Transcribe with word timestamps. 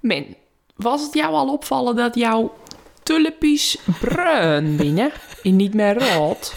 Men, 0.00 0.36
was 0.76 1.02
het 1.02 1.14
jou 1.14 1.34
al 1.34 1.52
opvallen 1.52 1.96
dat 1.96 2.14
jouw 2.14 2.52
tulpies 3.02 3.78
bruin 4.00 4.76
binnen 4.76 5.12
en 5.42 5.56
niet 5.56 5.74
meer 5.74 6.14
rood? 6.14 6.54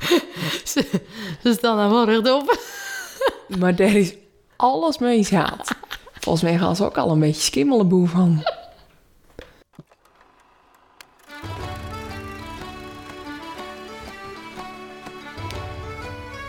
Ze, 0.64 1.00
ze 1.42 1.52
staan 1.52 1.76
daar 1.76 1.90
wel 1.90 2.04
rechtop. 2.04 2.56
Maar 3.58 3.76
daar 3.76 3.94
is 3.94 4.14
alles 4.56 4.98
mee 4.98 5.22
zaad. 5.22 5.74
Volgens 6.12 6.44
mij 6.44 6.58
gaan 6.58 6.76
ze 6.76 6.84
ook 6.84 6.98
al 6.98 7.10
een 7.10 7.20
beetje 7.20 7.42
skimmelenboe 7.42 8.08
van. 8.08 8.42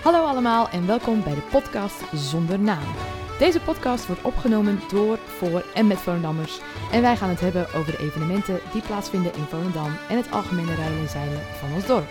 Hallo 0.03 0.25
allemaal 0.25 0.69
en 0.69 0.87
welkom 0.87 1.23
bij 1.23 1.33
de 1.33 1.47
podcast 1.51 1.95
Zonder 2.13 2.59
Naam. 2.59 3.12
Deze 3.43 3.59
podcast 3.59 4.07
wordt 4.07 4.21
opgenomen 4.21 4.79
door, 4.89 5.17
voor 5.17 5.65
en 5.73 5.87
met 5.87 5.97
Volendammers. 5.97 6.59
En 6.91 7.01
wij 7.01 7.17
gaan 7.17 7.29
het 7.29 7.39
hebben 7.39 7.73
over 7.73 7.91
de 7.91 8.03
evenementen 8.03 8.59
die 8.73 8.81
plaatsvinden 8.81 9.33
in 9.33 9.43
Volendam 9.43 9.97
en 10.09 10.17
het 10.17 10.31
algemene 10.31 10.75
rijden 10.75 10.99
en 10.99 11.09
zeilen 11.09 11.41
van 11.59 11.73
ons 11.73 11.85
dorp. 11.85 12.07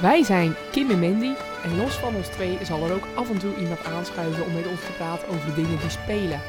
Wij 0.00 0.22
zijn 0.22 0.54
Kim 0.70 0.90
en 0.90 1.00
Mandy 1.00 1.32
en 1.62 1.76
los 1.76 1.94
van 1.94 2.14
ons 2.14 2.26
twee 2.28 2.64
zal 2.64 2.84
er 2.84 2.94
ook 2.94 3.06
af 3.14 3.30
en 3.30 3.38
toe 3.38 3.56
iemand 3.56 3.84
aanschuiven 3.84 4.44
om 4.44 4.54
met 4.54 4.66
ons 4.66 4.80
te 4.80 4.92
praten 4.92 5.28
over 5.28 5.46
de 5.46 5.54
dingen 5.54 5.80
die 5.80 5.90
spelen. 5.90 6.40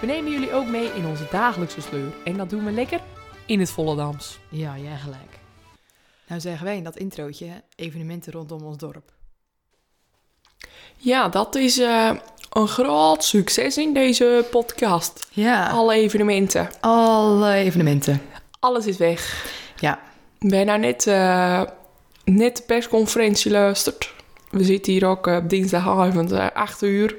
We 0.00 0.06
nemen 0.06 0.30
jullie 0.30 0.52
ook 0.52 0.66
mee 0.66 0.92
in 0.94 1.06
onze 1.06 1.26
dagelijkse 1.30 1.80
sleur 1.80 2.12
en 2.24 2.36
dat 2.36 2.50
doen 2.50 2.64
we 2.64 2.70
lekker 2.70 3.00
in 3.46 3.60
het 3.60 3.70
Volendams. 3.70 4.38
Ja, 4.48 4.78
jij 4.78 4.96
gelijk. 4.96 5.38
Nou 6.26 6.40
zeggen 6.40 6.64
wij 6.64 6.76
in 6.76 6.84
dat 6.84 6.96
introotje 6.96 7.62
evenementen 7.76 8.32
rondom 8.32 8.62
ons 8.62 8.76
dorp. 8.76 9.12
Ja, 10.96 11.28
dat 11.28 11.54
is 11.54 11.78
eh, 11.78 12.10
een 12.50 12.68
groot 12.68 13.24
succes 13.24 13.76
in 13.76 13.94
deze 13.94 14.46
podcast. 14.50 15.26
Ja, 15.30 15.68
Alle 15.68 15.94
evenementen. 15.94 16.68
alle 16.80 17.52
evenementen. 17.52 18.22
Alles 18.60 18.86
is 18.86 18.96
weg. 18.96 19.46
Ja, 19.76 19.98
ben 20.38 20.66
nou 20.66 20.78
net, 20.78 21.06
eh, 21.06 21.62
net 22.24 22.56
de 22.56 22.62
persconferentie 22.66 23.50
luisterd. 23.50 24.12
We 24.50 24.64
zitten 24.64 24.92
hier 24.92 25.06
ook 25.06 25.26
eh, 25.26 25.36
op 25.36 25.48
dinsdagavond, 25.48 26.32
eh 26.32 26.46
8 26.54 26.82
uur. 26.82 27.16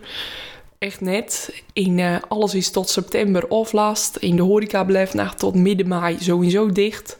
Echt 0.77 1.01
net. 1.01 1.61
In, 1.73 2.21
alles 2.27 2.53
is 2.55 2.71
tot 2.71 2.89
september 2.89 3.47
of 3.47 3.71
last. 3.71 4.16
In 4.16 4.35
de 4.35 4.41
horeca 4.41 4.83
blijft 4.83 5.13
nog 5.13 5.35
tot 5.35 5.55
midden 5.55 5.88
mei 5.88 6.17
sowieso 6.19 6.69
dicht. 6.71 7.17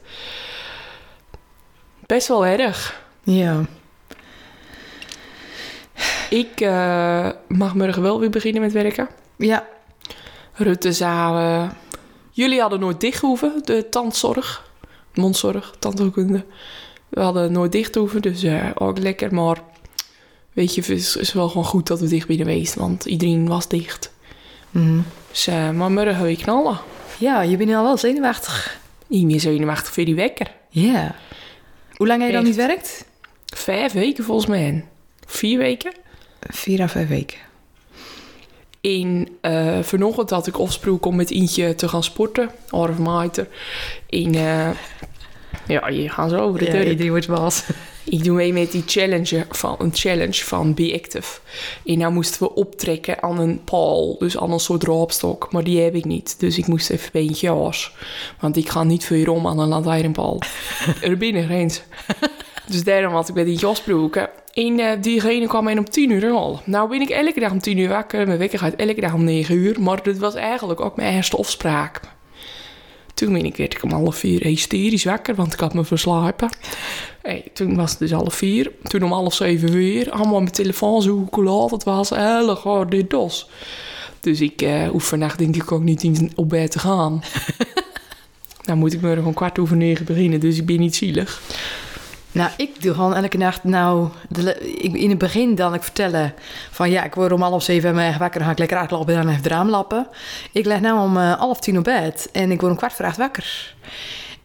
Best 2.06 2.28
wel 2.28 2.46
erg. 2.46 3.00
ja. 3.22 3.64
Ik 6.32 6.60
eh, 6.60 7.28
mag 7.48 7.74
morgen 7.74 8.02
wel 8.02 8.20
weer 8.20 8.30
beginnen 8.30 8.62
met 8.62 8.72
werken. 8.72 9.08
Ja, 9.36 9.66
Rutte 10.52 10.92
zou... 10.92 11.38
eh, 11.38 11.70
jullie 12.30 12.60
hadden 12.60 12.80
nooit 12.80 13.00
dicht 13.00 13.20
hoeven, 13.20 13.60
de 13.64 13.88
tandzorg. 13.88 14.70
Mondzorg, 15.14 15.74
tandheelkunde. 15.78 16.44
We 17.08 17.20
hadden 17.20 17.52
nooit 17.52 17.72
dicht 17.72 17.94
hoeven, 17.94 18.22
dus 18.22 18.42
eh, 18.42 18.70
ook 18.74 18.98
lekker. 18.98 19.34
Maar 19.34 19.60
weet 20.52 20.74
je, 20.74 20.80
het 20.80 20.90
is, 20.90 21.16
is 21.16 21.32
wel 21.32 21.48
gewoon 21.48 21.64
goed 21.64 21.86
dat 21.86 22.00
we 22.00 22.08
dicht 22.08 22.26
binnen 22.26 22.46
geweest. 22.46 22.74
Want 22.74 23.04
iedereen 23.04 23.48
was 23.48 23.68
dicht. 23.68 24.12
Mhm. 24.70 25.00
Dus, 25.30 25.46
eh, 25.46 25.70
maar 25.70 25.90
morgen 25.90 26.22
weer 26.22 26.36
knallen. 26.36 26.78
ja 27.18 27.42
je 27.42 27.56
bent 27.56 27.74
al 27.74 27.82
wel 27.82 27.96
zenuwachtig. 27.96 28.80
Niet 29.06 29.24
meer 29.24 29.40
zenuwachtig 29.40 29.92
voor 29.92 30.04
die 30.04 30.14
wekker. 30.14 30.50
Ja. 30.68 31.14
Hoe 31.96 32.06
lang 32.06 32.20
heb 32.20 32.30
je 32.30 32.36
dan 32.36 32.44
niet 32.44 32.56
werkt? 32.56 33.04
Vijf 33.54 33.92
weken 33.92 34.24
volgens 34.24 34.46
mij. 34.46 34.84
Vier 35.26 35.58
weken. 35.58 35.92
Vier 36.48 36.80
à 36.80 36.88
vijf 36.88 37.08
weken. 37.08 37.38
In 38.80 39.28
uh, 39.42 39.78
vanochtend 39.82 40.30
had 40.30 40.46
ik 40.46 40.56
afspraak 40.56 41.06
om 41.06 41.16
met 41.16 41.30
Ientje 41.30 41.74
te 41.74 41.88
gaan 41.88 42.02
sporten. 42.02 42.50
Of 42.70 42.98
maaiter. 42.98 43.48
In... 44.08 44.34
eh, 44.34 44.70
ja, 45.66 45.88
je 45.88 46.08
gaan 46.08 46.28
zo 46.28 46.36
over 46.38 46.58
de 46.58 46.64
Ja, 46.64 46.70
deur. 46.72 46.88
iedereen 46.88 47.10
wordt 47.10 47.28
baas. 47.28 47.64
Ik 48.04 48.24
doe 48.24 48.36
mee 48.36 48.52
met 48.52 48.72
die 48.72 48.82
challenge 48.86 49.46
van, 49.50 49.76
een 49.78 49.90
challenge 49.94 50.44
van 50.44 50.74
Be 50.74 51.00
Active. 51.02 51.40
En 51.84 51.98
nou 51.98 52.12
moesten 52.12 52.42
we 52.42 52.54
optrekken 52.54 53.22
aan 53.22 53.38
een 53.38 53.64
paal, 53.64 54.16
dus 54.18 54.38
aan 54.38 54.52
een 54.52 54.60
soort 54.60 54.84
raapstok. 54.84 55.52
Maar 55.52 55.64
die 55.64 55.80
heb 55.80 55.94
ik 55.94 56.04
niet, 56.04 56.40
dus 56.40 56.58
ik 56.58 56.66
moest 56.66 56.90
even 56.90 57.08
bij 57.12 57.22
een 57.22 57.34
jas. 57.34 57.94
Want 58.40 58.56
ik 58.56 58.68
ga 58.68 58.82
niet 58.82 59.04
veel 59.04 59.34
om 59.34 59.46
aan 59.46 59.58
een 59.58 59.68
lantaarnpaal. 59.68 60.38
er 61.02 61.16
binnen 61.16 61.50
eens. 61.50 61.82
Dus 62.66 62.84
daarom 62.84 63.12
had 63.14 63.28
ik 63.28 63.34
bij 63.34 63.44
die 63.44 63.58
jas 63.58 63.80
broeken. 63.80 64.28
En 64.52 64.80
eh, 64.80 65.02
diegene 65.02 65.46
kwam 65.46 65.64
mij 65.64 65.78
om 65.78 65.90
tien 65.90 66.10
uur 66.10 66.30
al. 66.30 66.60
Nou 66.64 66.88
ben 66.88 67.00
ik 67.00 67.08
elke 67.08 67.40
dag 67.40 67.50
om 67.50 67.60
tien 67.60 67.78
uur 67.78 67.88
wakker. 67.88 68.26
Mijn 68.26 68.38
wekker 68.38 68.58
gaat 68.58 68.74
elke 68.74 69.00
dag 69.00 69.14
om 69.14 69.24
negen 69.24 69.54
uur. 69.54 69.80
Maar 69.80 70.02
dat 70.02 70.16
was 70.16 70.34
eigenlijk 70.34 70.80
ook 70.80 70.96
mijn 70.96 71.14
eerste 71.14 71.36
afspraak. 71.36 72.00
Toen 73.14 73.32
ben 73.32 73.44
ik, 73.44 73.56
werd 73.56 73.74
ik 73.74 73.82
om 73.82 73.90
half 73.90 74.16
vier 74.16 74.42
hysterisch 74.42 75.04
wakker, 75.04 75.34
want 75.34 75.52
ik 75.52 75.60
had 75.60 75.74
me 75.74 75.84
verslapen. 75.84 76.48
Hey, 77.22 77.44
toen 77.52 77.76
was 77.76 77.90
het 77.90 77.98
dus 77.98 78.10
half 78.10 78.34
vier. 78.34 78.72
Toen 78.82 79.02
om 79.02 79.12
half 79.12 79.34
zeven 79.34 79.72
weer. 79.72 80.10
Allemaal 80.10 80.40
mijn 80.40 80.52
telefoon 80.52 81.02
zoeken 81.02 81.42
hoe 81.42 81.52
laat 81.52 81.70
het 81.70 81.84
was. 81.84 82.10
Hele 82.10 82.86
dit 82.88 83.10
dos. 83.10 83.48
Dus 84.20 84.40
ik 84.40 84.62
eh 84.62 84.88
hoef 84.88 85.06
vannacht 85.06 85.38
denk 85.38 85.56
ik 85.56 85.72
ook 85.72 85.82
niet 85.82 86.02
in, 86.02 86.32
op 86.34 86.48
bed 86.48 86.70
te 86.70 86.78
gaan. 86.78 87.22
nou 88.66 88.78
moet 88.78 88.92
ik 88.92 89.00
morgen 89.00 89.24
om 89.24 89.34
kwart 89.34 89.58
over 89.58 89.76
negen 89.76 90.04
beginnen, 90.04 90.40
dus 90.40 90.58
ik 90.58 90.66
ben 90.66 90.80
niet 90.80 90.96
zielig. 90.96 91.42
Nou, 92.32 92.50
ik 92.56 92.82
doe 92.82 92.94
gewoon 92.94 93.14
elke 93.14 93.36
nacht 93.38 93.64
nou... 93.64 94.08
De, 94.28 94.74
ik, 94.82 94.92
in 94.94 95.08
het 95.08 95.18
begin 95.18 95.54
dan 95.54 95.74
ik 95.74 95.82
vertellen 95.82 96.34
van... 96.70 96.90
Ja, 96.90 97.04
ik 97.04 97.14
word 97.14 97.32
om 97.32 97.42
half 97.42 97.62
zeven 97.62 97.94
wakker. 97.94 98.38
Dan 98.38 98.42
ga 98.44 98.50
ik 98.50 98.58
lekker 98.58 98.76
uitlopen 98.76 99.14
en 99.14 99.20
dan 99.20 99.28
even 99.30 99.42
het 99.42 99.52
raam 99.52 99.68
lappen. 99.68 100.06
Ik 100.52 100.64
leg 100.64 100.80
nou 100.80 101.00
om 101.00 101.16
eh, 101.16 101.32
half 101.32 101.60
tien 101.60 101.78
op 101.78 101.84
bed. 101.84 102.28
En 102.32 102.50
ik 102.50 102.60
word 102.60 102.72
om 102.72 102.78
kwart 102.78 102.92
voor 102.92 103.04
acht 103.04 103.16
wakker. 103.16 103.74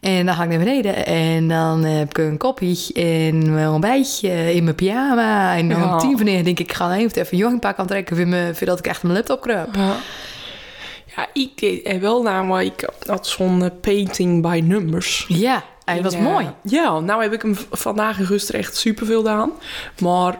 En 0.00 0.26
dan 0.26 0.34
ga 0.34 0.42
ik 0.42 0.48
naar 0.48 0.58
beneden. 0.58 1.06
En 1.06 1.48
dan 1.48 1.84
eh, 1.84 1.96
heb 1.98 2.08
ik 2.08 2.18
een 2.18 2.36
koppie 2.38 2.92
en 2.92 3.54
mijn 3.54 3.68
ontbijtje 3.68 4.54
in 4.54 4.64
mijn 4.64 4.76
pyjama. 4.76 5.56
En 5.56 5.68
dan 5.68 5.78
Ja. 5.80 5.92
om 5.92 5.98
tien 5.98 6.16
van 6.16 6.26
negen 6.26 6.44
denk 6.44 6.58
ik... 6.58 6.68
Ik 6.68 6.76
ga 6.76 6.94
even 6.96 7.10
even 7.20 7.32
een 7.32 7.38
joggingpak 7.38 7.78
aantrekken... 7.78 8.54
Voordat 8.56 8.78
ik 8.78 8.86
echt 8.86 9.02
mijn 9.02 9.14
laptop 9.14 9.40
kruip. 9.40 9.74
Ja. 9.74 9.96
Ja, 11.16 11.26
ik 11.32 11.58
deed 11.58 11.86
er 11.86 12.00
wel 12.00 12.22
namelijk, 12.22 12.82
ik 12.82 12.88
had 13.06 13.26
zo'n 13.26 13.62
eh, 13.64 13.70
painting 13.80 14.42
by 14.42 14.60
numbers. 14.64 15.24
Ja, 15.28 15.62
hij 15.88 16.02
was 16.02 16.14
En, 16.14 16.18
eh, 16.18 16.32
mooi. 16.32 16.46
Ja, 16.62 17.00
nou 17.00 17.22
heb 17.22 17.32
ik 17.32 17.42
hem 17.42 17.56
vandaag 17.70 18.18
en 18.18 18.26
gisteren 18.26 18.60
echt 18.60 18.76
superveel 18.76 19.18
gedaan. 19.18 19.52
Maar 20.00 20.38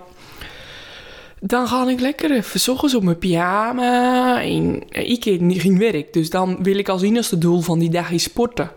dan 1.40 1.68
ga 1.68 1.88
ik 1.88 2.00
lekker 2.00 2.30
even 2.30 2.72
ochtends 2.72 2.94
op 2.94 3.02
mijn 3.02 3.18
pyjama. 3.18 4.42
En 4.42 4.82
eh, 4.88 5.10
ik 5.10 5.24
heb 5.24 5.40
niet 5.40 5.60
geen 5.60 5.78
werk, 5.78 6.12
dus 6.12 6.30
dan 6.30 6.62
wil 6.62 6.78
ik 6.78 6.88
als 6.88 7.02
enigste 7.02 7.38
doel 7.38 7.60
van 7.60 7.78
die 7.78 7.90
dag 7.90 8.10
is 8.10 8.22
sporten. 8.22 8.70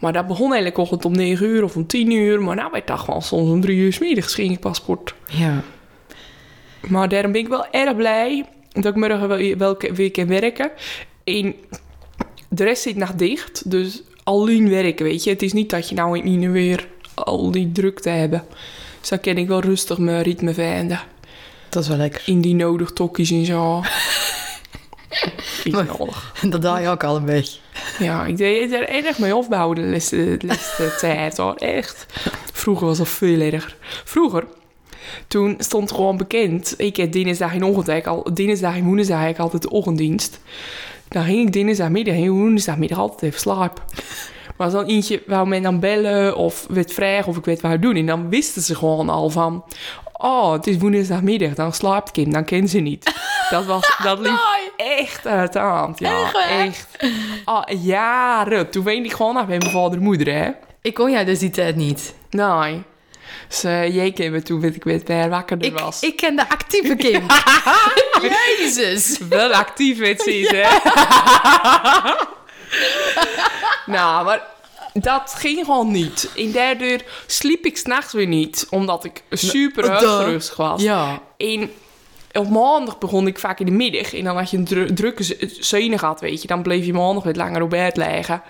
Maar 0.00 0.12
dat 0.12 0.26
begon 0.26 0.54
elke 0.54 0.80
ochtend 0.80 1.04
om 1.04 1.12
9 1.12 1.46
uur 1.46 1.64
of 1.64 1.76
om 1.76 1.86
10 1.86 2.10
uur. 2.10 2.42
Maar 2.42 2.56
nou, 2.56 2.76
ik 2.76 2.86
dacht 2.86 3.04
gewoon 3.04 3.22
soms 3.22 3.50
om 3.50 3.60
3 3.60 3.76
uur 3.76 3.92
's 3.92 3.98
middags 3.98 4.34
ging 4.34 4.52
ik 4.52 4.60
pas 4.60 4.76
sporten. 4.76 5.16
Ja. 5.26 5.62
Maar 6.88 7.08
daarom 7.08 7.32
ben 7.32 7.40
ik 7.40 7.48
wel 7.48 7.66
erg 7.70 7.96
blij 7.96 8.44
dat 8.72 8.84
ik 8.84 8.94
morgen 8.94 9.28
wel, 9.28 9.56
wel 9.56 9.76
weer 9.94 10.10
kan 10.10 10.26
werken. 10.26 10.70
En 11.24 11.54
de 12.48 12.64
rest 12.64 12.82
zit 12.82 12.96
nog 12.96 13.14
dicht, 13.14 13.70
dus 13.70 14.02
alleen 14.26 14.68
werken, 14.68 15.04
weet 15.04 15.24
je. 15.24 15.30
Het 15.30 15.42
is 15.42 15.52
niet 15.52 15.70
dat 15.70 15.88
je 15.88 15.94
nou 15.94 16.18
in 16.18 16.24
ene 16.24 16.48
weer 16.48 16.88
al 17.14 17.50
die 17.50 17.72
drukte 17.72 18.08
hebben. 18.08 18.44
Dus 19.00 19.08
dan 19.08 19.20
kan 19.20 19.36
ik 19.36 19.48
wel 19.48 19.60
rustig 19.60 19.98
mijn 19.98 20.22
ritme 20.22 20.54
vinden. 20.54 21.00
Dat 21.68 21.82
is 21.82 21.88
wel 21.88 21.98
lekker. 21.98 22.22
In 22.26 22.40
die 22.40 22.54
nodig 22.54 22.90
tokkies 22.90 23.30
en 23.30 23.44
zo. 23.44 23.80
Is 25.64 25.72
nodig. 25.72 26.34
Dat 26.48 26.62
daal 26.62 26.78
je 26.78 26.88
ook 26.88 27.04
al 27.04 27.16
een 27.16 27.24
beetje. 27.24 27.58
Ja, 27.98 28.24
ik 28.24 28.36
deed 28.36 28.72
er 28.72 28.88
erg 28.88 29.18
mee 29.18 29.36
opbouwen 29.36 29.76
de 29.76 29.82
laatste, 29.82 30.36
de 30.38 30.46
laatste 30.46 30.94
tijd 31.00 31.36
hoor. 31.36 31.54
Echt. 31.54 32.06
Vroeger 32.52 32.86
was 32.86 32.98
dat 32.98 33.08
veel 33.08 33.40
erger. 33.40 33.76
Vroeger, 34.04 34.44
toen 35.28 35.54
stond 35.58 35.92
gewoon 35.92 36.16
bekend. 36.16 36.74
Ik 36.76 36.96
heb 36.96 37.12
dinsdag 37.12 37.54
en 37.54 37.62
ochtend, 37.62 38.06
al, 38.06 38.34
dinsdag 38.34 38.74
en 38.74 38.84
woensdag 38.84 39.20
heb 39.20 39.30
ik 39.30 39.38
altijd 39.38 39.62
de 39.62 39.70
ochtenddienst. 39.70 40.40
Dan 41.08 41.24
ging 41.24 41.46
ik 41.46 41.52
dinsdagmiddag 41.52 42.14
en 42.14 42.30
woensdagmiddag 42.30 42.98
altijd 42.98 43.22
even 43.22 43.40
slapen. 43.40 43.82
Maar 44.56 44.66
als 44.66 44.72
dan 44.72 44.84
eentje 44.84 45.22
wou 45.26 45.48
men 45.48 45.62
dan 45.62 45.80
bellen 45.80 46.36
of 46.36 46.66
werd 46.68 46.92
vragen 46.92 47.26
of 47.26 47.36
ik 47.36 47.44
weet 47.44 47.60
wat 47.60 47.82
doen. 47.82 47.96
En 47.96 48.06
dan 48.06 48.28
wisten 48.28 48.62
ze 48.62 48.74
gewoon 48.74 49.08
al 49.08 49.30
van... 49.30 49.64
Oh, 50.12 50.52
het 50.52 50.66
is 50.66 50.76
woensdagmiddag, 50.76 51.54
dan 51.54 51.72
slaapt 51.72 52.10
Kim, 52.10 52.32
dan 52.32 52.44
kent 52.44 52.70
ze 52.70 52.78
niet. 52.78 53.14
Dat, 53.50 53.64
was, 53.64 53.98
dat 54.02 54.18
liep 54.18 54.40
echt 54.76 55.26
uit 55.26 55.52
de 55.52 55.58
hand. 55.58 55.98
Ja, 55.98 56.32
echt. 56.48 56.86
Al 57.44 57.72
jaren. 57.72 58.70
Toen 58.70 58.84
weende 58.84 59.08
ik 59.08 59.14
gewoon 59.14 59.34
bij 59.34 59.58
mijn 59.58 59.70
vader 59.70 59.98
en 59.98 60.04
moeder, 60.04 60.34
hè. 60.34 60.50
Ik 60.82 60.94
kon 60.94 61.10
jij 61.10 61.24
dus 61.24 61.38
die 61.38 61.50
tijd 61.50 61.76
niet. 61.76 62.14
Nee. 62.30 62.82
Dus 63.48 63.64
uh, 63.64 63.94
jij 63.94 64.12
kent 64.12 64.32
me 64.32 64.42
toen, 64.42 64.60
weet 64.60 64.74
ik 64.76 64.84
weet, 64.84 65.08
waar 65.08 65.28
wakkerder 65.30 65.66
Ik, 65.68 65.78
was. 65.78 66.00
ik 66.02 66.16
ken 66.16 66.36
de 66.36 66.48
actieve 66.48 66.96
Kim. 67.04 67.26
Jezus. 68.58 69.18
Wel 69.28 69.52
actief 69.52 69.98
het 70.00 70.22
ziet, 70.22 70.50
hè? 70.50 70.62
nou, 73.92 74.24
maar 74.24 74.42
dat 74.92 75.34
ging 75.38 75.64
gewoon 75.64 75.90
niet. 75.90 76.30
En 76.36 76.52
daardoor 76.52 76.98
sliep 77.26 77.64
ik 77.64 77.76
s'nachts 77.76 78.12
weer 78.12 78.26
niet, 78.26 78.66
omdat 78.70 79.04
ik 79.04 79.22
super 79.30 79.82
duh. 79.82 79.90
uitgerust 79.92 80.56
was. 80.56 80.82
Ja. 80.82 81.20
En 81.36 81.70
op 82.32 82.48
maandag 82.50 82.98
begon 82.98 83.26
ik 83.26 83.38
vaak 83.38 83.60
in 83.60 83.66
de 83.66 83.72
middag. 83.72 84.14
En 84.14 84.24
dan 84.24 84.36
had 84.36 84.50
je 84.50 84.56
een 84.56 84.64
dru- 84.64 84.92
drukke 84.94 85.22
z- 85.22 85.58
zene 85.60 85.98
gehad, 85.98 86.20
weet 86.20 86.42
je. 86.42 86.48
Dan 86.48 86.62
bleef 86.62 86.84
je 86.86 86.92
maandag 86.92 87.24
weer 87.24 87.34
langer 87.34 87.62
op 87.62 87.70
bed 87.70 87.96
liggen. 87.96 88.42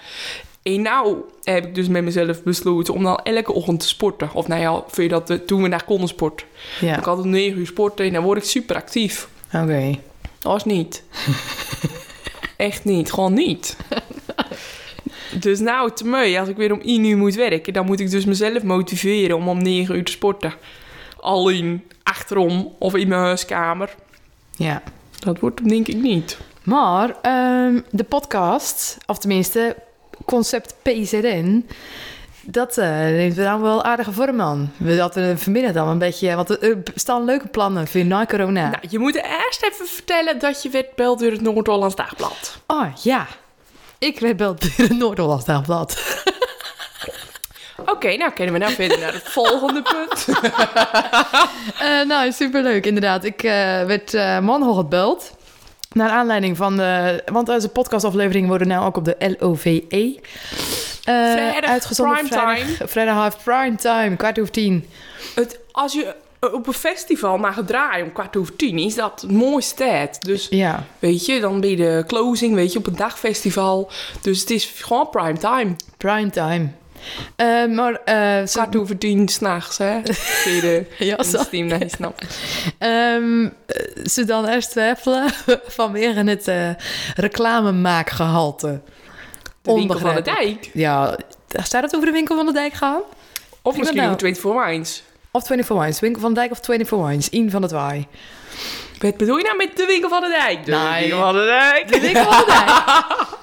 En 0.67 0.83
nou 0.83 1.17
heb 1.43 1.67
ik 1.67 1.75
dus 1.75 1.89
met 1.89 2.05
mezelf 2.05 2.43
besloten 2.43 2.95
om 2.95 3.03
dan 3.03 3.17
elke 3.17 3.53
ochtend 3.53 3.81
te 3.81 3.89
sporten. 3.89 4.31
Of 4.33 4.49
nou 4.49 4.61
ja, 4.61 4.83
vind 4.89 4.97
je 4.97 5.09
dat 5.09 5.31
eh, 5.31 5.37
toen 5.37 5.63
we 5.63 5.69
daar 5.69 5.85
konden 5.85 6.09
sporten. 6.09 6.47
Ja, 6.81 6.99
Ik 6.99 7.05
had 7.05 7.19
om 7.19 7.29
9 7.29 7.59
uur 7.59 7.67
sporten 7.67 8.07
en 8.07 8.13
dan 8.13 8.23
word 8.23 8.39
ik 8.39 8.45
super 8.45 8.77
actief. 8.77 9.29
oké. 9.53 9.99
Als 10.43 10.65
niet. 10.65 11.03
Echt 12.57 12.85
niet, 12.85 13.13
gewoon 13.13 13.33
niet. 13.33 13.77
Dus 15.41 15.59
nou, 15.59 15.91
te 15.95 16.07
mee, 16.07 16.41
als 16.41 16.49
ik 16.49 16.57
weer 16.57 16.73
om 16.73 16.81
1 16.81 17.05
uur 17.05 17.17
moet 17.17 17.35
werken, 17.35 17.73
dan 17.73 17.87
moet 17.87 18.01
ik 18.01 18.11
dus 18.11 18.25
mezelf 18.25 18.63
motiveren 18.63 19.37
om 19.37 19.49
om 19.49 19.63
9 19.63 19.97
uur 19.97 20.05
te 20.05 20.13
sporten. 20.13 20.55
Alleen 21.21 21.83
achterom 22.03 22.75
of 22.79 22.95
in 22.95 23.09
mijn 23.09 23.21
huiskamer. 23.21 23.95
Ja. 24.57 24.83
Dat 25.19 25.41
wordt 25.41 25.59
hem 25.59 25.69
denk 25.69 25.89
ik 25.89 25.97
niet. 25.97 26.39
Maar 26.63 27.17
ehm, 27.23 27.81
de 27.91 28.05
podcast, 28.05 28.99
of 29.07 29.19
tenminste 29.19 29.77
concept 30.25 30.75
PZN, 30.83 31.67
dat 32.43 32.79
eh, 32.79 32.89
neemt 32.89 33.37
dan 33.37 33.63
wel 33.63 33.85
aardige 33.85 34.13
vorm 34.13 34.41
aan. 34.41 34.73
We 34.77 35.11
we 35.13 35.35
vanmiddag 35.37 35.73
dan 35.73 35.89
een 35.89 35.99
beetje, 35.99 36.35
want 36.35 36.63
er 36.63 36.83
staan 36.95 37.25
leuke 37.25 37.49
plannen 37.49 37.87
voor 37.87 38.05
na 38.05 38.27
corona. 38.27 38.69
Nou, 38.71 38.85
je 38.89 38.99
moet 38.99 39.15
eerst 39.15 39.63
even 39.63 39.87
vertellen 39.87 40.39
dat 40.39 40.63
je 40.63 40.69
werd 40.69 40.95
beld 40.95 41.19
door 41.19 41.31
het 41.31 41.41
Noord-Hollands 41.41 41.95
Dagblad. 41.95 42.59
Oh 42.67 42.87
ja, 43.03 43.27
ik 43.99 44.21
werd 44.21 44.37
beld 44.37 44.61
door 44.61 44.87
het 44.87 44.99
Noord-Hollands 44.99 45.45
Dagblad. 45.45 45.97
Oké, 47.87 48.17
nou 48.17 48.33
kunnen 48.33 48.53
we 48.55 48.61
nou 48.61 48.73
verder 48.73 48.99
naar 48.99 49.13
het 49.13 49.29
volgende 49.29 49.83
punt. 49.83 50.27
Eh, 51.79 52.07
nou, 52.07 52.33
superleuk 52.33 52.87
inderdaad. 52.87 53.25
Ik 53.25 53.43
eh, 53.43 53.53
werd 53.85 54.15
uh, 54.15 54.39
manhoog 54.39 54.77
gebeld. 54.77 55.36
Naar 55.93 56.11
aanleiding 56.11 56.57
van 56.57 56.77
de... 56.77 57.23
Want 57.33 57.49
onze 57.49 57.69
podcastafleveringen 57.69 58.49
worden 58.49 58.69
nou 58.69 58.87
ook 58.87 58.97
op 58.97 59.05
de 59.05 59.37
LOVE 59.39 59.85
eh, 59.89 61.33
Vrijdag 61.33 61.71
uitgezonden. 61.71 62.17
primetime. 62.17 62.57
Vrijdag, 62.57 62.91
vrijdag 62.91 63.15
half 63.15 63.45
prime 63.45 63.77
time, 63.77 64.17
kwart 64.17 64.39
over 64.39 64.53
tien. 64.53 64.87
Het, 65.35 65.61
als 65.73 65.93
je 65.93 66.15
op 66.41 66.67
een 66.67 66.73
festival 66.73 67.39
mag 67.39 67.65
draaien 67.67 68.07
om 68.07 68.13
kwart 68.13 68.37
over 68.37 68.57
tien, 68.57 68.79
is 68.79 68.95
dat 68.95 69.21
het 69.21 69.31
mooiste 69.31 69.75
tijd. 69.75 70.23
Dus 70.25 70.47
Ja, 70.51 70.87
Weet 70.99 71.27
je, 71.27 71.41
dan 71.41 71.61
ben 71.61 71.71
je 71.71 71.77
de 71.77 72.05
closing, 72.07 72.55
weet 72.55 72.73
je, 72.73 72.79
op 72.79 72.87
een 72.87 72.97
dagfestival. 72.97 73.91
Dus 74.21 74.41
het 74.41 74.51
is 74.51 74.65
gewoon 74.65 75.11
prime 75.11 75.39
time. 75.39 75.77
prime 75.97 76.31
time. 76.31 76.69
Eh, 77.37 77.67
maar 77.67 77.95
eh, 78.05 78.47
ze, 78.47 78.53
Kwart 78.53 78.77
over 78.77 78.99
tien 78.99 79.29
s'nachts, 79.29 79.79
hè. 79.79 80.01
Zie 80.43 80.55
je 80.55 80.61
de 80.61 80.87
ja, 81.05 81.23
zo. 81.23 81.43
Steam, 81.43 81.67
nee, 81.67 81.89
snap. 81.89 82.19
Ze 84.05 84.25
dan 84.27 84.47
eerst 84.47 84.71
twijfelen 84.71 85.31
vanwege 85.79 86.21
het 86.25 86.49
eh 86.49 86.71
reclamemaakgehalte. 87.15 88.81
De 89.63 89.73
winkel 89.75 89.99
van 89.99 90.15
de 90.15 90.23
dijk. 90.23 90.71
Ja, 90.73 91.17
staat 91.49 91.83
het 91.83 91.95
over 91.95 92.07
de 92.07 92.13
winkel 92.13 92.37
van 92.37 92.47
de 92.47 92.53
dijk 92.53 92.73
gaan? 92.73 93.01
Of 93.63 93.73
Ik 93.73 93.79
misschien 93.79 94.01
over 94.03 94.19
24 94.19 94.65
Wines. 94.67 95.03
Of 95.31 95.47
24 95.47 95.85
Wines. 95.85 96.01
Winkel 96.01 96.21
van 96.21 96.35
de 96.35 96.41
Dijk 96.41 96.51
of 96.53 96.59
24 96.63 97.07
Wines. 97.09 97.29
In 97.29 97.51
van 97.51 97.63
het 97.63 97.71
waai. 97.71 98.07
Wat 98.99 99.17
bedoel 99.17 99.37
je 99.37 99.43
nou 99.45 99.57
met 99.57 99.77
de 99.77 99.85
winkel 99.87 100.09
van 100.09 100.21
de 100.21 100.29
dijk? 100.29 100.65
De 100.65 100.71
Nee. 100.71 101.01
winkel 101.01 101.19
van 101.19 101.33
de 101.35 101.45
dijk. 101.45 101.93
De 101.93 102.01
winkel 102.01 102.25
van 102.25 102.39
de 102.39 102.47
Dijk. 102.47 103.27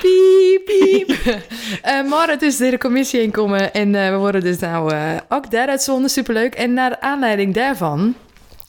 Piep, 0.00 0.64
piep. 0.64 1.16
Eh, 1.82 2.08
maar 2.08 2.28
het 2.28 2.42
is 2.42 2.56
de 2.56 2.78
commissie 2.78 3.22
inkomen. 3.22 3.72
En 3.72 3.94
eh, 3.94 4.10
we 4.10 4.16
worden 4.16 4.40
dus 4.40 4.58
nou 4.58 4.94
eh, 4.94 5.16
ook 5.28 5.50
daaruit 5.50 5.82
zonden. 5.82 6.10
Superleuk. 6.10 6.54
En 6.54 6.72
naar 6.72 6.98
aanleiding 7.00 7.54
daarvan 7.54 8.14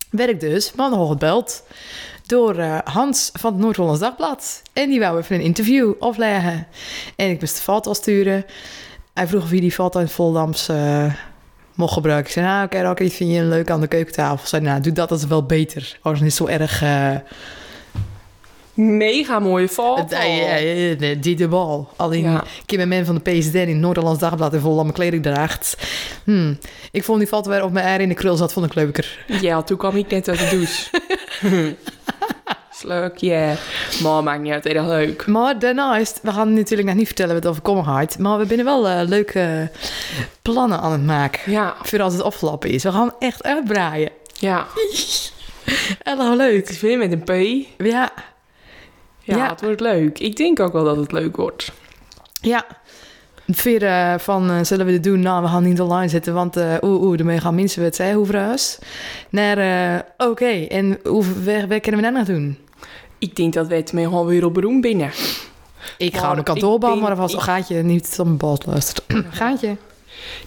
werd 0.09 0.29
ik 0.29 0.39
dus 0.39 0.73
man 0.75 1.07
gebeld 1.07 1.63
door 2.25 2.61
Hans 2.83 3.29
van 3.33 3.51
het 3.51 3.61
Noord-Hollands 3.61 3.99
Dagblad. 3.99 4.61
En 4.73 4.89
die 4.89 4.99
wou 4.99 5.17
even 5.19 5.35
een 5.35 5.41
interview 5.41 5.93
afleggen. 5.99 6.67
En 7.15 7.29
ik 7.29 7.39
moest 7.39 7.55
de 7.55 7.61
foto 7.61 7.93
sturen. 7.93 8.45
Hij 9.13 9.27
vroeg 9.27 9.43
of 9.43 9.49
hij 9.49 9.59
die 9.59 9.71
foto 9.71 9.99
in 9.99 10.07
Voldams 10.07 10.69
mocht 11.75 11.93
gebruiken. 11.93 12.25
Ik 12.25 12.33
zei, 12.33 12.45
nou 12.45 12.65
oké, 12.65 12.77
okay, 12.77 12.93
die 13.07 13.11
vind 13.15 13.31
je 13.31 13.41
leuk 13.41 13.69
aan 13.69 13.81
de 13.81 13.87
keukentafel. 13.87 14.41
Ik 14.41 14.47
zei, 14.47 14.61
nou 14.61 14.81
doe 14.81 14.93
dat, 14.93 15.09
dat 15.09 15.19
is 15.19 15.25
wel 15.25 15.45
beter. 15.45 15.97
Oh, 15.97 16.03
dan 16.03 16.13
is 16.13 16.19
het 16.19 16.33
zo 16.33 16.45
erg... 16.45 16.83
Mega 18.81 19.39
mooie 19.39 19.69
foto. 19.69 20.01
het- 20.01 20.11
eh, 21.01 21.15
die 21.21 21.35
de 21.35 21.47
bal. 21.47 21.89
Alleen, 21.95 22.23
Ja. 22.23 22.43
ik 22.63 22.69
heb 22.69 22.79
een 22.79 22.87
man 22.89 23.05
van 23.05 23.15
de 23.15 23.21
PSD 23.21 23.53
in 23.55 23.67
het 23.67 23.77
Noord-Hollands 23.77 24.19
Dagblad 24.19 24.53
in 24.53 24.59
volle 24.59 24.91
kleding 24.91 25.23
draagt. 25.23 25.77
Hmm. 26.23 26.57
Ik 26.91 27.03
vond 27.03 27.19
die 27.19 27.27
foto 27.27 27.49
waar 27.49 27.63
op 27.63 27.71
mijn 27.71 27.85
eieren 27.85 28.03
in 28.03 28.09
de 28.09 28.15
krul 28.15 28.35
zat, 28.35 28.53
vond 28.53 28.65
ik 28.65 28.75
leuker. 28.75 29.25
Ja, 29.41 29.61
toen 29.61 29.77
kwam 29.77 29.95
ik 29.95 30.09
net 30.09 30.27
uit 30.27 30.39
de 30.39 30.49
douche. 30.49 30.89
Sluk, 32.79 33.17
ja. 33.17 33.55
Maar 34.03 34.23
maakt 34.23 34.41
niet 34.41 34.51
uit, 34.51 34.65
erg 34.65 34.85
leuk. 34.85 35.25
Maar 35.27 35.59
daarnaast, 35.59 36.19
we 36.21 36.31
gaan 36.31 36.53
natuurlijk 36.53 36.87
nog 36.87 36.97
niet 36.97 37.05
vertellen 37.07 37.33
wat 37.33 37.43
het 37.43 37.51
overkomen 37.51 37.85
gaat. 37.85 38.17
Maar 38.19 38.37
we 38.37 38.45
zijn 38.47 38.63
wel 38.63 38.87
eh, 38.87 39.07
leuke 39.07 39.71
plannen 40.41 40.79
aan 40.81 40.91
het 40.91 41.03
maken. 41.05 41.51
Ja, 41.51 41.75
Voor 41.83 42.01
als 42.01 42.13
het 42.13 42.21
afgelopen 42.21 42.69
is. 42.69 42.83
We 42.83 42.91
gaan 42.91 43.13
echt 43.19 43.43
uitbraaien. 43.43 44.09
ja. 44.33 44.65
En 46.03 46.19
Het 46.19 46.37
leuk. 46.37 46.69
is 46.69 46.79
weer 46.79 46.97
met 46.97 47.11
een 47.11 47.23
P. 47.23 47.65
Ja, 47.83 48.11
Ja, 49.29 49.37
Ja. 49.37 49.49
het 49.49 49.61
wordt 49.61 49.79
leuk. 49.81 50.19
Ik 50.19 50.35
denk 50.35 50.59
ook 50.59 50.73
wel 50.73 50.83
dat 50.83 50.95
het 50.97 51.11
leuk 51.11 51.35
wordt. 51.35 51.71
ja. 52.41 52.65
Veer 53.51 53.83
eh, 53.85 54.13
van, 54.17 54.49
eh, 54.49 54.59
zullen 54.63 54.85
we 54.85 54.91
dit 54.91 55.03
doen? 55.03 55.19
Nou, 55.19 55.41
we 55.43 55.47
gaan 55.47 55.63
niet 55.63 55.81
online 55.81 56.09
zetten, 56.09 56.33
want 56.33 56.57
eh 56.57 56.73
oeh, 56.81 57.01
oeh, 57.01 57.17
daarmee 57.17 57.39
gaan 57.39 57.55
mensen 57.55 57.83
het 57.83 57.95
zeggen, 57.95 58.15
hoe 58.17 58.25
verhuis. 58.25 58.79
Naar, 59.29 60.05
oké, 60.17 60.45
en 60.69 60.99
hoe 61.03 61.23
waar, 61.43 61.67
waar 61.67 61.79
kunnen 61.79 62.01
we 62.01 62.07
dat 62.07 62.15
nog 62.17 62.25
doen? 62.25 62.57
Ik 63.17 63.35
denk 63.35 63.53
dat 63.53 63.67
wij 63.67 63.77
het 63.77 63.93
mee 63.93 64.03
gewoon 64.03 64.81
binnen. 64.81 65.11
Ik 65.97 66.15
ga 66.15 66.21
Maar 66.21 66.31
op 66.31 66.37
een 66.37 66.43
kantoorbaan, 66.43 66.93
ik 66.93 66.99
maar 67.01 67.09
denk- 67.09 67.21
alvast 67.21 67.35
al 67.35 67.53
gaat 67.53 67.67
je 67.67 67.75
niet 67.75 68.15
op 68.19 68.25
mijn 68.25 68.37
baas 68.37 68.65
luisteren. 68.65 69.25
gaat 69.31 69.59
je? 69.61 69.75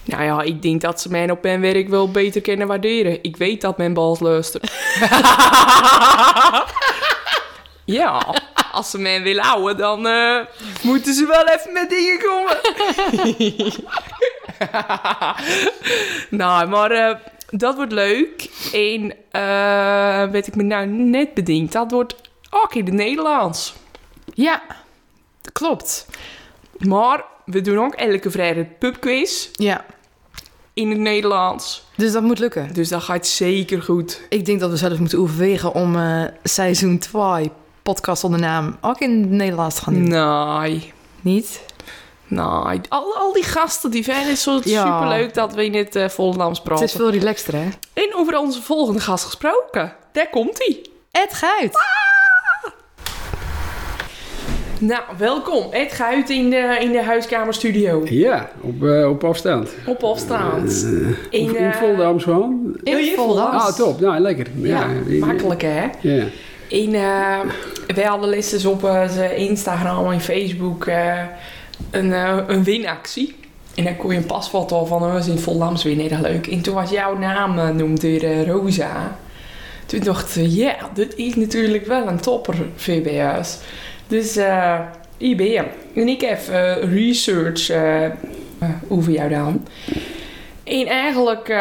Nou 0.03 0.23
ja, 0.23 0.41
ik 0.41 0.61
denk 0.61 0.81
dat 0.81 1.01
ze 1.01 1.09
mij 1.09 1.31
op 1.31 1.41
mijn 1.43 1.61
werk 1.61 1.87
wel 1.89 2.11
beter 2.11 2.41
kunnen 2.41 2.67
waarderen. 2.67 3.19
Ik 3.23 3.37
weet 3.37 3.61
dat 3.61 3.77
mijn 3.77 3.93
bals 3.93 4.19
luistert. 4.19 4.71
ja, 7.85 8.25
als 8.73 8.89
ze 8.89 8.97
mij 8.97 9.21
willen 9.21 9.43
houden, 9.43 9.77
dan 9.77 10.07
eh, 10.07 10.39
moeten 10.81 11.13
ze 11.13 11.25
wel 11.25 11.47
even 11.47 11.73
met 11.73 11.89
dingen 11.89 12.19
komen. 12.19 12.57
nou, 16.41 16.67
maar 16.67 16.91
eh, 16.91 17.15
dat 17.49 17.75
wordt 17.75 17.91
leuk. 17.91 18.49
En 18.73 19.13
eh 19.31 20.31
weet 20.31 20.47
ik 20.47 20.55
me 20.55 20.63
nou 20.63 20.87
net 20.87 21.33
bedenkt, 21.33 21.71
dat 21.71 21.91
wordt 21.91 22.15
ook 22.49 22.75
in 22.75 22.85
het 22.85 22.93
Nederlands. 22.93 23.73
Ja, 24.33 24.61
klopt. 25.51 26.05
Maar 26.77 27.23
we 27.45 27.61
doen 27.61 27.79
ook 27.79 27.93
elke 27.93 28.31
vrijdag 28.31 28.65
pubquiz 28.79 29.49
Ja, 29.53 29.85
in 30.73 30.89
het 30.89 30.99
Nederlands. 30.99 31.85
dus 31.95 32.11
dat 32.11 32.23
moet 32.23 32.39
lukken. 32.39 32.73
Dus 32.73 32.89
dat 32.89 33.03
gaat 33.03 33.27
zeker 33.27 33.81
goed. 33.81 34.21
Ik 34.29 34.45
denk 34.45 34.59
dat 34.59 34.69
we 34.69 34.77
zelfs 34.77 34.99
moeten 34.99 35.19
overwegen 35.19 35.73
om 35.73 35.97
seizoen 36.43 36.97
2 36.97 37.51
podcast 37.83 38.23
onder 38.23 38.39
naam 38.39 38.77
ook 38.81 38.99
in 38.99 39.19
het 39.21 39.29
Nederlands 39.29 39.79
gaan 39.79 39.93
doen. 39.93 40.07
Nee. 40.07 40.93
Niet? 41.21 41.61
Nee. 42.27 42.81
Al, 42.89 43.15
al 43.17 43.33
die 43.33 43.43
gasten 43.43 43.91
die 43.91 44.03
vinden 44.03 44.27
het 44.27 44.39
zo 44.39 44.59
Ja. 44.63 44.81
superleuk 44.85 45.33
dat 45.33 45.53
we 45.53 45.65
in 45.65 45.73
het 45.75 45.95
uh, 45.95 46.09
Volendams 46.09 46.57
Het 46.57 46.67
praten. 46.67 46.85
is 46.85 46.91
veel 46.91 47.09
relaxter, 47.11 47.53
hè? 47.55 47.67
En 47.93 48.15
over 48.15 48.37
onze 48.39 48.61
volgende 48.61 48.99
gast 48.99 49.25
gesproken. 49.25 49.93
Daar 50.11 50.29
komt 50.29 50.57
hij. 50.57 50.85
Ed 51.11 51.33
Guit. 51.33 51.77
Nou, 54.79 55.01
welkom. 55.17 55.71
Ed 55.71 55.91
Guit 55.91 56.29
in 56.29 56.49
de, 56.49 56.77
in 56.81 56.91
de 56.91 57.03
huiskamerstudio. 57.03 58.01
Ja, 58.05 58.49
op, 58.61 58.83
eh, 58.83 59.09
op 59.09 59.23
afstand. 59.23 59.69
Op 59.85 60.03
afstand. 60.03 60.83
In, 60.83 61.15
In, 61.29 61.55
in 61.55 61.55
eh, 61.55 61.71
Voldam 61.75 62.19
gewoon. 62.19 62.77
Oh, 62.83 62.99
je 62.99 63.13
Voldam. 63.15 63.45
Ah, 63.51 63.73
top. 63.75 63.99
Nou, 63.99 64.19
lekker. 64.19 64.47
Ja, 64.55 64.85
in- 65.07 65.19
makkelijk 65.19 65.61
hè. 65.61 65.89
Ja. 66.01 66.25
In, 66.67 66.95
eh, 66.95 67.39
wij 67.87 68.03
hadden 68.03 68.29
listens 68.29 68.65
op 68.65 68.83
eh, 68.83 69.09
zijn 69.09 69.37
Instagram 69.37 70.11
en 70.11 70.21
Facebook 70.21 70.85
eh, 70.85 71.21
een, 71.91 72.13
eh, 72.13 72.37
een 72.47 72.63
winactie. 72.63 73.35
En 73.75 73.83
dan 73.83 73.95
kon 73.95 74.11
je 74.11 74.17
een 74.17 74.25
pasfoto 74.25 74.85
van 74.85 75.03
ons 75.03 75.27
in 75.27 75.39
Voldams 75.39 75.83
winnen. 75.83 76.09
Dat 76.09 76.19
leuk. 76.19 76.47
En 76.47 76.61
toen 76.61 76.73
was 76.73 76.89
jouw 76.89 77.17
naam 77.17 77.75
noemd 77.75 78.01
door 78.01 78.19
eh, 78.19 78.47
Rosa. 78.47 79.17
Toen 79.85 79.99
dacht 79.99 80.35
ik, 80.35 80.47
ja, 80.49 80.75
dit 80.93 81.15
is 81.15 81.35
natuurlijk 81.35 81.85
wel 81.85 82.07
een 82.07 82.19
topper 82.19 82.55
VBS. 82.75 83.57
Dus 84.07 84.33
je. 85.17 85.63
En 85.95 86.07
ik 86.07 86.21
heb 86.21 86.39
research 86.81 87.71
over 88.87 89.11
jou 89.11 89.29
dan. 89.29 89.67
En 90.63 90.87
eigenlijk 90.87 91.55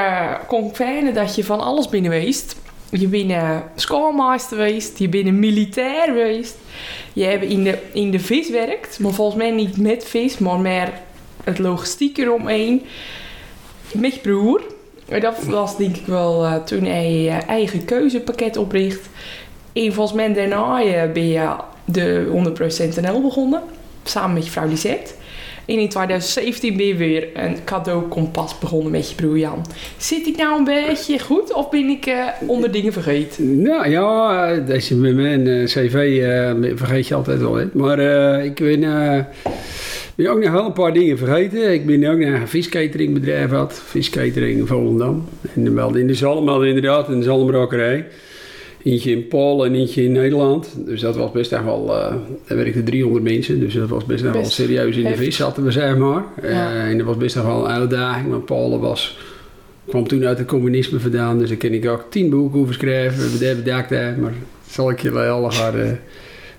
kon 0.47 0.67
ik 0.67 0.77
vinden 0.77 1.15
dat 1.15 1.35
je 1.35 1.45
van 1.45 1.61
alles 1.61 1.89
binnen 1.89 2.11
weest. 2.11 2.57
Je 2.99 3.09
bent 3.09 3.63
schoolmeester 3.75 4.57
geweest, 4.57 4.99
je 4.99 5.09
bent 5.09 5.27
een 5.27 5.39
militair 5.39 6.07
geweest. 6.07 6.57
Je 7.13 7.25
hebt 7.25 7.45
in 7.45 7.65
de, 7.65 7.79
in 7.93 8.11
de 8.11 8.19
vis 8.21 8.51
werkt, 8.51 8.99
maar 8.99 9.13
volgens 9.13 9.37
mij 9.37 9.51
niet 9.51 9.77
met 9.77 10.05
vis, 10.05 10.39
maar 10.39 10.61
meer 10.61 10.93
het 11.45 11.59
logistiek 11.59 12.19
eromheen. 12.19 12.83
Met 13.93 14.15
je 14.15 14.21
broer. 14.21 14.63
Dat 15.21 15.45
was 15.45 15.77
denk 15.77 15.97
ik 15.97 16.07
wel 16.07 16.45
eh, 16.45 16.55
toen 16.55 16.85
hij 16.85 17.29
eh, 17.29 17.49
eigen 17.49 17.85
keuzepakket 17.85 18.57
opricht. 18.57 19.09
En 19.73 19.93
volgens 19.93 20.17
mij 20.17 20.33
daarna 20.33 20.83
eh, 20.83 21.13
ben 21.13 21.29
je 21.29 21.57
de 21.85 22.27
100% 22.97 23.01
NL 23.01 23.23
begonnen. 23.23 23.63
Samen 24.05 24.35
met 24.35 24.45
je 24.45 24.51
vrouw 24.51 24.69
Lisette. 24.69 25.13
In 25.65 25.89
2017 25.89 26.77
ben 26.77 26.87
je 26.87 26.95
weer 26.95 27.29
een 27.35 27.57
cadeaukompas 27.65 28.59
begonnen 28.59 28.91
met 28.91 29.09
je 29.09 29.15
broer 29.15 29.39
Jan. 29.39 29.67
Zit 29.97 30.27
ik 30.27 30.37
nou 30.37 30.59
een 30.59 30.65
beetje 30.65 31.19
goed 31.19 31.53
of 31.55 31.71
ben 31.71 31.89
ik 31.89 32.07
eh, 32.07 32.27
onder 32.47 32.73
dingen 32.73 32.93
vergeten? 32.93 33.63
Nou 33.63 33.89
ja, 33.89 34.55
deze 34.55 34.97
met 34.97 35.15
mijn 35.15 35.47
eh, 35.47 35.65
cv 35.65 35.95
eh, 36.23 36.77
vergeet 36.77 37.09
je 37.09 37.15
altijd 37.15 37.41
wel. 37.41 37.65
Maar 37.73 37.99
ik 38.45 38.55
ben, 38.55 38.85
ook 40.29 40.43
nog 40.43 40.53
wel 40.53 40.67
een 40.67 40.73
paar 40.73 40.93
dingen 40.93 41.19
vergeten. 41.19 41.73
Ik 41.73 41.87
ben 41.87 42.11
ook 42.11 42.19
nog 42.19 42.41
een 42.41 42.49
viscateringbedrijf 42.49 43.51
had. 43.51 43.83
Viscatering 43.85 44.59
in 44.59 44.67
Volendam. 44.67 45.29
En 45.55 45.75
wel 45.75 45.95
in 45.95 46.07
de 46.07 46.15
Zalm, 46.15 46.65
inderdaad, 46.65 47.09
in 47.09 47.19
de 47.19 47.25
Zalmbrakerij. 47.25 48.07
Eentje 48.85 49.11
in 49.11 49.29
Polen 49.29 49.67
en 49.67 49.75
eentje 49.75 50.03
in 50.05 50.13
Nederland. 50.13 50.69
Dus 50.87 51.01
dat 51.01 51.17
was 51.17 51.31
best 51.31 51.53
echt 51.53 51.65
wel... 51.65 51.97
eh 51.97 52.15
daar 52.47 52.57
werkten 52.57 52.85
300 52.85 53.25
mensen. 53.25 53.61
Dus 53.61 53.75
dat 53.75 53.89
was 53.89 54.05
best, 54.05 54.23
echt 54.25 54.33
wel 54.33 54.43
Best 54.43 54.53
serieus 54.55 54.97
in 54.97 55.05
de 55.05 55.17
vis 55.17 55.37
zaten 55.37 55.65
we, 55.65 55.71
zeg 55.71 55.97
maar. 55.97 56.25
Eh, 56.43 56.51
Ja. 56.51 56.75
en 56.87 56.97
dat 56.99 57.07
was 57.07 57.17
best 57.17 57.35
wel 57.35 57.65
een 57.65 57.71
uitdaging. 57.71 58.31
Want 58.31 58.45
Polen 58.45 58.81
was 58.81 59.19
kwam 59.89 60.09
toen 60.09 60.25
uit 60.27 60.39
het 60.39 60.47
communisme 60.47 61.01
vandaan, 61.01 61.39
dus 61.39 61.49
daar 61.49 61.59
kan 61.59 61.71
ik 61.71 61.89
ook 61.89 62.05
tien 62.11 62.31
boeken 62.31 62.61
over 62.61 62.75
schrijven. 62.75 63.41
Daar 63.41 63.57
bedacht 63.57 63.91
hij, 63.91 64.17
maar 64.21 64.33
zal 64.71 64.91
ik 64.91 65.01
je 65.01 65.11
wel 65.13 65.51
gaan 65.51 65.79
eh, 65.79 65.91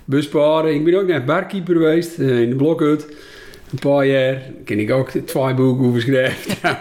besparen. 0.05 0.73
Ik 0.73 0.83
ben 0.83 0.93
ook 0.99 1.07
naar 1.07 1.23
barkeeper 1.23 1.73
geweest 1.75 2.19
eh, 2.19 2.41
in 2.41 2.49
de 2.49 2.55
Blokhut. 2.55 3.05
Een 3.71 3.79
paar 3.79 4.05
jaar. 4.07 4.31
Daar 4.33 4.43
kan 4.65 4.77
ik 4.77 4.91
ook 4.91 5.09
twee 5.09 5.53
boeken 5.53 5.85
over 5.87 6.01
schrijven. 6.01 6.57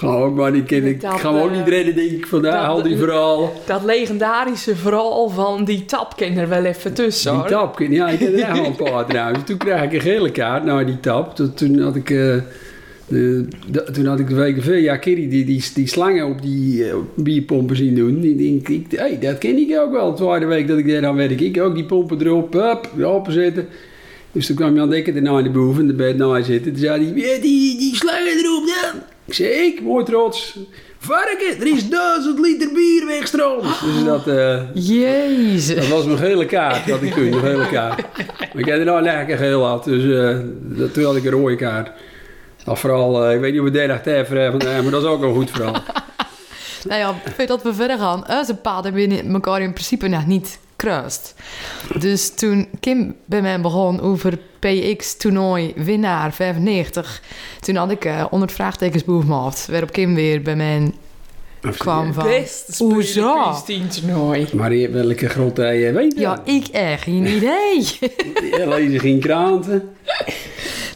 Gaan 0.00 0.16
we 0.18 0.24
ook 0.24 0.34
maar 0.34 0.50
niet, 0.52 0.66
kan 0.66 0.78
ik, 0.84 1.00
Dat, 1.00 1.20
gaan 1.20 1.34
we 1.34 1.40
ook 1.40 1.50
eh, 1.50 1.56
niet 1.56 1.68
redden, 1.68 1.94
denk 1.94 2.10
ik, 2.10 2.26
vandaag. 2.26 2.68
Al 2.68 2.82
die 2.82 2.96
verhalen. 2.96 3.50
Dat 3.66 3.84
legendarische 3.84 4.76
verhaal 4.76 5.28
van 5.28 5.64
die 5.64 5.84
tap 5.84 6.16
ken 6.16 6.36
er 6.36 6.48
wel 6.48 6.64
even 6.64 6.92
tussen 6.94 7.30
Die 7.30 7.40
hoor. 7.40 7.48
tap, 7.50 7.78
ja, 7.80 8.08
ik 8.08 8.18
heb 8.18 8.32
er 8.38 8.52
wel 8.52 8.64
een 8.64 8.74
paar 8.76 9.06
trouwens. 9.12 9.44
Toen 9.44 9.56
kreeg 9.56 9.82
ik 9.82 9.92
een 9.92 10.00
gele 10.00 10.30
kaart 10.30 10.64
naar 10.64 10.86
die 10.86 11.00
tap. 11.00 11.34
Toen, 11.36 11.54
toen 11.54 11.78
had 11.80 11.96
ik... 11.96 12.10
eh, 12.10 12.16
de, 13.08 13.46
de- 13.70 13.88
toen 13.92 14.06
had 14.06 14.18
ik 14.20 14.28
de 14.28 14.34
week 14.34 14.62
veel, 14.62 14.74
ja, 14.74 14.96
Kerry, 14.96 15.28
die, 15.28 15.44
die, 15.44 15.64
die 15.74 15.86
slangen 15.88 16.26
op 16.26 16.42
die 16.42 16.84
eh, 16.88 16.94
bierpompen 17.16 17.76
zien 17.76 17.94
doen. 17.94 18.20
Die 18.20 18.36
denk 18.36 18.68
ik, 18.68 18.98
hey, 18.98 19.18
dat 19.20 19.38
ken 19.38 19.56
ik 19.58 19.78
ook 19.78 19.92
wel. 19.92 20.10
De 20.14 20.22
tweede 20.24 20.46
week 20.46 20.68
dat 20.68 20.78
ik 20.78 20.88
daar 20.88 21.00
dan 21.00 21.16
werk, 21.16 21.40
ik 21.40 21.60
ook 21.60 21.74
die 21.74 21.84
pompen 21.84 22.20
erop, 22.20 22.52
hup, 22.52 22.88
open 23.04 23.32
zetten. 23.32 23.66
Dus 24.32 24.46
toen 24.46 24.56
kwam 24.56 24.74
Jan 24.76 24.90
Dekker 24.90 25.16
erna 25.16 25.38
in 25.38 25.44
de 25.44 25.50
boven, 25.50 25.86
de 25.86 25.92
bed 25.94 26.16
naast 26.16 26.46
zitten. 26.46 26.72
Toen 26.72 26.80
zei 26.80 27.04
hij, 27.04 27.14
ja, 27.22 27.40
die, 27.40 27.78
die 27.78 27.94
slangen 27.96 28.38
erop 28.44 28.66
dan. 28.66 29.00
Ik 29.30 29.36
zei, 29.36 29.48
ik, 29.48 29.82
mooi 29.82 30.04
trots. 30.04 30.58
Varken, 30.98 31.60
er 31.60 31.66
is 31.66 31.88
duizend 31.88 32.38
liter 32.38 32.72
bier 32.72 33.06
wegstroomd. 33.06 33.62
Dus 33.62 34.04
dat... 34.04 34.26
eh, 34.26 34.62
Jezus. 34.74 35.74
dat 35.74 35.88
was 35.88 36.04
mijn 36.04 36.18
gele 36.18 36.46
kaart, 36.46 36.90
had 36.90 37.02
ik 37.02 37.12
toen, 37.12 37.32
een 37.32 37.40
gele 37.40 37.68
kaart. 37.68 38.02
Maar 38.52 38.62
ik 38.62 38.64
heb 38.64 38.78
er 38.78 38.84
nou 38.84 39.02
lekker 39.02 39.36
geel 39.36 39.66
had, 39.66 39.84
dus 39.84 40.18
eh, 40.18 40.38
dat, 40.52 40.94
toen 40.94 41.04
had 41.04 41.16
ik 41.16 41.24
een 41.24 41.30
rode 41.30 41.56
kaart. 41.56 41.90
Dat 42.64 42.78
vooral, 42.78 43.24
eh, 43.24 43.34
ik 43.34 43.40
weet 43.40 43.52
niet 43.52 43.60
of 43.60 43.70
we 43.70 43.86
dag 43.86 44.02
vandaag, 44.50 44.82
maar 44.82 44.90
dat 44.90 45.02
is 45.02 45.08
ook 45.08 45.22
een 45.22 45.34
goed 45.34 45.50
verhaal. 45.50 45.82
Nou 46.88 47.00
ja, 47.00 47.14
voordat 47.36 47.62
we 47.62 47.74
verder 47.74 47.98
gaan, 47.98 48.24
onze 48.38 48.54
paden 48.54 48.94
binnen 48.94 49.32
elkaar 49.32 49.60
in 49.60 49.72
principe 49.72 50.08
nog 50.08 50.26
niet 50.26 50.58
kruist. 50.80 51.34
Dus 51.98 52.34
toen 52.34 52.68
Kim 52.80 53.16
bij 53.24 53.42
mij 53.42 53.60
begon 53.60 54.00
over 54.00 54.38
PX 54.58 55.16
toernooi 55.16 55.72
winnaar 55.76 56.32
95, 56.32 57.22
toen 57.60 57.76
had 57.76 57.90
ik 57.90 58.04
eh 58.04 58.22
100 58.22 58.52
vraagtekens 58.52 59.04
boven 59.04 59.28
mijn 59.28 59.40
hoofd. 59.40 59.66
Waarop 59.66 59.92
Kim 59.92 60.14
weer 60.14 60.42
bij 60.42 60.56
mij 60.56 60.92
kwam 61.76 62.12
van... 62.12 62.24
Best 62.24 62.78
Hoezo? 62.78 63.54
toernooi. 63.66 64.46
Maar 64.52 64.74
je- 64.74 64.90
welke 64.90 65.28
grot 65.28 65.56
hij 65.56 65.88
eh, 65.88 65.94
weet 65.94 66.18
Ja, 66.18 66.40
ik 66.44 66.66
echt 66.66 67.02
geen 67.02 67.26
idee. 67.26 67.86
Je 68.58 68.64
lezen 68.68 69.00
geen 69.00 69.20
kranten. 69.20 69.88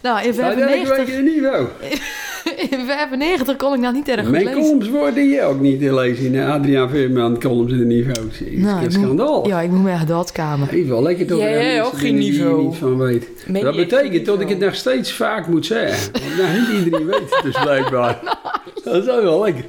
nou, 0.02 0.26
in 0.26 0.36
Nou, 0.36 0.56
dat 0.56 0.68
weet 0.68 0.86
95, 0.86 1.16
je 1.16 1.22
niet 1.22 1.40
wel. 1.40 1.68
in 2.70 2.86
95 2.86 3.56
kon 3.56 3.74
ik 3.74 3.80
nog 3.80 3.92
niet 3.92 4.08
erg 4.08 4.20
goed 4.20 4.30
Mijn 4.30 4.44
lezen. 4.44 4.60
columns 4.60 4.88
worden 4.88 5.28
je 5.28 5.42
ook 5.42 5.60
niet 5.60 5.80
lezen 5.80 6.24
in 6.34 6.40
Adriaan 6.40 6.88
Veerman 6.88 7.40
columns 7.40 7.72
in 7.72 7.78
de 7.78 7.84
niveau. 7.84 8.12
Dat 8.14 8.40
is 8.40 8.58
Nou, 8.62 8.76
een 8.76 8.82
ik 8.82 8.82
moet- 8.82 8.92
schandaal. 8.92 9.48
Ja, 9.48 9.60
ik 9.60 9.70
moet 9.70 9.82
me 9.82 9.90
echt 9.90 10.08
doodkamer. 10.08 10.68
Even 10.72 10.88
wel 10.88 11.02
lekker 11.02 11.26
toch 11.26 11.38
Jij 11.38 11.82
ook 11.84 11.92
geen 11.98 12.16
die 12.16 12.30
niveau. 12.30 12.64
niet 12.64 12.76
van 12.76 12.98
weet. 12.98 13.28
Meen 13.46 13.62
dat 13.64 13.76
betekent 13.76 14.26
dat 14.26 14.40
ik 14.40 14.48
het 14.48 14.58
nog 14.58 14.74
steeds 14.74 15.12
vaak 15.12 15.46
moet 15.46 15.66
zeggen. 15.66 16.12
Want 16.12 16.36
nou, 16.36 16.58
niet 16.60 16.84
iedereen 16.84 17.06
weet 17.06 17.20
het 17.30 17.40
dus 17.42 17.60
blijkbaar. 17.62 18.20
Dat 18.84 18.94
is 19.02 19.08
ook 19.10 19.22
wel 19.22 19.40
lekker. 19.42 19.64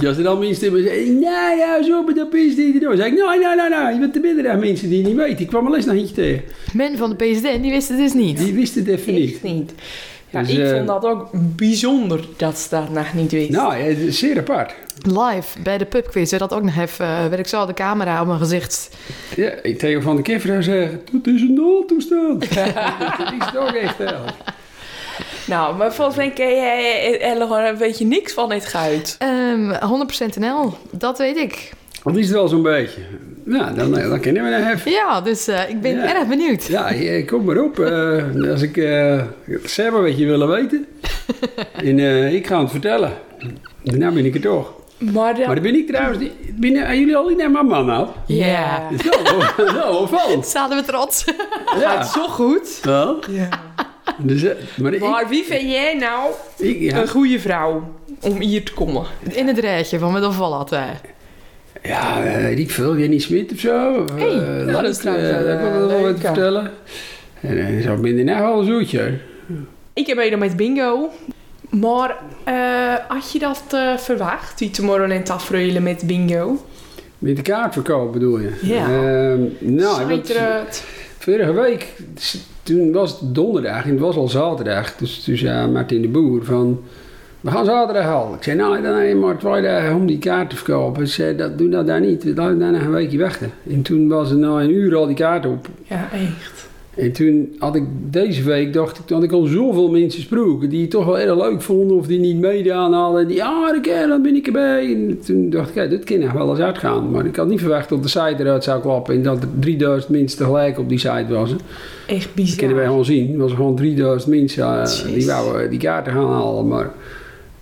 Ja, 0.00 0.08
Als 0.08 0.16
er 0.16 0.22
dan 0.22 0.38
mensen 0.38 0.66
in 0.66 0.72
me 0.72 0.82
zeggen, 0.82 1.18
nou 1.18 1.56
ja, 1.58 1.82
zo 1.82 2.02
met 2.02 2.16
dat 2.16 2.34
is 2.34 2.56
die 2.56 2.80
Dan 2.80 2.96
zeg 2.96 3.06
ik, 3.06 3.12
nou, 3.18 3.40
nou, 3.40 3.56
nou, 3.56 3.70
nou, 3.70 3.92
je 3.94 3.98
bent 4.00 4.14
de 4.14 4.20
minder 4.20 4.58
mensen 4.58 4.88
die 4.88 4.98
het 4.98 5.06
niet 5.06 5.16
weten. 5.16 5.40
Ik 5.40 5.46
kwam 5.46 5.66
al 5.66 5.76
eens 5.76 5.84
naar 5.84 5.94
eentje 5.96 6.14
tegen. 6.14 6.42
Men 6.72 6.96
van 6.96 7.10
de 7.10 7.16
PSD, 7.16 7.62
die 7.62 7.70
wist 7.70 7.88
het 7.88 7.98
dus 7.98 8.12
niet. 8.12 8.38
Die 8.38 8.54
wist 8.54 8.74
het 8.74 8.86
even 8.86 9.14
niet. 9.14 9.32
Echt 9.32 9.42
niet. 9.42 9.72
Ja, 10.30 10.40
Dus, 10.40 10.50
ik 10.50 10.64
eh, 10.64 10.70
vond 10.70 10.86
dat 10.86 11.04
ook 11.04 11.28
bijzonder 11.32 12.24
dat 12.36 12.58
ze 12.58 12.68
dat 12.68 12.90
nog 12.90 13.14
niet 13.14 13.32
wist. 13.32 13.50
Nou, 13.50 13.76
is 13.76 14.18
zeer 14.18 14.38
apart. 14.38 14.74
Live 15.02 15.62
bij 15.62 15.78
de 15.78 15.84
pubquiz 15.84 16.30
werd 16.30 16.42
dat 16.48 16.58
ook 16.58 16.62
nog 16.62 16.76
even, 16.76 17.06
uh, 17.06 17.26
werd 17.26 17.38
ik 17.38 17.46
zo 17.46 17.66
de 17.66 17.74
camera 17.74 18.20
op 18.20 18.26
mijn 18.26 18.38
gezicht. 18.38 18.90
Ja, 19.36 19.50
ik 19.62 19.78
Theo 19.78 20.00
van 20.00 20.16
de 20.16 20.22
Kiffer 20.22 20.62
zeggen, 20.62 21.00
dat 21.12 21.34
is 21.34 21.40
een 21.40 21.54
noodtoestand. 21.54 22.40
dat 23.18 23.32
is 23.40 23.52
toch 23.52 23.74
echt 23.74 23.98
wel. 23.98 24.24
Nou, 25.46 25.76
maar 25.76 25.94
volgens 25.94 26.16
mij 26.16 26.30
ken 26.30 26.54
jij 26.54 27.20
er 27.20 27.36
gewoon 27.36 27.64
een 27.64 27.78
beetje 27.78 28.04
niks 28.06 28.32
van 28.32 28.48
dit 28.48 28.66
geluid. 28.66 29.16
Ehm 29.18 29.74
100% 30.34 30.38
NL, 30.38 30.74
dat 30.90 31.18
weet 31.18 31.36
ik. 31.36 31.72
Dat 32.04 32.16
is 32.16 32.24
het 32.24 32.34
wel 32.34 32.48
zo'n 32.48 32.62
beetje. 32.62 33.00
Nou, 33.50 33.74
dan, 33.74 33.92
dan 33.92 34.20
kennen 34.20 34.44
we 34.44 34.50
dat 34.50 34.74
even. 34.74 34.90
Ja, 34.90 35.20
dus 35.20 35.48
eh, 35.48 35.68
ik 35.70 35.80
ben 35.80 35.96
Ja. 35.96 36.14
erg 36.16 36.28
benieuwd. 36.28 36.66
Ja, 36.66 36.92
kom 37.26 37.44
maar 37.44 37.58
op. 37.58 37.78
Eh, 37.78 38.50
als 38.50 38.62
ik 38.62 38.76
uh, 38.76 39.22
zelf 39.64 39.90
wat 40.00 40.18
je 40.18 40.26
willen 40.26 40.48
weten. 40.48 40.86
en 41.88 41.98
uh, 41.98 42.34
ik 42.34 42.46
ga 42.46 42.60
het 42.60 42.70
vertellen. 42.70 43.12
Nou 43.82 44.14
ben 44.14 44.24
ik 44.24 44.34
er 44.34 44.40
toch. 44.40 44.72
Maar, 44.98 45.34
dan... 45.34 45.46
Maar 45.46 45.54
dan 45.54 45.62
ben 45.64 45.74
ik 45.74 45.86
trouwens... 45.86 46.24
Ben, 46.50 46.72
jullie 46.98 47.16
al 47.16 47.28
niet 47.28 47.36
naar 47.38 47.64
nou? 47.64 48.08
Ja. 48.26 48.88
Dat 48.90 49.00
is 49.00 49.10
wel, 49.10 49.38
dat 49.56 49.66
is 49.66 49.72
wel 49.82 49.96
opvallend. 49.96 50.46
Zaten 50.46 50.76
we 50.76 50.84
trots. 50.84 51.24
Ja. 51.80 52.02
Zo 52.14 52.28
goed. 52.28 52.78
Wel? 52.82 53.18
Ja. 53.30 53.48
Dus, 54.18 54.42
eh, 54.42 54.54
maar 54.76 54.92
ik, 54.92 55.00
Maar 55.00 55.28
wie 55.28 55.44
vind 55.44 55.62
jij 55.70 55.94
nou 55.94 56.30
ik, 56.56 56.80
ja, 56.80 57.00
een 57.00 57.08
goede 57.08 57.40
vrouw 57.40 57.94
om 58.20 58.40
hier 58.40 58.64
te 58.64 58.72
komen? 58.72 59.04
In 59.30 59.46
het 59.46 59.58
rijtje 59.58 59.98
van 59.98 60.12
met 60.12 60.24
opvallen. 60.24 60.66
hè. 60.70 60.86
Ja 61.82 62.24
eh, 62.24 62.42
weet 62.42 62.58
ik 62.58 62.70
veel. 62.70 62.96
Jenny 62.96 63.18
Smit 63.18 63.52
of 63.52 63.58
zo. 63.58 64.04
Hey, 64.14 64.28
eh, 64.28 64.66
nou, 64.66 64.82
dat 64.82 64.84
is 64.84 64.98
eh, 64.98 65.04
wel, 65.04 65.54
ik 65.54 65.60
eh, 65.60 65.72
wel 65.72 65.80
wat 65.80 66.00
leuk, 66.00 66.16
ja. 66.16 66.22
vertellen. 66.22 66.70
En 67.40 67.82
zo 67.82 67.96
ben 67.96 68.16
je 68.16 68.24
nou 68.24 68.42
wel 68.42 68.60
een 68.60 68.66
zoetje. 68.66 69.18
Ik 69.92 70.06
heb 70.06 70.16
meedoen 70.16 70.38
met 70.38 70.56
bingo. 70.56 71.10
Maar 71.70 72.16
eh, 72.44 72.94
had 73.08 73.32
je 73.32 73.38
dat 73.38 73.62
eh, 73.70 73.96
verwacht, 73.96 74.58
die 74.58 74.70
Tomorrowland 74.70 75.26
tafereelen 75.26 75.82
met 75.82 76.02
bingo? 76.06 76.64
Met 77.18 77.36
de 77.36 77.42
kaartverkoop 77.42 78.12
bedoel 78.12 78.38
je? 78.38 78.50
Ja. 78.62 78.84
Ehm, 78.84 79.40
nou, 79.74 80.06
wat-. 80.08 80.84
Vorige 81.18 81.52
week, 81.52 81.92
toen 82.62 82.92
was 82.92 83.10
het 83.10 83.34
donderdag 83.34 83.84
en 83.84 83.90
het 83.90 84.00
was 84.00 84.16
al 84.16 84.28
zaterdag. 84.28 84.96
Dus 84.96 85.24
toen 85.24 85.36
zei 85.36 85.70
Martin 85.70 86.02
de 86.02 86.08
Boer 86.08 86.44
van, 86.44 86.80
we 87.40 87.50
gaan 87.50 87.64
zaterdag 87.64 88.06
al. 88.06 88.34
Ik 88.34 88.42
zei, 88.42 88.56
nou, 88.56 88.82
dan 88.82 88.94
heb 88.94 89.08
je 89.08 89.14
maar 89.14 89.38
twee 89.38 89.62
dagen 89.62 89.94
om 89.96 90.06
die 90.06 90.18
kaart 90.18 90.50
te 90.50 90.56
verkopen. 90.56 91.06
Ze 91.06 91.12
zei, 91.14 91.36
dat, 91.36 91.58
doe 91.58 91.68
dat 91.68 91.86
daar 91.86 92.00
niet, 92.00 92.24
laat 92.24 92.58
daar 92.60 92.72
nog 92.72 92.80
een 92.82 92.90
weekje 92.90 93.18
wachten. 93.18 93.50
En 93.70 93.82
toen 93.82 94.08
was 94.08 94.30
er 94.30 94.36
na 94.36 94.60
een 94.60 94.70
uur 94.70 94.96
al 94.96 95.06
die 95.06 95.16
kaart 95.16 95.46
op. 95.46 95.68
Ja, 95.82 96.08
echt. 96.12 96.68
En 96.96 97.12
toen 97.12 97.54
had 97.58 97.74
ik 97.74 97.82
deze 98.10 98.42
week, 98.42 98.72
dacht 98.72 98.98
ik, 98.98 99.06
toen 99.06 99.16
had 99.16 99.26
ik 99.26 99.32
al 99.32 99.44
zoveel 99.44 99.90
mensen 99.90 100.20
gesproken 100.20 100.68
die 100.68 100.80
het 100.80 100.90
toch 100.90 101.04
wel 101.04 101.18
erg 101.18 101.36
leuk 101.36 101.62
vonden 101.62 101.96
of 101.96 102.06
die 102.06 102.18
niet 102.18 102.36
meedaan 102.36 102.92
hadden. 102.92 103.28
Die, 103.28 103.44
ah, 103.44 103.76
oké, 103.76 104.06
dan 104.08 104.22
ben 104.22 104.34
ik 104.34 104.46
erbij. 104.46 104.94
En 104.94 105.20
toen 105.24 105.50
dacht 105.50 105.68
ik, 105.68 105.74
ja, 105.74 105.86
dit 105.86 106.04
kan 106.04 106.18
nog 106.18 106.32
wel 106.32 106.50
eens 106.50 106.58
uitgaan. 106.60 107.10
Maar 107.10 107.26
ik 107.26 107.36
had 107.36 107.48
niet 107.48 107.60
verwacht 107.60 107.88
dat 107.88 108.02
de 108.02 108.08
site 108.08 108.34
eruit 108.38 108.64
zou 108.64 108.80
klappen 108.80 109.14
en 109.14 109.22
dat 109.22 109.42
er 109.42 109.48
3000 109.58 110.12
mensen 110.12 110.38
tegelijk 110.38 110.78
op 110.78 110.88
die 110.88 110.98
site 110.98 111.26
was. 111.28 111.54
Echt 112.06 112.24
Dat 112.24 112.34
bizar. 112.34 112.58
kunnen 112.58 112.76
wij 112.76 112.86
gewoon 112.86 113.04
zien. 113.04 113.32
Er 113.32 113.38
was 113.38 113.52
gewoon 113.52 113.76
3000 113.76 114.30
mensen 114.34 114.64
uh, 114.64 115.14
die 115.14 115.26
wouden 115.26 115.70
die 115.70 115.78
kaarten 115.78 116.12
gaan 116.12 116.30
halen. 116.32 116.68
Maar 116.68 116.90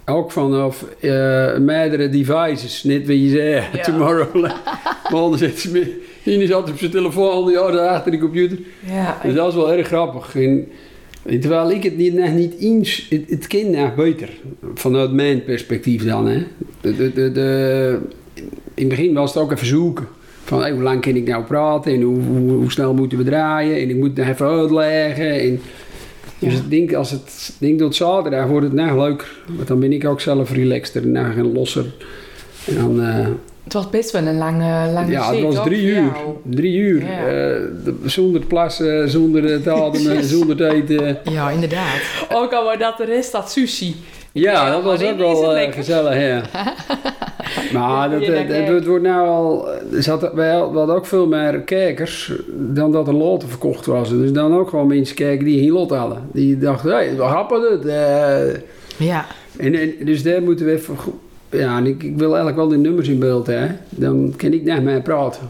ook 0.09 0.33
vanaf 0.33 0.85
uh, 1.01 1.57
meerdere 1.57 2.09
devices, 2.09 2.83
net 2.83 3.07
wat 3.07 3.17
je 3.17 3.63
Ja. 3.73 3.83
Tomorrowland. 3.83 4.55
Maar 5.11 5.21
anders 5.21 5.43
zit 5.43 5.59
ze. 5.59 6.01
Ine 6.25 6.47
zat 6.47 6.71
op 6.71 6.79
zijn 6.79 6.91
telefoon, 6.91 7.51
ja, 7.51 7.71
daar 7.71 7.89
achter 7.89 8.11
de 8.11 8.19
computer. 8.19 8.59
Ja, 8.87 9.19
Dus 9.23 9.35
dat 9.35 9.45
was 9.45 9.55
wel 9.55 9.73
erg 9.73 9.87
grappig. 9.87 10.37
En, 10.37 10.69
terwijl 11.41 11.71
ik 11.71 11.83
het 11.83 11.97
niet, 11.97 12.15
nog 12.15 12.33
niet 12.33 12.55
eens... 12.59 13.07
Het, 13.11 13.25
het 13.29 13.47
kind 13.47 13.71
nog 13.77 13.95
beter. 13.95 14.29
Vanuit 14.75 15.13
mijn 15.13 15.45
perspectief 15.45 16.05
dan, 16.05 16.27
hè. 16.27 16.43
De, 16.81 17.13
de, 17.13 17.33
de, 17.33 17.99
in 18.75 18.89
het 18.89 18.89
begin 18.89 19.15
was 19.15 19.35
het 19.35 19.43
ook 19.43 19.53
even 19.53 19.67
zoeken. 19.67 20.07
Van, 20.45 20.61
hey, 20.61 20.71
hoe 20.71 20.83
lang 20.83 21.01
kan 21.01 21.15
ik 21.15 21.27
nou 21.27 21.45
praten? 21.45 21.93
En 21.93 22.03
hoe, 22.03 22.21
hoe, 22.21 22.51
hoe 22.51 22.71
snel 22.71 22.95
moeten 22.95 23.19
we 23.19 23.25
draaien? 23.25 23.81
En 23.81 23.91
ik 23.91 23.97
moet 23.97 24.17
nog 24.17 24.29
even 24.29 24.47
uitleggen. 24.47 25.41
En 25.41 25.61
Dus 26.39 26.55
ik 26.55 26.71
denk, 26.71 26.93
als 26.95 27.11
het, 27.11 27.55
denk 27.59 27.79
dat 27.79 27.95
zaterdag 27.95 28.47
wordt 28.47 28.67
het 28.67 28.75
nou 28.75 28.99
leuk. 29.01 29.27
Want 29.47 29.69
dan 29.69 29.81
ben 29.81 29.93
ik 29.93 30.07
ook 30.07 30.21
zelf 30.21 30.53
relaxter 30.53 31.03
en 31.03 31.17
en 31.17 31.53
losser. 31.53 31.85
En 32.67 32.77
dan, 32.77 33.03
eh, 33.03 33.27
Het 33.65 33.73
was 33.73 33.91
best 33.91 34.11
wel 34.11 34.27
een 34.27 34.39
lange, 34.39 34.93
lange 34.93 35.11
ja, 35.11 35.35
het 35.35 35.43
was 35.43 35.65
drie 35.65 35.83
uur. 35.87 36.13
Drie 36.45 36.77
uur. 36.79 37.01
Ja. 37.01 37.19
eh, 37.19 37.27
de- 37.85 37.97
zonder 38.05 38.41
plassen, 38.47 39.11
zonder 39.11 39.63
te 39.63 39.73
ademen, 39.73 40.25
zonder 40.35 40.57
te 40.57 40.69
eten. 40.73 41.19
Ja, 41.31 41.51
inderdaad. 41.51 42.01
Ook 42.33 42.53
al 42.53 42.79
dat 42.79 42.97
de 42.97 43.05
rest 43.05 43.33
had 43.33 43.51
sushi. 43.51 43.97
Ja, 44.33 44.53
Ja, 44.53 44.71
dat 44.71 44.83
was 44.83 45.03
ook 45.03 45.09
het 45.09 45.17
wel 45.19 45.57
eh, 45.57 45.73
gezellig, 45.73 46.15
ja. 46.21 46.43
maar 47.73 48.11
dat, 48.11 48.25
Ja, 48.25 48.33
het, 48.33 48.49
het, 48.49 48.69
het 48.69 48.87
wordt 48.87 49.05
nou 49.05 49.29
al... 49.29 49.69
Zat, 49.99 50.33
wij 50.35 50.51
hadden 50.53 50.87
we 50.87 50.93
ook 50.93 51.07
veel 51.07 51.27
meer 51.27 51.61
kijkers 51.61 52.33
dan 52.57 52.93
dat 52.93 53.07
er 53.09 53.15
loten 53.15 53.49
verkocht 53.49 53.87
was. 53.87 54.09
Dus 54.11 54.33
dan 54.33 54.55
ook 54.59 54.69
gewoon 54.69 54.87
mensen 54.87 55.17
kijken 55.17 55.45
die 55.45 55.59
geen 55.59 55.71
lot 55.73 55.91
hadden. 55.91 56.19
Die 56.33 56.59
dachten, 56.59 56.91
hé, 56.91 56.97
hey, 56.97 57.17
wat 57.17 57.29
grappig 57.31 57.61
dit. 57.71 57.85
eh. 57.87 58.55
Ja, 58.97 59.27
en, 59.57 59.75
en, 59.75 59.93
dus 60.05 60.23
daar 60.23 60.43
moeten 60.43 60.67
we 60.67 60.73
even... 60.73 60.97
Ja, 61.51 61.77
en 61.77 61.87
ik, 61.87 62.03
ik 62.03 62.17
wil 62.17 62.27
eigenlijk 62.29 62.57
wel 62.57 62.69
de 62.69 62.77
nummers 62.77 63.09
in 63.09 63.19
beeld, 63.19 63.47
hè. 63.47 63.67
Dan 63.91 64.33
kan 64.37 64.53
ik 64.53 64.65
naar 64.65 64.83
mij 64.83 65.03
praten. 65.03 65.41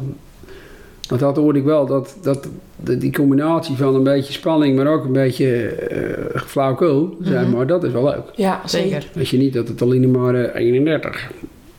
Want 1.08 1.20
dat 1.20 1.36
hoorde 1.36 1.58
ik 1.58 1.64
wel, 1.64 1.86
dat, 1.86 2.16
dat, 2.22 2.48
dat 2.76 3.00
die 3.00 3.12
combinatie 3.12 3.76
van 3.76 3.94
een 3.94 4.02
beetje 4.02 4.32
spanning, 4.32 4.76
maar 4.76 4.86
ook 4.86 5.04
een 5.04 5.12
beetje 5.12 5.66
eh 5.66 6.40
flauwkul, 6.40 7.16
zeg 7.22 7.42
Mhm. 7.42 7.50
maar, 7.56 7.66
dat 7.66 7.84
is 7.84 7.92
wel 7.92 8.04
leuk. 8.04 8.22
Ja, 8.34 8.60
zeker. 8.64 9.06
Weet 9.12 9.28
je 9.28 9.36
niet 9.36 9.52
dat 9.52 9.68
het 9.68 9.82
alleen 9.82 10.10
maar 10.10 10.34
eh, 10.34 10.60
31, 10.60 11.30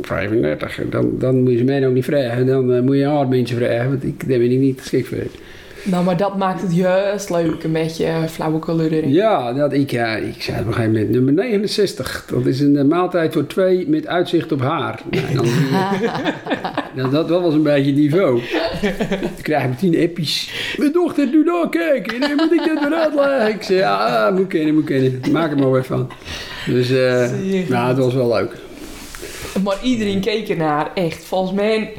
35, 0.10 0.80
dan, 0.90 1.12
dan 1.20 1.42
moet 1.42 1.52
je 1.52 1.58
ze 1.58 1.64
mij 1.64 1.88
ook 1.88 1.94
niet 1.94 2.06
vragen. 2.06 2.46
Dan 2.46 2.74
eh, 2.74 2.82
moet 2.82 2.96
je 2.96 3.06
hard 3.06 3.30
mensen 3.30 3.58
vragen, 3.58 3.90
want 3.90 4.04
ik, 4.04 4.30
daar 4.30 4.40
ben 4.40 4.52
ik 4.52 4.60
niet 4.60 4.80
geschikt 4.80 5.08
voor. 5.08 5.18
Nou, 5.84 6.04
maar 6.06 6.18
dat 6.18 6.38
maakt 6.38 6.62
het 6.62 6.76
juist 6.76 7.30
leuk, 7.30 7.64
een 7.64 7.72
beetje 7.72 8.08
flauwe 8.30 8.60
kleur 8.60 8.92
erin. 8.92 9.12
Ja, 9.12 9.54
dat, 9.54 9.74
ik, 9.74 9.92
ja, 9.92 10.16
ik 10.16 10.42
zei 10.42 10.60
op 10.60 10.68
een 10.68 10.74
gegeven 10.74 10.94
moment 10.94 11.12
nummer 11.12 11.34
69. 11.34 12.26
Dat 12.30 12.46
is 12.46 12.60
een 12.60 12.78
eh, 12.78 12.84
maaltijd 12.84 13.34
voor 13.34 13.48
twee 13.48 13.90
met 13.90 14.08
uitzicht 14.08 14.52
op 14.52 14.62
haar. 14.62 15.02
Nou, 15.10 15.34
dan, 15.36 15.46
nou, 16.96 17.12
dat, 17.12 17.28
dat 17.28 17.42
was 17.42 17.54
een 17.54 17.64
beetje 17.64 17.92
niveau. 17.92 18.42
Dan 19.10 19.30
krijg 19.42 19.64
ik 19.64 19.70
meteen 19.70 20.10
appies. 20.10 20.54
Mijn 20.78 20.92
dochter 20.92 21.32
doet 21.32 21.46
daar 21.46 21.70
kijken. 21.70 22.14
En 22.14 22.20
dan 22.20 22.36
moet 22.36 22.52
ik 22.52 22.64
dit 22.64 22.80
weer 22.80 22.94
uitleggen. 22.94 23.54
Ik 23.56 23.64
zei, 23.64 23.78
ja, 23.80 23.96
ah, 23.96 24.36
moet 24.36 24.48
kennen, 24.48 24.74
moet 24.74 24.84
kennen. 24.84 25.22
Maak 25.32 25.52
er 25.52 25.58
maar 25.58 25.72
weer 25.72 25.86
van. 25.86 26.10
Dus, 26.66 26.92
eh 26.92 27.30
nou, 27.70 27.88
het 27.88 27.98
was 27.98 28.14
wel 28.14 28.34
leuk. 28.34 28.68
Maar 29.64 29.78
iedereen 29.84 30.20
keek 30.20 30.50
ernaar, 30.50 30.92
echt. 30.94 31.24
Volgens 31.24 31.52
mij 31.54 31.92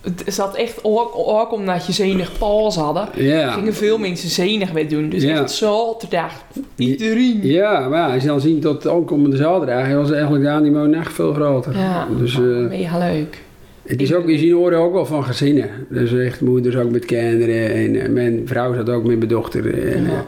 het 0.00 0.22
zat 0.26 0.56
echt 0.56 0.78
ook, 0.82 1.12
ook 1.14 1.52
omdat 1.52 1.86
je 1.86 1.92
zenig 1.92 2.38
pauze 2.38 2.80
hadden. 2.80 3.08
Ja. 3.16 3.50
Gingen 3.50 3.74
veel 3.74 3.98
mensen 3.98 4.28
zenig 4.28 4.72
mee 4.72 4.86
doen. 4.86 5.08
Dus 5.08 5.22
Ja. 5.22 5.40
echt 5.40 5.50
zaterdag. 5.50 6.32
Iedereen. 6.76 7.38
Ja, 7.42 7.88
maar 7.88 7.98
ja, 8.08 8.12
als 8.14 8.22
je 8.22 8.28
dan 8.28 8.40
ziet 8.40 8.62
tot 8.62 8.82
de 8.82 8.90
aankomende 8.90 9.36
zaterdag, 9.36 9.92
was 9.92 10.10
eigenlijk 10.10 10.44
de 10.44 10.50
animo 10.50 10.90
echt 10.92 11.12
veel 11.12 11.32
groter. 11.32 11.76
Ja, 11.78 12.06
Dus 12.18 12.34
eh, 12.34 12.40
mega 12.68 12.98
leuk. 12.98 13.42
het 13.86 14.02
is 14.02 14.14
ook, 14.14 14.28
je 14.28 14.38
ziet 14.38 14.52
horen 14.52 14.78
ook 14.78 14.92
wel 14.92 15.06
van 15.06 15.24
gezinnen. 15.24 15.70
Dus 15.90 16.12
echt 16.12 16.40
moeders 16.40 16.76
ook 16.76 16.90
met 16.90 17.04
kinderen 17.04 17.74
en 17.74 18.00
eh, 18.00 18.08
mijn 18.08 18.42
vrouw 18.44 18.74
zat 18.74 18.90
ook 18.90 19.04
met 19.04 19.16
mijn 19.16 19.28
dochter. 19.28 19.92
En, 19.92 20.04
Ja. 20.04 20.24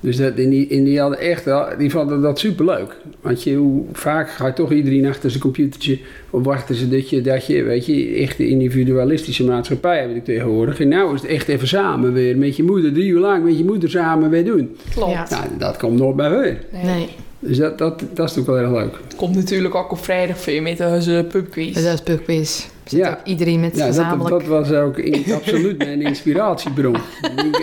Dus 0.00 0.16
dat, 0.16 0.36
die, 0.36 0.68
en 0.68 0.84
die 0.84 1.00
hadden 1.00 1.18
echt, 1.18 1.44
wel- 1.44 1.66
die 1.78 1.90
vonden 1.90 2.20
dat 2.20 2.38
superleuk. 2.38 2.96
Want 3.20 3.42
je, 3.42 3.54
hoe 3.54 3.84
vaak 3.92 4.30
ga 4.30 4.46
je 4.46 4.52
toch 4.52 4.72
iedereen 4.72 5.06
achter 5.06 5.30
zijn 5.30 5.42
computertje 5.42 5.98
of 6.30 6.44
wachten 6.44 6.74
ze 6.74 6.88
dat 6.88 7.10
je, 7.10 7.20
dat 7.20 7.46
je, 7.46 7.62
weet 7.62 7.86
je, 7.86 8.06
echt 8.14 8.36
de 8.36 8.48
individualistische 8.48 9.44
maatschappij 9.44 10.00
heb 10.00 10.14
ik 10.14 10.24
tegenwoordig. 10.24 10.80
En 10.80 10.88
nou 10.88 11.14
is 11.14 11.20
het 11.22 11.30
echt 11.30 11.48
even 11.48 11.68
samen 11.68 12.12
weer 12.12 12.36
met 12.36 12.56
je 12.56 12.62
moeder, 12.62 12.92
drie 12.92 13.06
uur 13.08 13.20
lang 13.20 13.44
met 13.44 13.58
je 13.58 13.64
moeder 13.64 13.90
samen 13.90 14.30
weer 14.30 14.44
doen. 14.44 14.76
Klopt. 14.94 15.10
Ja. 15.12 15.26
Nou, 15.30 15.42
dat 15.58 15.76
komt 15.76 15.98
nooit 15.98 16.16
bij 16.16 16.30
weer. 16.30 16.58
Nee. 16.72 16.84
Nee, 16.84 17.08
Dus 17.38 17.56
dat, 17.56 17.78
dat, 17.78 18.02
dat 18.14 18.28
is 18.28 18.34
toch 18.34 18.46
wel 18.46 18.58
erg 18.58 18.70
leuk. 18.70 18.94
Het 19.04 19.16
komt 19.16 19.34
natuurlijk 19.34 19.74
ook 19.74 19.92
op 19.92 19.98
vrijdag 20.04 20.38
veel 20.40 20.62
met 20.62 20.80
onze 20.80 21.26
pubquiz. 21.28 21.74
dat 21.74 21.94
is 21.94 22.00
pubquiz. 22.02 22.66
Zit 22.88 22.98
Ja. 23.00 23.10
ook 23.10 23.16
iedereen 23.24 23.60
met 23.60 23.76
Ja, 23.76 23.86
dat, 23.86 23.94
gezamenlijk... 23.96 24.28
dat 24.28 24.44
was 24.46 24.72
ook 24.72 24.98
in- 24.98 25.24
absoluut 25.38 25.78
mijn 25.78 26.02
inspiratiebron. 26.02 26.96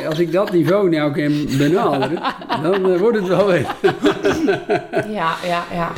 Als 0.08 0.20
ik 0.20 0.32
dat 0.32 0.51
niveau 0.51 0.89
nou 0.89 1.12
kan 1.13 1.58
benaderen, 1.58 2.20
dan 2.63 2.91
eh, 2.91 3.00
wordt 3.00 3.17
het 3.17 3.27
wel 3.27 3.48
weer. 3.48 3.65
Ja, 5.10 5.36
ja, 5.48 5.63
ja. 5.74 5.91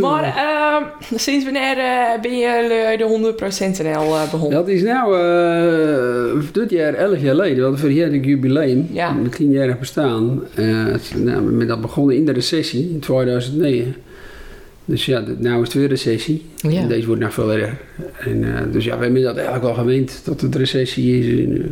Maar 0.00 0.24
ehm, 0.24 0.82
sinds 1.18 1.44
wanneer 1.44 1.78
eh, 1.78 2.20
ben 2.22 2.38
je 2.38 2.94
de 2.98 3.34
100% 3.78 3.82
NL 3.82 3.88
eh, 4.16 4.30
begonnen? 4.30 4.50
Dat 4.58 4.68
is 4.68 4.82
nou 4.82 5.16
dit 6.52 6.70
jaar, 6.70 6.94
elf 6.94 7.18
jaar 7.20 7.34
geleden, 7.34 7.62
hadden 7.62 7.80
verjaardag 7.80 8.24
jubileum, 8.24 8.88
Ja. 8.92 9.12
met 9.12 9.32
tienjarig 9.36 9.78
bestaan. 9.78 10.40
Nou, 11.16 11.42
met 11.42 11.68
dat 11.68 11.80
begonnen 11.80 12.16
in 12.16 12.24
de 12.24 12.32
recessie 12.32 12.90
in 12.90 12.98
2009. 13.00 13.94
Dus 14.84 15.06
ja, 15.06 15.24
nou 15.38 15.60
is 15.62 15.68
het 15.68 15.72
weer 15.76 15.88
recessie. 15.88 16.44
Ja. 16.56 16.80
En 16.80 16.88
deze 16.88 17.06
wordt 17.06 17.20
nog 17.22 17.32
veel 17.34 17.52
erger. 17.52 17.78
En, 18.18 18.44
eh, 18.56 18.60
dus 18.72 18.84
ja, 18.84 18.96
we 18.98 19.04
hebben 19.04 19.22
dat 19.22 19.34
eigenlijk 19.36 19.64
wel 19.64 19.74
gewend 19.74 20.20
dat 20.24 20.40
het 20.40 20.54
recessie 20.54 21.18
is. 21.18 21.44
En, 21.44 21.56
uh, 21.58 21.64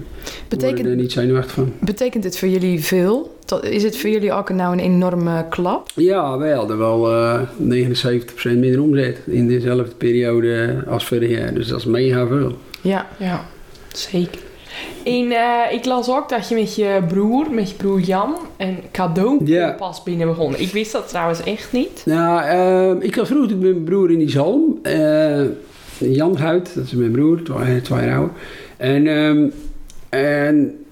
Betekent, 0.49 0.87
er 0.89 0.95
niet 0.97 1.13
zenuwachtig 1.13 1.53
van. 1.53 1.73
betekent 1.81 2.25
het 2.25 2.39
voor 2.39 2.49
jullie 2.49 2.85
veel? 2.85 3.37
Dat- 3.45 3.65
Is 3.65 3.83
het 3.83 3.97
voor 3.97 4.11
jullie 4.11 4.33
ook 4.33 4.51
nou 4.51 4.73
een 4.73 4.79
enorme 4.79 5.47
klap? 5.51 5.87
Ja, 5.95 6.39
wij 6.39 6.53
hadden 6.53 6.79
wel 6.79 7.11
eh 7.13 7.41
79% 7.57 8.59
minder 8.59 8.83
omzet 8.83 9.19
in 9.27 9.49
dezelfde 9.49 9.95
periode 9.97 10.83
als 10.89 11.07
vorig 11.07 11.31
jaar. 11.31 11.55
Dus 11.55 11.67
dat 11.69 11.79
is 11.79 11.85
mega 11.85 12.27
veel. 12.27 12.59
Ja. 12.81 13.07
Ja, 13.19 13.47
zeker. 13.93 14.41
En 15.05 15.31
eh, 15.33 15.73
ik 15.73 15.85
las 15.85 16.11
ook 16.11 16.29
dat 16.29 16.49
je 16.49 16.55
met 16.55 16.75
je 16.75 17.01
broer, 17.09 17.51
met 17.51 17.71
je 17.71 17.77
broer 17.77 18.01
Jan, 18.01 18.37
een 18.57 18.79
cadeau 18.93 19.45
pas 19.77 20.03
binnen 20.03 20.27
begonnen. 20.27 20.61
Ik 20.61 20.73
wist 20.73 20.93
dat 20.93 21.09
trouwens 21.09 21.43
echt 21.43 21.73
niet. 21.73 22.03
Nou, 22.05 22.43
eh, 22.43 23.07
ik 23.09 23.15
had 23.15 23.27
vroeger 23.27 23.49
met 23.57 23.61
mijn 23.61 23.85
broer 23.85 24.11
in 24.11 24.19
die 24.19 24.31
zalm. 24.31 24.79
eh, 24.83 25.45
Jan 25.99 26.39
Guit, 26.39 26.75
dat 26.75 26.85
is 26.85 26.93
mijn 26.93 27.11
broer, 27.11 27.43
twee, 27.43 27.81
twee 27.81 28.05
jaar 28.05 28.17
ouder. 28.17 28.35
En, 28.77 29.07
ehm, 29.07 29.49
en 30.09 30.85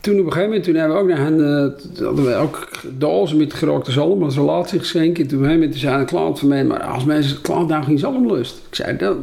toen 0.00 0.14
op 0.20 0.26
een 0.26 0.32
gegeven 0.32 0.48
moment, 0.48 0.64
toen 0.64 0.74
hebben 0.74 0.96
we 0.96 1.02
ook 1.02 1.08
naar 1.08 1.18
hen, 1.18 1.40
eh, 1.40 2.04
hadden 2.06 2.24
we 2.24 2.34
ook 2.34 2.68
dozen 2.98 3.36
met 3.36 3.54
gerookte 3.54 3.90
zalm 3.90 4.22
als 4.22 4.34
relatiegeschenk. 4.36 5.18
En 5.18 5.26
toen 5.26 5.38
op 5.38 5.44
een 5.44 5.50
gegeven 5.50 5.60
moment 5.60 5.76
zei 5.80 5.98
een 6.00 6.06
klant 6.06 6.38
van 6.38 6.48
mij, 6.48 6.64
maar 6.64 6.82
als 6.82 7.04
mensen 7.04 7.40
klant 7.40 7.68
nou 7.68 7.84
geen 7.84 7.98
zalm 7.98 8.32
lust. 8.32 8.62
Ik 8.68 8.74
zei, 8.74 8.96
dat 8.96 9.16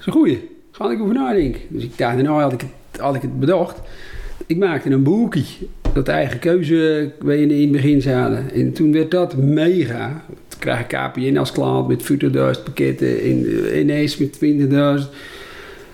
is 0.00 0.06
een 0.06 0.12
goeie. 0.12 0.48
Ga 0.70 0.90
ik 0.90 1.00
over 1.02 1.14
nadenken. 1.14 1.60
Dus 1.68 1.82
ik 1.82 1.98
dacht, 1.98 2.16
nou 2.22 2.40
had 2.40 2.52
ik 2.52 2.60
het, 2.60 2.70
had 2.98 3.14
ik 3.14 3.22
het 3.22 3.40
bedacht. 3.40 3.80
Ik 4.46 4.56
maakte 4.56 4.90
een 4.90 5.02
boekie. 5.02 5.46
Dat 5.92 6.08
eigen 6.08 6.38
keuze, 6.38 7.12
waar 7.20 7.36
je 7.36 7.46
in 7.46 7.60
het 7.60 7.72
begin 7.72 8.02
zaten. 8.02 8.50
En 8.54 8.72
toen 8.72 8.92
werd 8.92 9.10
dat 9.10 9.36
mega. 9.36 10.24
Toen 10.48 10.60
kreeg 10.60 10.80
ik 10.80 10.86
KPN 10.86 11.36
als 11.36 11.52
klant 11.52 11.88
met 11.88 12.02
40.000 12.02 12.08
pakketten. 12.64 13.22
In, 13.22 13.46
ineens 13.78 14.16
met 14.16 14.34
20.000. 14.34 14.40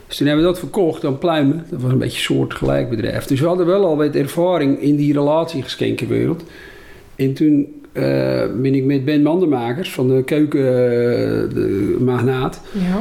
Dus 0.07 0.17
toen 0.17 0.27
hebben 0.27 0.45
we 0.45 0.51
dat 0.51 0.61
verkocht 0.61 1.05
aan 1.05 1.19
Pluimen. 1.19 1.65
Dat 1.71 1.81
was 1.81 1.93
een 1.93 1.99
beetje 1.99 2.17
een 2.17 2.37
soortgelijk 2.37 2.91
bedrijf. 2.91 3.25
Dus 3.25 3.41
we 3.41 3.47
hadden 3.47 3.67
wel 3.67 3.85
al 3.85 3.97
wat 3.97 4.15
ervaring 4.15 4.81
in 4.81 4.97
die 4.97 5.13
relatiegeschenkenwereld. 5.13 6.45
En 7.17 7.35
toen 7.35 7.83
eh, 7.93 8.03
ben 8.61 8.75
ik 8.75 8.85
met 8.85 9.05
Ben 9.05 9.23
Mandenmakers 9.23 9.93
van 9.93 10.09
de 10.09 10.23
keukenmagnaat. 10.25 12.61
Ja. 12.73 13.01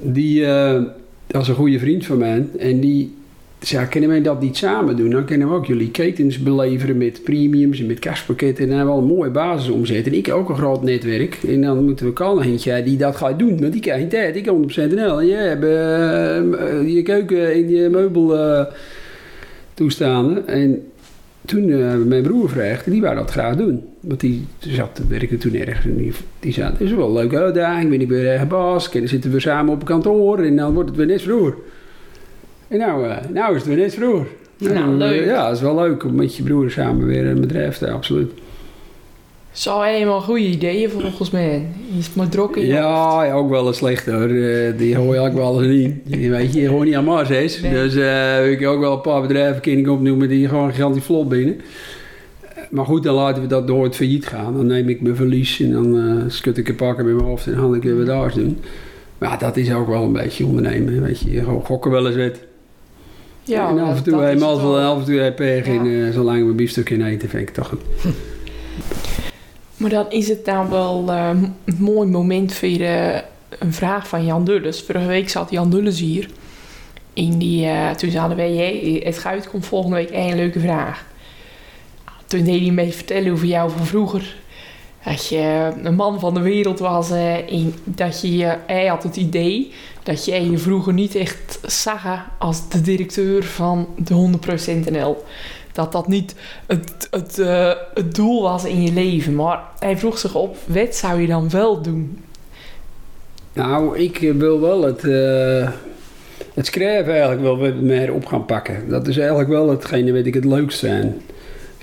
Die 0.00 0.46
eh, 0.46 0.82
was 1.26 1.48
een 1.48 1.54
goede 1.54 1.78
vriend 1.78 2.06
van 2.06 2.18
mij. 2.18 2.46
En 2.58 2.80
die 2.80 3.14
zei, 3.66 3.86
kunnen 3.88 4.10
wij 4.10 4.22
dat 4.22 4.40
niet 4.40 4.56
samen 4.56 4.96
doen? 4.96 5.10
Dan 5.10 5.24
kunnen 5.24 5.48
we 5.48 5.54
ook 5.54 5.66
jullie 5.66 5.90
ketens 5.90 6.38
beleveren 6.38 6.96
met 6.96 7.22
premiums 7.22 7.80
en 7.80 7.86
met 7.86 7.98
kerstpakketten. 7.98 8.64
En 8.64 8.68
dan 8.68 8.78
hebben 8.78 8.94
we 8.94 9.00
al 9.00 9.08
een 9.08 9.16
mooie 9.16 9.30
basis 9.30 9.70
omzet. 9.70 10.06
En 10.06 10.14
ik 10.14 10.32
ook 10.32 10.48
een 10.48 10.56
groot 10.56 10.82
netwerk. 10.82 11.38
En 11.46 11.60
dan 11.60 11.84
moeten 11.84 12.06
we 12.06 12.12
kan 12.12 12.42
eentje 12.42 12.82
die 12.82 12.96
dat 12.96 13.16
gaat 13.16 13.38
doen. 13.38 13.60
Want 13.60 13.72
die 13.72 13.80
krijgt 13.80 14.00
geen 14.00 14.08
tijd. 14.08 14.36
Ik 14.36 14.44
heb 14.44 14.54
100% 14.90 14.94
NL. 14.94 15.20
En 15.20 15.26
jij 15.26 15.48
hebt 15.48 15.64
eh, 15.64 16.94
je 16.94 17.02
keuken 17.02 17.52
en 17.52 17.68
je 17.68 17.88
meubel 17.88 18.36
toestanden. 19.74 20.48
En 20.48 20.82
toen 21.44 21.66
we 21.66 22.04
mijn 22.06 22.22
broer 22.22 22.48
gevraagd. 22.48 22.86
En 22.86 22.92
die 22.92 23.00
wou 23.00 23.14
dat 23.14 23.30
graag 23.30 23.56
doen. 23.56 23.82
Want 24.00 24.20
die 24.20 24.46
zat, 24.58 25.00
werkte 25.08 25.36
toen 25.36 25.54
ergens. 25.54 25.86
En 25.86 26.12
die, 26.40 26.52
zei, 26.52 26.70
het 26.70 26.80
is 26.80 26.92
wel 26.92 27.06
een 27.06 27.12
leuke 27.12 27.38
uitdaging. 27.38 27.90
Ben 27.90 28.00
ik 28.00 28.08
weer 28.08 28.28
eigen 28.28 28.48
baas. 28.48 28.90
En 28.90 28.98
dan 28.98 29.08
zitten 29.08 29.30
we 29.30 29.40
samen 29.40 29.72
op 29.72 29.84
kantoor. 29.84 30.38
En 30.38 30.56
dan 30.56 30.74
wordt 30.74 30.88
het 30.88 30.98
weer 30.98 31.06
net 31.06 31.22
vroeger. 31.22 31.54
En 32.68 32.78
nou, 32.78 33.08
eh, 33.08 33.16
nou 33.32 33.54
is 33.54 33.60
het 33.60 33.66
weer 33.66 33.76
net 33.76 33.94
vroeger. 33.94 34.26
Nou, 34.58 34.94
leuk. 34.94 35.24
Ja, 35.24 35.46
het 35.46 35.56
is 35.56 35.62
wel 35.62 35.74
leuk 35.74 36.04
om 36.04 36.14
met 36.14 36.36
je 36.36 36.42
broer 36.42 36.70
samen 36.70 37.06
weer 37.06 37.26
een 37.26 37.40
bedrijf 37.40 37.78
te 37.78 37.90
absoluut. 37.90 38.32
Zo 39.54 39.80
helemaal 39.80 40.20
goede 40.20 40.44
ideeën 40.44 40.90
volgens 40.90 41.30
mij. 41.30 41.66
Is 41.98 42.14
maar 42.14 42.28
in 42.56 42.66
je 42.66 42.72
hoofd. 42.72 42.84
Ja, 42.84 43.24
ja, 43.24 43.32
ook 43.32 43.50
wel 43.50 43.66
eens 43.66 43.76
slecht 43.76 44.06
hoor. 44.06 44.28
Eh, 44.28 44.78
die 44.78 44.96
hoor 44.96 45.14
je 45.14 45.20
ook 45.20 45.32
wel 45.32 45.62
eens 45.62 45.72
niet. 45.72 46.20
Je 46.20 46.30
weet 46.30 46.52
je, 46.54 46.66
gewoon 46.66 46.84
niet 46.84 46.94
aan 46.94 47.04
Mars 47.04 47.30
is. 47.30 47.60
Nee. 47.60 47.72
Dus 47.72 47.94
eh, 47.94 48.50
ik 48.50 48.60
heb 48.60 48.68
ook 48.68 48.80
wel 48.80 48.92
een 48.92 49.00
paar 49.00 49.20
bedrijven 49.20 49.90
opnoemen 49.90 50.28
die 50.28 50.48
gewoon 50.48 50.70
gigantisch 50.70 51.04
vlot 51.04 51.28
binnen. 51.28 51.60
Maar 52.70 52.84
goed, 52.84 53.02
dan 53.02 53.14
laten 53.14 53.42
we 53.42 53.48
dat 53.48 53.66
door 53.66 53.84
het 53.84 53.96
failliet 53.96 54.26
gaan. 54.26 54.56
Dan 54.56 54.66
neem 54.66 54.88
ik 54.88 55.00
mijn 55.00 55.16
verlies 55.16 55.60
en 55.60 55.72
dan 55.72 55.98
eh 55.98 56.24
schud 56.26 56.58
ik 56.58 56.68
een 56.68 56.76
pakken 56.76 57.04
met 57.04 57.14
mijn 57.14 57.26
hoofd 57.26 57.46
en 57.46 57.54
dan 57.54 57.74
ik 57.74 57.82
weer 57.82 57.98
wat 57.98 58.08
anders 58.08 58.34
doen. 58.34 58.58
Maar 59.18 59.38
dat 59.38 59.56
is 59.56 59.72
ook 59.72 59.88
wel 59.88 60.02
een 60.02 60.12
beetje 60.12 60.46
ondernemen. 60.46 61.02
Weet 61.02 61.20
je, 61.20 61.38
gewoon 61.38 61.64
gokken 61.64 61.90
wel 61.90 62.06
eens 62.06 62.16
wet. 62.16 62.44
Ja, 63.44 63.68
en 63.68 63.78
af 63.78 63.96
en 63.96 64.02
toe 64.02 64.20
heb 64.20 64.38
mazzel 64.38 64.70
wel. 64.70 64.78
en 64.78 64.86
af 64.86 64.98
en 64.98 65.04
toe 65.04 65.14
heb 65.14 65.38
je 65.38 65.44
pech. 65.44 65.66
Ja. 65.66 65.72
En 65.72 66.12
zolang 66.12 66.46
we 66.46 66.52
biefstuk 66.52 66.90
in 66.90 67.04
eten, 67.04 67.28
vind 67.28 67.48
ik 67.48 67.54
toch 67.54 67.68
goed. 67.68 67.80
Maar 69.76 69.90
dan 69.90 70.10
is 70.10 70.28
het 70.28 70.46
nou 70.46 70.70
wel 70.70 71.04
eh, 71.08 71.30
een 71.64 71.76
mooi 71.78 72.08
moment 72.08 72.52
voor 72.54 72.68
eh, 72.68 73.18
een 73.58 73.72
vraag 73.72 74.08
van 74.08 74.24
Jan 74.24 74.44
Dulles. 74.44 74.82
Vorige 74.82 75.06
week 75.06 75.28
zat 75.28 75.50
Jan 75.50 75.70
Dulles 75.70 76.00
hier. 76.00 76.28
In 77.12 77.38
die, 77.38 77.66
eh, 77.66 77.90
toen 77.90 78.10
zeiden 78.10 78.36
wij, 78.36 78.54
"Jee, 78.54 79.04
het 79.04 79.18
Guit 79.18 79.48
komt 79.48 79.66
volgende 79.66 79.96
week 79.96 80.10
één 80.10 80.36
leuke 80.36 80.60
vraag. 80.60 81.04
Toen 82.26 82.44
deed 82.44 82.60
hij 82.60 82.70
mee 82.70 82.92
vertellen 82.92 83.32
over 83.32 83.46
jou 83.46 83.70
van 83.70 83.86
vroeger. 83.86 84.36
Dat 85.04 85.28
je 85.28 85.72
een 85.82 85.94
man 85.94 86.20
van 86.20 86.34
de 86.34 86.40
wereld 86.40 86.78
was 86.78 87.10
en 87.10 87.74
dat 87.84 88.20
je, 88.20 88.56
hij 88.66 88.86
had 88.86 89.02
het 89.02 89.16
idee 89.16 89.72
dat 90.02 90.24
jij 90.24 90.44
je 90.44 90.58
vroeger 90.58 90.92
niet 90.92 91.14
echt 91.14 91.58
zag 91.62 92.04
als 92.38 92.68
de 92.68 92.80
directeur 92.80 93.44
van 93.44 93.88
de 93.96 94.38
100% 94.86 94.90
NL. 94.90 95.24
Dat 95.72 95.92
dat 95.92 96.08
niet 96.08 96.34
het, 96.66 97.08
het, 97.10 97.38
eh, 97.38 97.72
het 97.94 98.14
doel 98.14 98.42
was 98.42 98.64
in 98.64 98.82
je 98.82 98.92
leven. 98.92 99.34
Maar 99.34 99.60
hij 99.78 99.96
vroeg 99.96 100.18
zich 100.18 100.34
op, 100.34 100.56
wat 100.66 100.94
zou 100.94 101.20
je 101.20 101.26
dan 101.26 101.50
wel 101.50 101.82
doen? 101.82 102.18
Nou, 103.52 103.98
ik 103.98 104.22
eh, 104.22 104.34
wil 104.34 104.60
wel 104.60 104.82
het, 104.82 105.04
eh, 105.04 105.70
het 106.54 106.66
schrijven 106.66 107.12
eigenlijk 107.12 107.42
wel 107.42 107.72
meer 107.74 108.12
op 108.12 108.26
gaan 108.26 108.44
pakken. 108.44 108.88
Dat 108.88 109.08
is 109.08 109.18
eigenlijk 109.18 109.48
wel 109.48 109.70
hetgene 109.70 110.12
wat 110.12 110.26
ik 110.26 110.34
het 110.34 110.44
leukst 110.44 110.78
vind. 110.78 111.22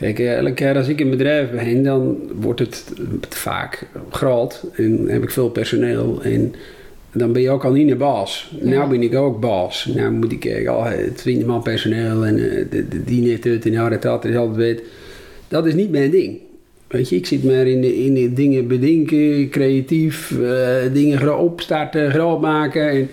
Kijk, 0.01 0.19
eh, 0.19 0.37
elke 0.37 0.53
keer 0.53 0.75
als 0.75 0.87
ik 0.87 0.99
in 0.99 1.05
een 1.05 1.17
bedrijf 1.17 1.51
ben, 1.51 1.83
dan 1.83 2.17
wordt 2.35 2.59
het 2.59 2.85
vaak 3.29 3.87
groot 4.09 4.63
en 4.75 5.07
heb 5.07 5.23
ik 5.23 5.29
veel 5.29 5.49
personeel. 5.49 6.21
En 6.23 6.53
dan 7.11 7.31
ben 7.31 7.41
je 7.41 7.49
ook 7.49 7.65
al 7.65 7.71
niet 7.71 7.91
een 7.91 7.97
baas. 7.97 8.51
Ja. 8.61 8.69
Nou 8.69 8.89
ben 8.89 9.01
ik 9.01 9.15
ook 9.15 9.39
baas. 9.39 9.85
Nou 9.95 10.11
moet 10.11 10.31
ik 10.31 10.45
eh, 10.45 10.69
al 10.69 10.85
20 11.15 11.47
man 11.47 11.61
personeel 11.61 12.25
en 12.25 12.35
eh, 12.35 12.65
de, 12.69 12.87
de, 12.87 13.03
die 13.03 13.21
net 13.21 13.43
het 13.43 13.65
en 13.65 13.89
dat, 13.89 14.01
dat 14.01 14.25
is 14.25 14.35
altijd 14.35 14.57
weet. 14.57 14.81
Dat 15.47 15.65
is 15.65 15.73
niet 15.73 15.91
mijn 15.91 16.11
ding. 16.11 16.39
Weet 16.87 17.09
je, 17.09 17.15
ik 17.15 17.25
zit 17.25 17.43
maar 17.43 17.67
in 17.67 17.81
de, 17.81 18.03
in 18.03 18.13
de 18.13 18.33
dingen 18.33 18.67
bedenken, 18.67 19.49
creatief, 19.49 20.31
eh, 20.41 20.93
dingen 20.93 21.37
opstarten, 21.37 22.11
groot 22.11 22.41
maken. 22.41 22.89
En, 22.89 23.09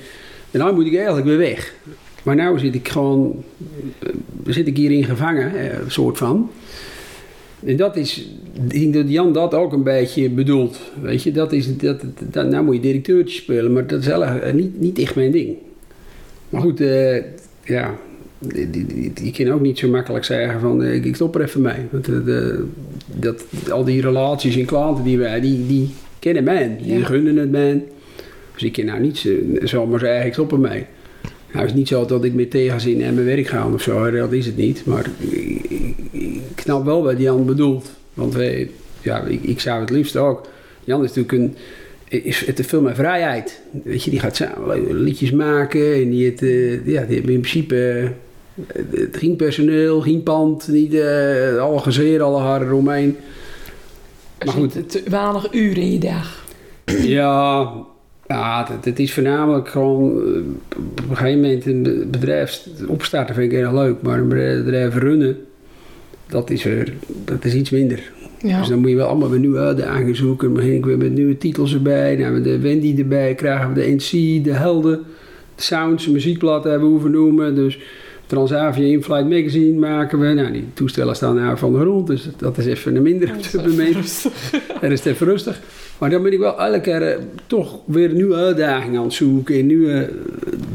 en 0.50 0.58
dan 0.58 0.74
moet 0.74 0.86
ik 0.86 0.96
eigenlijk 0.96 1.26
weer 1.26 1.38
weg. 1.38 1.74
Maar 2.22 2.36
nu 2.36 2.58
zit 2.58 2.74
ik 2.74 2.88
gewoon, 2.88 3.44
eh, 3.98 4.08
zit 4.46 4.66
ik 4.66 4.76
hierin 4.76 5.04
gevangen, 5.04 5.56
eh, 5.56 5.78
soort 5.86 6.18
van. 6.18 6.50
En 7.64 7.76
dat 7.76 7.96
is, 7.96 8.28
ik 8.68 8.70
denk 8.80 8.94
dat 8.94 9.10
Jan 9.10 9.32
dat 9.32 9.54
ook 9.54 9.72
een 9.72 9.82
beetje 9.82 10.30
bedoelt. 10.30 10.78
Weet 11.02 11.22
je, 11.22 11.32
dat 11.32 11.52
is, 11.52 11.76
dat, 11.76 12.00
dat, 12.30 12.50
nou 12.50 12.64
moet 12.64 12.74
je 12.74 12.80
directeurtje 12.80 13.40
spelen, 13.40 13.72
maar 13.72 13.86
dat 13.86 14.00
is 14.00 14.06
eigenlijk 14.08 14.54
niet, 14.54 14.80
niet 14.80 14.98
echt 14.98 15.14
mijn 15.14 15.30
ding. 15.32 15.56
Maar 16.48 16.60
goed, 16.60 16.80
eh, 16.80 17.22
ja, 17.64 17.94
die 19.14 19.32
kan 19.36 19.48
ook 19.50 19.60
niet 19.60 19.78
zo 19.78 19.88
makkelijk 19.88 20.24
zeggen 20.24 20.60
van 20.60 20.82
eh, 20.82 20.94
ik, 20.94 21.04
ik 21.04 21.14
stop 21.14 21.34
er 21.34 21.40
even 21.42 21.60
mee. 21.60 21.76
Want 21.90 22.08
eh, 22.08 22.24
de, 22.24 22.64
dat, 23.06 23.44
al 23.70 23.84
die 23.84 24.00
relaties 24.00 24.56
en 24.56 24.64
klanten 24.64 25.04
die 25.04 25.18
wij, 25.18 25.40
die, 25.40 25.66
die 25.66 25.90
kennen 26.18 26.44
mij, 26.44 26.76
die 26.82 26.98
Ja. 26.98 27.04
gunnen 27.04 27.36
het 27.36 27.50
mij. 27.50 27.84
Dus 28.52 28.62
ik 28.62 28.72
kan 28.72 28.84
nou 28.84 29.00
niet 29.00 29.18
zo- 29.18 29.30
zomaar 29.62 29.98
zeggen 30.00 30.26
ik 30.26 30.32
stop 30.32 30.52
ermee. 30.52 30.84
Nou, 31.52 31.60
het 31.60 31.70
is 31.70 31.74
niet 31.78 31.88
zo 31.88 32.04
dat 32.06 32.24
ik 32.24 32.34
met 32.34 32.50
tegenzin 32.50 33.04
aan 33.04 33.14
mijn 33.14 33.26
werk 33.26 33.46
ga 33.46 33.72
of 33.72 33.82
zo, 33.82 34.10
dat 34.10 34.32
is 34.32 34.46
het 34.46 34.56
niet. 34.56 34.82
Maar 34.86 35.06
ik 35.68 35.87
snap 36.68 36.84
wel 36.84 37.02
wat 37.02 37.18
Jan 37.18 37.46
bedoelt. 37.46 37.90
Want 38.14 38.34
wij, 38.34 38.70
ja, 39.02 39.20
ik, 39.22 39.42
ik 39.42 39.60
zou 39.60 39.80
het 39.80 39.90
liefst 39.90 40.16
ook. 40.16 40.46
Jan 40.84 41.04
is 41.04 41.12
natuurlijk 41.14 41.32
een. 41.32 41.56
Is, 42.24 42.46
het 42.46 42.66
veel 42.66 42.80
meer 42.80 42.94
vrijheid. 42.94 43.60
Weet 43.84 44.02
je, 44.04 44.10
die 44.10 44.20
gaat 44.20 44.36
samen 44.36 45.02
liedjes 45.02 45.30
maken 45.30 45.94
en 45.94 46.10
die, 46.10 46.30
het, 46.30 46.42
eh, 46.42 46.72
ja, 46.72 47.04
die 47.04 47.16
hebben 47.16 47.34
in 47.34 47.40
principe. 47.40 48.10
eh, 48.66 48.82
het 48.90 49.16
geen 49.16 49.36
personeel, 49.36 50.00
geen 50.00 50.22
pand, 50.22 50.68
niet 50.68 50.94
eh, 50.94 51.58
alle 51.58 51.78
gezeer, 51.78 52.22
alle 52.22 52.40
haren 52.40 52.66
eromheen. 52.66 53.16
Maar 54.44 54.54
goed. 54.54 55.02
Weinig 55.08 55.52
uren 55.54 55.82
in 55.82 55.92
je 55.92 55.98
dag. 55.98 56.44
Ja, 57.02 57.72
ja 58.26 58.66
het, 58.72 58.84
het 58.84 58.98
is 58.98 59.12
voornamelijk 59.14 59.68
gewoon 59.68 60.10
eh, 60.10 60.40
op 60.78 61.10
een 61.10 61.16
gegeven 61.16 61.40
moment 61.40 61.66
een 61.66 61.82
be- 61.82 62.06
bedrijf 62.10 62.62
opstarten 62.86 63.34
vind 63.34 63.52
ik 63.52 63.58
erg 63.58 63.72
leuk, 63.72 64.02
maar 64.02 64.18
een 64.18 64.28
bedrijf 64.28 64.94
runnen, 64.94 65.36
dat 66.28 66.50
is, 66.50 66.64
er, 66.64 66.92
dat 67.24 67.44
is 67.44 67.54
iets 67.54 67.70
minder. 67.70 68.12
Ja. 68.42 68.58
Dus 68.58 68.68
dan 68.68 68.78
moet 68.78 68.90
je 68.90 68.96
wel 68.96 69.06
allemaal 69.06 69.30
weer 69.30 69.38
nieuwe 69.38 69.58
uitdagingen 69.58 70.16
zoeken. 70.16 70.46
Dan 70.46 70.56
begin 70.56 70.76
ik 70.76 70.84
weer 70.84 70.98
met 70.98 71.12
nieuwe 71.12 71.38
titels 71.38 71.74
erbij. 71.74 72.16
Dan 72.16 72.24
hebben 72.24 72.42
we 72.42 72.48
de 72.48 72.58
Wendy 72.58 72.94
erbij, 72.98 73.34
krijgen 73.34 73.74
we 73.74 73.74
de 73.74 73.94
NC, 73.94 74.44
de 74.44 74.52
Helden, 74.52 75.04
de 75.54 75.62
Sounds, 75.62 76.08
muziekblad 76.08 76.64
hebben 76.64 76.82
we 76.82 76.92
hoeven 76.92 77.10
noemen. 77.10 77.54
Dus 77.54 77.78
Transavia 78.26 78.86
In-Flight 78.86 79.28
Magazine 79.28 79.78
maken 79.78 80.18
we. 80.18 80.26
Nou, 80.26 80.52
die 80.52 80.64
toestellen 80.74 81.16
staan 81.16 81.34
nou 81.34 81.58
van 81.58 81.72
de 81.72 81.78
grond, 81.78 82.06
dus 82.06 82.28
dat 82.36 82.58
is 82.58 82.66
even 82.66 82.96
een 82.96 83.02
minder 83.02 83.34
op 83.36 83.42
dit 83.52 83.66
moment. 83.66 84.30
Er 84.80 84.92
is 84.92 85.04
even 85.04 85.26
rustig. 85.26 85.60
Maar 85.98 86.10
dan 86.10 86.22
ben 86.22 86.32
ik 86.32 86.38
wel 86.38 86.60
elke 86.60 86.80
keer 86.80 87.02
eh, 87.02 87.18
toch 87.46 87.78
weer 87.84 88.12
nieuwe 88.12 88.34
uitdagingen 88.34 88.98
aan 88.98 89.04
het 89.04 89.12
zoeken. 89.12 89.58
En 89.58 89.66
nieuwe 89.66 89.92
eh, 89.92 90.12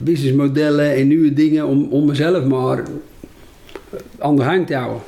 businessmodellen 0.04 0.96
en 0.96 1.08
nieuwe 1.08 1.34
dingen 1.34 1.66
om, 1.66 1.88
om 1.90 2.06
mezelf 2.06 2.46
maar 2.46 2.84
aan 4.20 4.36
de 4.36 4.44
gang 4.44 4.68
te 4.68 4.76
houden. 4.76 5.02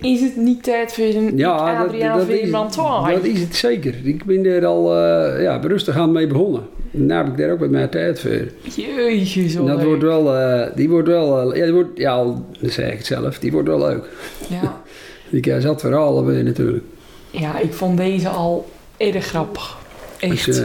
Is 0.00 0.20
het 0.20 0.36
niet 0.36 0.62
tijd 0.62 0.92
voor 0.92 1.04
een 1.04 1.36
Ja, 1.36 1.78
dat, 1.78 1.86
Adriaan 1.88 2.18
dat, 2.18 2.28
is, 2.28 2.38
Veerman 2.40 2.68
dat 3.12 3.24
is 3.24 3.40
het 3.40 3.54
zeker. 3.56 3.94
Ik 4.02 4.24
ben 4.24 4.44
er 4.46 4.66
al 4.66 4.96
eh, 4.96 5.42
ja, 5.42 5.60
rustig 5.62 5.96
aan 5.96 6.12
mee 6.12 6.26
begonnen. 6.26 6.62
Nu 6.90 7.12
heb 7.14 7.26
ik 7.26 7.36
daar 7.36 7.50
ook 7.50 7.58
wat 7.58 7.70
meer 7.70 7.88
tijd 7.88 8.20
voor. 8.20 8.46
Jeetje, 8.76 9.48
zo 9.48 9.60
En 9.60 9.66
dat 9.66 9.76
leuk. 9.76 9.86
wordt 9.86 10.02
wel, 10.02 10.34
eh, 10.36 10.76
die 10.76 10.88
wordt 10.88 11.08
wel, 11.08 11.52
eh, 11.52 11.58
ja, 11.58 11.64
die 11.64 11.72
wordt, 11.74 11.98
ja, 11.98 12.12
al 12.12 12.46
zeg 12.60 12.90
ik 12.90 12.96
het 12.96 13.06
zelf, 13.06 13.38
die 13.38 13.52
wordt 13.52 13.68
wel 13.68 13.78
leuk. 13.78 14.08
Ja. 14.48 14.82
Ik 15.30 15.46
uh, 15.46 15.58
zat 15.58 15.80
verhalen 15.80 16.24
weer 16.26 16.44
natuurlijk. 16.44 16.84
ja, 17.30 17.58
ik 17.58 17.72
vond 17.72 17.96
deze 17.96 18.28
al 18.28 18.68
erg 18.96 19.26
grappig. 19.26 19.76
Echt. 20.20 20.44
Dus, 20.46 20.62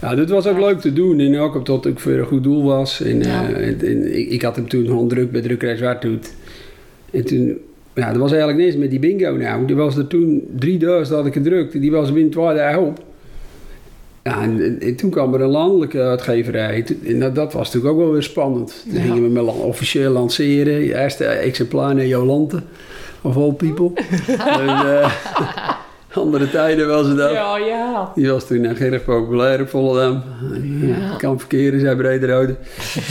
ja, 0.00 0.14
dit 0.14 0.30
was 0.30 0.46
ook 0.46 0.58
leuk 0.58 0.80
te 0.80 0.92
doen 0.92 1.18
en 1.20 1.38
ook 1.38 1.54
omdat 1.54 1.86
ik 1.86 1.98
voor 1.98 2.12
een 2.12 2.26
goed 2.26 2.42
doel 2.42 2.62
was. 2.64 3.00
En, 3.00 3.22
Ja. 3.22 3.48
en, 3.48 3.80
en 3.80 4.18
ik, 4.18 4.28
ik 4.30 4.42
had 4.42 4.56
hem 4.56 4.68
toen 4.68 4.86
gewoon 4.86 5.08
druk 5.08 5.30
bij 5.30 5.40
Drukkerij 5.40 5.76
Zwarthoed. 5.76 6.32
En 7.10 7.24
toen, 7.24 7.58
ja, 7.94 8.08
dat 8.08 8.16
was 8.16 8.30
eigenlijk 8.32 8.62
niks 8.62 8.76
met 8.76 8.90
die 8.90 8.98
bingo 8.98 9.30
nou. 9.36 9.64
Die 9.66 9.76
was 9.76 9.96
er 9.96 10.06
toen 10.06 10.48
3000 10.56 11.16
had 11.16 11.26
ik 11.26 11.32
gedrukt. 11.32 11.80
Die 11.80 11.90
was 11.90 12.12
binnen 12.12 12.30
twee 12.32 12.54
dagen 12.54 12.82
op. 12.82 12.98
Ja, 14.22 14.42
en, 14.42 14.62
en- 14.64 14.80
en 14.80 14.96
toen 14.96 15.10
kwam 15.10 15.34
er 15.34 15.40
een 15.40 15.48
landelijke 15.48 16.00
uitgeverij. 16.00 16.84
En 17.04 17.20
dat, 17.20 17.34
dat 17.34 17.52
was 17.52 17.66
natuurlijk 17.66 17.94
ook 17.94 18.00
wel 18.00 18.12
weer 18.12 18.22
spannend. 18.22 18.84
Toen 18.88 18.94
Ja. 18.98 19.00
gingen 19.00 19.22
we 19.22 19.28
met 19.28 19.42
officieel 19.54 20.12
lanceren. 20.12 20.80
Eerste 21.02 21.24
exemplaar 21.24 21.94
naar 21.94 22.06
Jolante. 22.06 22.62
Of 23.22 23.36
all 23.36 23.52
people. 23.52 23.90
dus, 24.26 24.36
eh, 24.36 25.12
andere 26.12 26.50
tijden 26.50 26.88
was 26.88 27.06
het 27.06 27.20
ook. 27.20 27.32
Ja, 27.32 27.56
ja. 27.56 28.12
Die 28.14 28.30
was 28.30 28.46
toen 28.46 28.60
nog 28.60 28.78
erg 28.78 29.04
populair 29.04 29.60
op 29.60 29.68
Volendam. 29.68 30.22
Ja. 30.62 30.96
Ja. 30.96 31.16
Kan 31.16 31.38
verkeren, 31.38 31.80
zei 31.80 31.96
Brederode. 31.96 32.56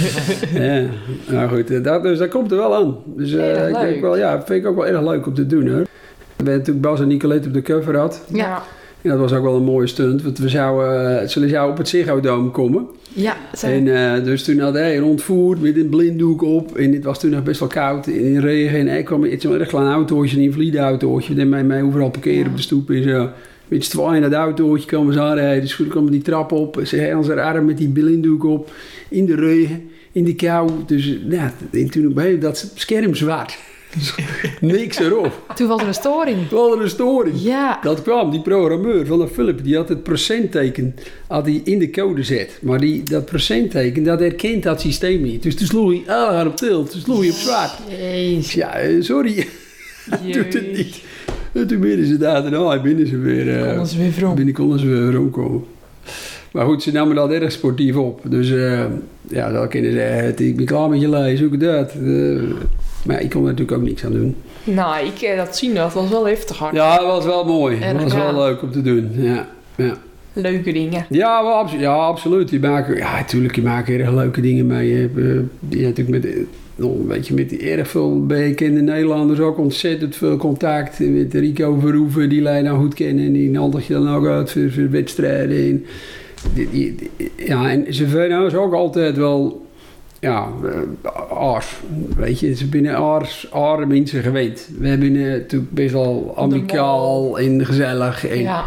ja, 0.53 0.83
nou 1.27 1.49
goed, 1.49 1.71
eh, 1.71 1.83
dat, 1.83 2.03
dus 2.03 2.17
dat 2.17 2.29
komt 2.29 2.51
er 2.51 2.57
wel 2.57 2.75
aan. 2.75 2.97
Dus 3.05 3.33
eh, 3.33 3.67
ik 3.69 3.79
denk 3.79 4.01
wel, 4.01 4.17
ja, 4.17 4.43
vind 4.45 4.63
ik 4.63 4.69
ook 4.69 4.75
wel 4.75 4.87
erg 4.87 5.01
leuk 5.01 5.27
om 5.27 5.33
te 5.33 5.45
doen 5.45 5.67
hoor. 5.67 5.81
We 5.81 6.35
hebben 6.35 6.53
natuurlijk 6.57 6.85
Bas 6.85 6.99
en 6.99 7.07
Nicolette 7.07 7.47
op 7.47 7.53
de 7.53 7.61
cover 7.61 7.97
had. 7.97 8.25
Ja. 8.33 8.63
En 9.01 9.09
dat 9.09 9.19
was 9.19 9.33
ook 9.33 9.43
wel 9.43 9.55
een 9.55 9.63
mooie 9.63 9.87
stunt, 9.87 10.23
want 10.23 10.37
we 10.37 10.49
zouden, 10.49 11.21
eh, 11.21 11.27
ze 11.27 11.47
zouden 11.47 11.71
op 11.71 11.77
het 11.77 11.87
Ziggo 11.87 12.19
Dome 12.19 12.49
komen. 12.49 12.87
Ja. 13.21 13.37
En 13.61 14.15
eh, 14.15 14.23
dus 14.23 14.43
toen 14.43 14.59
had 14.59 14.73
hij 14.73 14.99
ontvoerd 14.99 15.61
met 15.61 15.75
een 15.77 15.89
blinddoek 15.89 16.41
op. 16.41 16.77
En 16.77 16.93
het 16.93 17.03
was 17.03 17.19
toen 17.19 17.29
nog 17.29 17.43
best 17.43 17.59
wel 17.59 17.69
koud 17.69 18.07
in 18.07 18.33
de 18.33 18.39
regen. 18.39 18.79
En 18.79 18.87
hij 18.87 19.03
kwam 19.03 19.19
met 19.19 19.41
zo'n 19.41 19.53
erg 19.53 19.67
klein 19.67 19.87
autootje, 19.87 20.41
een 20.41 20.53
vliedautootje. 20.53 21.33
Die 21.33 21.45
mij, 21.45 21.63
mij 21.63 21.81
overal 21.83 22.09
parkeren 22.09 22.43
Ja. 22.43 22.49
op 22.49 22.55
de 22.55 22.61
stoep 22.61 22.89
en 22.89 23.03
zo. 23.03 23.29
Met 23.67 23.85
z'n 23.85 23.91
tweeën 23.97 24.21
dat 24.21 24.33
autootje 24.33 24.87
kwamen 24.87 25.13
ze 25.13 25.19
aanrijden. 25.21 25.61
Dus 25.61 25.75
toen 25.75 25.87
kwam 25.87 26.11
die 26.11 26.21
trap 26.21 26.51
op. 26.51 26.79
Ze 26.83 27.03
hadden 27.05 27.23
zijn 27.23 27.39
arm 27.39 27.65
met 27.65 27.77
die 27.77 27.89
blinddoek 27.89 28.43
op. 28.43 28.71
In 29.09 29.25
de 29.25 29.35
regen, 29.35 29.81
in 30.11 30.23
de 30.23 30.35
kou. 30.35 30.69
Dus 30.85 31.17
ja, 31.29 31.53
en 31.71 31.89
toen 31.89 32.07
op 32.07 32.15
moment 32.15 32.41
dat 32.41 32.71
scherm 32.75 33.15
zwart. 33.15 33.57
Niks 34.61 34.99
erop. 34.99 35.51
Toen 35.55 35.67
was 35.67 35.81
er 35.81 35.87
een 35.87 35.93
storing. 35.93 36.49
Wat 36.49 36.79
een 36.79 36.89
storing. 36.89 37.35
Ja. 37.41 37.79
Dat 37.83 38.01
kwam, 38.01 38.31
die 38.31 38.41
programmeur 38.41 39.05
van 39.05 39.19
de 39.19 39.27
Philip, 39.27 39.63
die 39.63 39.75
had 39.75 39.89
het 39.89 40.03
procentteken 40.03 40.95
had 41.27 41.45
hij 41.45 41.61
in 41.63 41.79
de 41.79 41.89
code 41.89 42.23
zet. 42.23 42.57
Maar 42.61 42.79
die, 42.79 43.03
dat 43.03 43.25
procentteken, 43.25 44.03
dat 44.03 44.19
herkent 44.19 44.63
dat 44.63 44.81
systeem 44.81 45.21
niet. 45.21 45.43
Dus 45.43 45.55
toen 45.55 45.67
sloeg 45.67 45.91
hij 46.05 46.15
ah, 46.15 46.45
op 46.47 46.55
tilt, 46.55 46.91
toen 46.91 47.01
sloeg 47.01 47.19
hij 47.19 47.29
op 47.29 47.35
zwart. 47.35 47.71
Jezus. 47.99 48.53
Ja, 48.53 48.73
eh, 48.73 49.01
sorry, 49.01 49.35
doet 50.31 50.53
het 50.53 50.71
niet. 50.77 51.01
En 51.51 51.67
toen 51.67 51.79
binnen 51.79 52.05
ze 52.07 52.17
daar 52.17 52.45
en 52.45 52.57
oh, 52.59 52.81
binnen 52.81 53.07
ze 53.07 53.17
weer. 53.17 53.59
eh, 53.59 53.67
Konden 53.67 53.87
ze 53.87 53.97
weer 53.97 54.11
vrom. 54.11 54.35
binnen 54.35 54.53
konden 54.53 54.79
ze 54.79 54.85
weer 54.87 55.11
rondkomen. 55.11 55.63
Maar 56.51 56.65
goed, 56.65 56.83
ze 56.83 56.91
namen 56.91 57.15
dat 57.15 57.31
erg 57.31 57.51
sportief 57.51 57.95
op. 57.95 58.21
Dus 58.27 58.51
eh, 58.51 58.85
ja, 59.29 59.67
kunnen 59.67 59.91
ze 59.91 59.97
zeggen, 59.97 60.47
ik 60.47 60.55
ben 60.55 60.65
klaar 60.65 60.89
met 60.89 61.01
je 61.01 61.09
lijn, 61.09 61.37
zoek 61.37 61.63
uit. 61.63 61.93
Eh, 63.01 63.05
maar 63.07 63.21
ik 63.21 63.29
kon 63.29 63.41
er 63.41 63.47
natuurlijk 63.47 63.77
ook 63.77 63.83
niks 63.83 64.05
aan 64.05 64.11
doen. 64.11 64.35
Nou, 64.63 65.05
ik 65.05 65.21
eh, 65.21 65.37
dat 65.37 65.57
zien, 65.57 65.73
dat 65.75 65.93
was 65.93 66.09
wel 66.09 66.27
heftig 66.27 66.57
hard. 66.57 66.75
Ja, 66.75 66.97
dat 66.97 67.05
was 67.07 67.25
wel 67.25 67.45
mooi. 67.45 67.79
Dat 67.79 67.89
Erg, 67.89 68.03
was 68.03 68.13
ja. 68.13 68.33
wel 68.33 68.43
leuk 68.43 68.61
om 68.61 68.71
te 68.71 68.81
doen. 68.81 69.09
Ja, 69.15 69.47
ja. 69.75 69.93
Leuke 70.33 70.71
dingen. 70.73 71.05
Ja, 71.09 71.43
wel 71.43 71.79
ja, 71.79 71.93
absoluut. 71.93 72.49
Die 72.49 72.59
maken, 72.59 72.95
ja, 72.97 73.15
natuurlijk, 73.19 73.53
die 73.53 73.63
maken 73.63 73.99
erg 73.99 74.13
leuke 74.13 74.41
dingen 74.41 74.67
mee. 74.67 74.89
Je 74.93 74.95
hebt, 75.01 75.17
eh, 75.17 75.39
die 75.59 75.81
natuurlijk 75.85 76.23
met, 76.23 76.35
nog 76.75 76.91
een 76.99 77.07
beetje 77.07 77.33
met 77.33 77.49
die 77.49 77.59
erg 77.59 77.87
veel 77.87 78.25
bekende 78.25 78.81
Nederlanders 78.81 79.39
ook 79.39 79.57
ontzettend 79.57 80.15
veel 80.15 80.37
contact. 80.37 80.99
Met 80.99 81.33
Rico 81.33 81.77
Verhoeven, 81.79 82.29
die 82.29 82.43
wij 82.43 82.61
nou 82.61 82.79
goed 82.79 82.93
kennen. 82.93 83.25
En 83.25 83.33
die 83.33 83.49
nodig 83.49 83.87
je 83.87 83.93
dan 83.93 84.09
ook 84.09 84.27
uit 84.27 84.51
voor, 84.51 84.71
voor 84.71 84.89
wedstrijden. 84.89 85.57
En, 85.57 85.85
die, 86.53 86.69
die- 86.71 86.95
die- 86.95 87.31
ja, 87.45 87.69
en 87.69 87.85
vinden 87.93 88.43
ons 88.43 88.53
ook 88.53 88.73
altijd 88.73 89.17
wel 89.17 89.65
ja, 90.19 90.47
aars. 91.39 91.75
Weet 92.17 92.39
je, 92.39 92.55
ze 92.55 92.67
binnen 92.67 92.95
aars, 92.97 93.47
aarde 93.51 93.85
mensen 93.85 94.21
gewend. 94.23 94.69
We 94.79 94.87
hebben 94.87 95.15
eh, 95.15 95.31
natuurlijk 95.31 95.71
best 95.71 95.91
wel 95.93 96.33
amicaal 96.37 97.39
en 97.39 97.65
gezellig 97.65 98.27
en 98.27 98.41
Ja. 98.41 98.63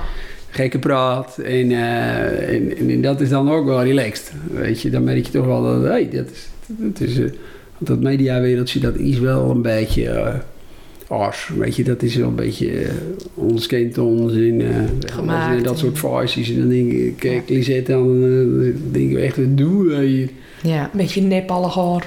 gekke 0.51 0.79
praat. 0.79 1.39
En, 1.39 1.71
eh, 1.71 2.55
en, 2.55 2.89
en 2.91 3.01
dat 3.03 3.21
is 3.21 3.29
dan 3.29 3.51
ook 3.51 3.65
wel 3.67 3.83
relaxed. 3.83 4.33
Weet 4.53 4.81
je, 4.81 4.91
dan 4.91 5.05
merk 5.05 5.27
je 5.27 5.33
toch 5.33 5.47
wel 5.47 5.63
dat, 5.63 5.83
hey, 5.83 6.09
dat 6.11 6.31
is, 6.31 6.49
dat 6.67 7.01
is 7.01 7.17
want 7.79 7.87
dat 7.87 8.01
mediawereldje, 8.01 8.81
dat 8.81 8.97
is 8.97 9.19
wel 9.19 9.51
een 9.51 9.63
beetje 9.63 10.41
aars. 11.13 11.51
Weet 11.59 11.77
je, 11.77 11.85
dat 11.85 12.03
is 12.03 12.15
wel 12.17 12.29
een 12.29 12.35
beetje 12.35 12.83
uh, 12.83 12.89
ons 13.35 13.67
kent 13.67 13.99
ons 13.99 14.33
in 14.33 14.61
eh, 14.61 14.69
Gemaakt 15.13 15.57
en 15.57 15.63
dat 15.63 15.79
soort 15.79 15.99
faces. 15.99 16.51
En 16.51 16.59
dan 16.59 16.69
denk 16.69 16.93
ik, 16.93 17.17
kijk, 17.17 17.49
Lisette, 17.49 17.93
dan 17.93 18.23
eh, 18.25 18.75
denk 18.93 19.11
ik 19.11 19.17
echt, 19.19 19.37
wat 19.37 19.57
doen 19.57 19.83
we 19.83 20.05
hier? 20.05 20.29
Ja. 20.63 20.83
Een 20.83 20.91
beetje 20.99 21.21
nep 21.23 21.51
alle 21.51 21.69
haar. 21.69 22.07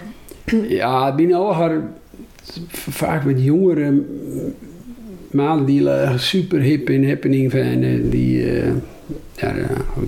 Ja, 0.69 1.15
binnen 1.15 1.37
al 1.37 1.53
haar 1.53 1.81
vaak 2.71 3.23
met 3.25 3.43
jongere 3.43 4.01
maanden 5.31 5.65
die 5.65 5.89
eh, 5.89 6.17
super 6.17 6.59
hip 6.59 6.89
en 6.89 7.07
happening 7.07 7.51
zijn. 7.51 7.83
eh, 7.83 7.99
Die, 8.03 8.51
eh, 8.51 8.71
ja, 9.35 9.53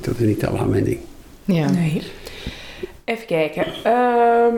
dat 0.02 0.20
is 0.20 0.26
niet 0.26 0.46
allemaal 0.46 0.68
mijn 0.68 0.84
ding. 0.84 0.98
Ja. 1.46 1.72
Nee. 1.72 2.02
Even 3.06 3.26
kijken. 3.26 3.66
Ehm, 3.84 4.54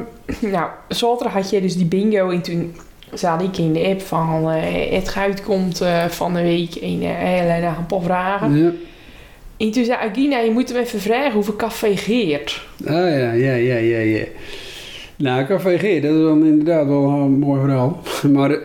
nou, 0.51 0.69
zaterdag 0.87 1.33
had 1.33 1.49
je 1.49 1.61
dus 1.61 1.75
die 1.75 1.85
bingo 1.85 2.29
en 2.29 2.41
toen 2.41 2.71
zat 3.13 3.41
ik 3.41 3.57
in 3.57 3.73
de 3.73 3.87
app 3.87 4.01
van 4.01 4.51
eh, 4.51 4.91
het 4.91 5.13
uitkomt 5.15 5.81
eh 5.81 6.05
van 6.05 6.33
de 6.33 6.41
week 6.41 6.75
en 6.75 7.01
eh 7.01 7.07
hij 7.09 7.61
had 7.61 7.77
een 7.77 7.85
paar 7.85 8.01
vragen. 8.01 8.57
Ja. 8.63 8.71
En 9.57 9.71
toen 9.71 9.85
zei 9.85 9.97
Agina, 10.09 10.39
je 10.39 10.51
moet 10.51 10.69
hem 10.69 10.77
even 10.77 10.99
vragen 10.99 11.31
hoeveel 11.31 11.55
café 11.55 11.97
geert. 11.97 12.65
Ah 12.85 12.93
ja, 12.93 13.31
ja, 13.31 13.53
ja, 13.53 13.75
ja, 13.75 13.99
ja. 13.99 14.23
Nou, 15.19 15.45
Café 15.45 15.77
G, 15.77 15.81
dat 16.01 16.11
is 16.11 16.21
dan 16.21 16.45
inderdaad 16.45 16.87
wel 16.87 17.09
een 17.09 17.39
mooi 17.39 17.61
verhaal. 17.61 18.01
Maar 18.33 18.59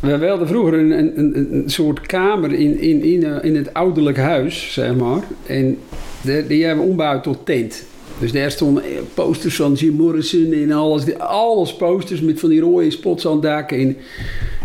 we 0.00 0.26
hadden 0.26 0.48
vroeger 0.48 0.74
een, 0.74 0.90
een, 0.90 1.48
een, 1.52 1.70
soort 1.70 2.00
kamer 2.00 2.52
in, 2.52 2.80
in, 2.80 3.02
in, 3.02 3.42
in 3.42 3.56
het 3.56 3.74
ouderlijk 3.74 4.16
huis, 4.16 4.72
zeg 4.72 4.94
maar. 4.94 5.22
En 5.46 5.78
die 6.22 6.64
hebben 6.64 6.84
we 6.84 6.90
ombouwd 6.90 7.22
tot 7.22 7.46
tent. 7.46 7.84
Dus 8.18 8.32
daar 8.32 8.50
stonden 8.50 8.82
posters 9.14 9.56
van 9.56 9.72
Jim 9.72 9.94
Morrison 9.94 10.52
en 10.52 10.72
alles. 10.72 11.18
Alles 11.18 11.76
posters 11.76 12.20
met 12.20 12.40
van 12.40 12.48
die 12.48 12.60
rode 12.60 12.90
spots 12.90 13.26
aan 13.26 13.32
het 13.32 13.42
dak. 13.42 13.72
En 13.72 13.96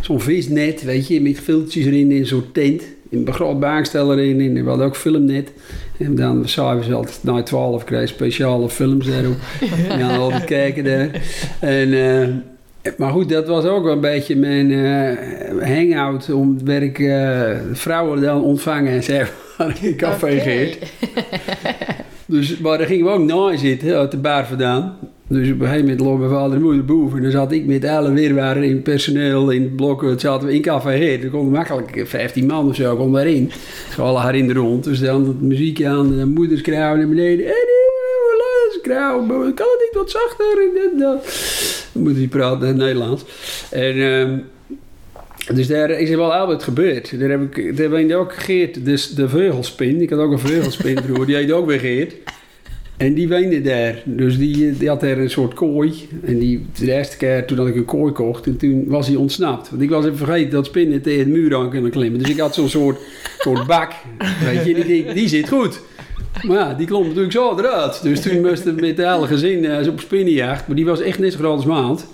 zo'n 0.02 0.22
visnet, 0.22 0.84
weet 0.84 1.08
je, 1.08 1.22
met 1.22 1.40
filtjes 1.40 1.86
erin 1.86 2.12
in 2.12 2.26
zo'n 2.26 2.52
tent. 2.52 2.84
In 3.10 3.24
een 3.26 3.34
groot 3.34 3.60
bankstel 3.60 4.14
erin. 4.14 4.40
En 4.40 4.64
we 4.64 4.70
hadden 4.70 4.86
ook 4.86 4.96
filmnet. 4.96 5.52
En 5.98 6.16
dan 6.16 6.48
s'avonds 6.48 6.92
altijd 6.92 7.20
na 7.24 7.44
12 7.44 7.84
kreeg 7.84 8.10
speciale 8.10 8.70
films 8.70 9.06
daarop. 9.06 9.38
en 9.90 10.00
dan 10.00 10.18
altijd 10.18 10.46
kijken 10.46 10.84
daar. 10.84 11.22
En, 11.60 11.94
eh, 11.94 12.28
maar 12.98 13.12
goed, 13.12 13.30
dat 13.30 13.48
was 13.48 13.66
ook 13.66 13.84
wel 13.84 13.94
een 13.94 14.00
beetje 14.00 14.36
mijn 14.36 14.72
eh, 14.72 15.68
hangout 15.68 16.32
om 16.34 16.66
werk 16.66 17.00
eh, 17.00 17.58
vrouwen 17.72 18.22
dan 18.22 18.44
ontvangen, 18.44 19.04
zeg 19.14 19.34
maar, 19.58 19.78
in 19.82 19.96
Café 19.96 20.32
Oké. 20.32 20.40
Geert. 20.40 20.78
Dus, 22.28 22.58
maar 22.58 22.78
daar 22.78 22.88
gingen 22.88 23.06
we 23.06 23.12
ook 23.12 23.24
na 23.24 23.58
zitten, 23.58 23.98
uit 23.98 24.12
de 24.12 24.18
bar 24.18 24.48
vandaan. 24.48 24.98
Dus 25.30 25.52
op 25.52 25.60
een 25.60 25.66
gegeven 25.66 25.82
moment 25.82 26.00
lopen 26.00 26.20
mijn 26.20 26.32
vader 26.32 26.56
en 26.56 26.62
moeder 26.62 26.86
boven. 26.86 27.18
En 27.18 27.24
dan 27.24 27.32
zat 27.32 27.52
ik 27.52 27.66
met 27.66 27.86
alle 27.86 28.12
weerwaren 28.12 28.64
in 28.64 28.82
personeel, 28.82 29.50
in 29.50 29.76
blokken. 29.76 30.20
zaten 30.20 30.48
we 30.48 30.54
in 30.54 30.62
Café 30.62 30.98
Geert. 30.98 31.24
Er 31.24 31.30
konden 31.30 31.52
makkelijk 31.52 32.04
15 32.06 32.46
man 32.46 32.68
of 32.70 32.76
zo 32.76 32.96
kon 32.96 33.14
daarin. 33.14 33.52
Zo 33.96 34.04
alle 34.04 34.20
haar 34.20 34.36
in 34.36 34.48
de 34.48 34.54
rond. 34.54 34.84
Dus 34.84 35.00
dan 35.00 35.28
het 35.28 35.42
muziek 35.42 35.84
aan, 35.84 36.18
de 36.18 36.26
moeders 36.26 36.62
krauwen 36.62 37.00
naar 37.00 37.10
beneden. 37.10 37.46
En 37.46 37.76
is 38.72 38.82
krauwen, 38.82 39.28
kan 39.28 39.68
het 39.68 39.80
niet 39.80 39.94
wat 39.94 40.12
zachter? 40.12 40.58
En 40.92 41.00
dat. 41.00 42.16
Hij 42.16 42.28
praten 42.28 42.68
het 42.68 42.78
Nederlands. 42.78 43.24
En... 43.72 43.94
ehm, 43.94 44.40
dus 45.54 45.68
daar 45.68 45.90
is 45.90 46.10
er 46.10 46.18
wel 46.18 46.34
altijd 46.34 46.64
gebeurd. 46.64 47.20
Daar 47.20 47.30
heb 47.30 47.56
ik, 47.56 47.76
ben 47.76 48.12
ook 48.12 48.34
Geert, 48.34 48.86
dus 48.86 49.10
de 49.10 49.30
veugelspin. 49.30 50.02
Ik 50.02 50.10
had 50.10 50.20
ook 50.20 50.32
een 50.32 50.40
veugelspin 50.40 50.98
vroeger, 51.04 51.26
die 51.26 51.36
heet 51.36 51.52
ook 51.52 51.68
weer 51.68 51.80
Geert. 51.80 52.14
En 52.98 53.14
die 53.14 53.30
woonde 53.30 53.62
daar. 53.62 54.02
Dus 54.06 54.38
die, 54.38 54.78
die 54.78 54.88
had 54.88 55.00
daar 55.00 55.18
een 55.18 55.30
soort 55.30 55.54
kooi. 55.54 55.94
En 56.26 56.40
die, 56.40 56.66
de 56.80 56.92
eerste 56.92 57.18
keer 57.18 57.46
toen 57.46 57.58
had 57.58 57.68
ik 57.68 57.76
een 57.76 57.86
kooi 57.86 58.12
kocht, 58.12 58.46
en 58.46 58.58
toen 58.58 58.84
was 58.88 59.08
hij 59.08 59.16
ontsnapt. 59.16 59.70
Want 59.70 59.82
ik 59.82 59.90
was 59.90 60.06
even 60.06 60.18
vergeten 60.18 60.50
dat 60.50 60.66
spinnen 60.66 61.02
tegen 61.02 61.26
de 61.26 61.32
muur 61.32 61.56
aan 61.56 61.70
kunnen 61.70 61.92
klimmen. 61.92 62.20
Dus 62.20 62.30
ik 62.30 62.40
had 62.40 62.54
zo'n 62.54 62.70
soort, 62.70 63.00
soort 63.40 63.68
bak. 63.68 63.92
Weet 64.46 64.66
je, 64.66 64.74
die, 64.74 64.86
die, 64.86 65.14
die 65.14 65.28
zit 65.28 65.50
goed. 65.50 65.82
Maar 66.44 66.58
ja, 66.58 66.74
die 66.74 66.88
klom 66.88 67.04
natuurlijk 67.04 67.32
zo 67.32 67.58
eruit. 67.58 68.00
Dus 68.04 68.22
toen 68.22 68.42
moesten 68.42 68.76
we 68.76 68.82
met 68.82 68.98
het 68.98 69.08
hele 69.08 69.28
gezin 69.28 69.66
eh, 69.66 69.88
op 69.88 70.00
spinnenjacht. 70.00 70.68
Maar 70.68 70.76
die 70.76 70.86
was 70.86 71.02
echt 71.02 71.20
net 71.20 71.32
zo 71.32 71.38
groot 71.38 71.56
als 71.56 71.66
maand. 71.66 72.08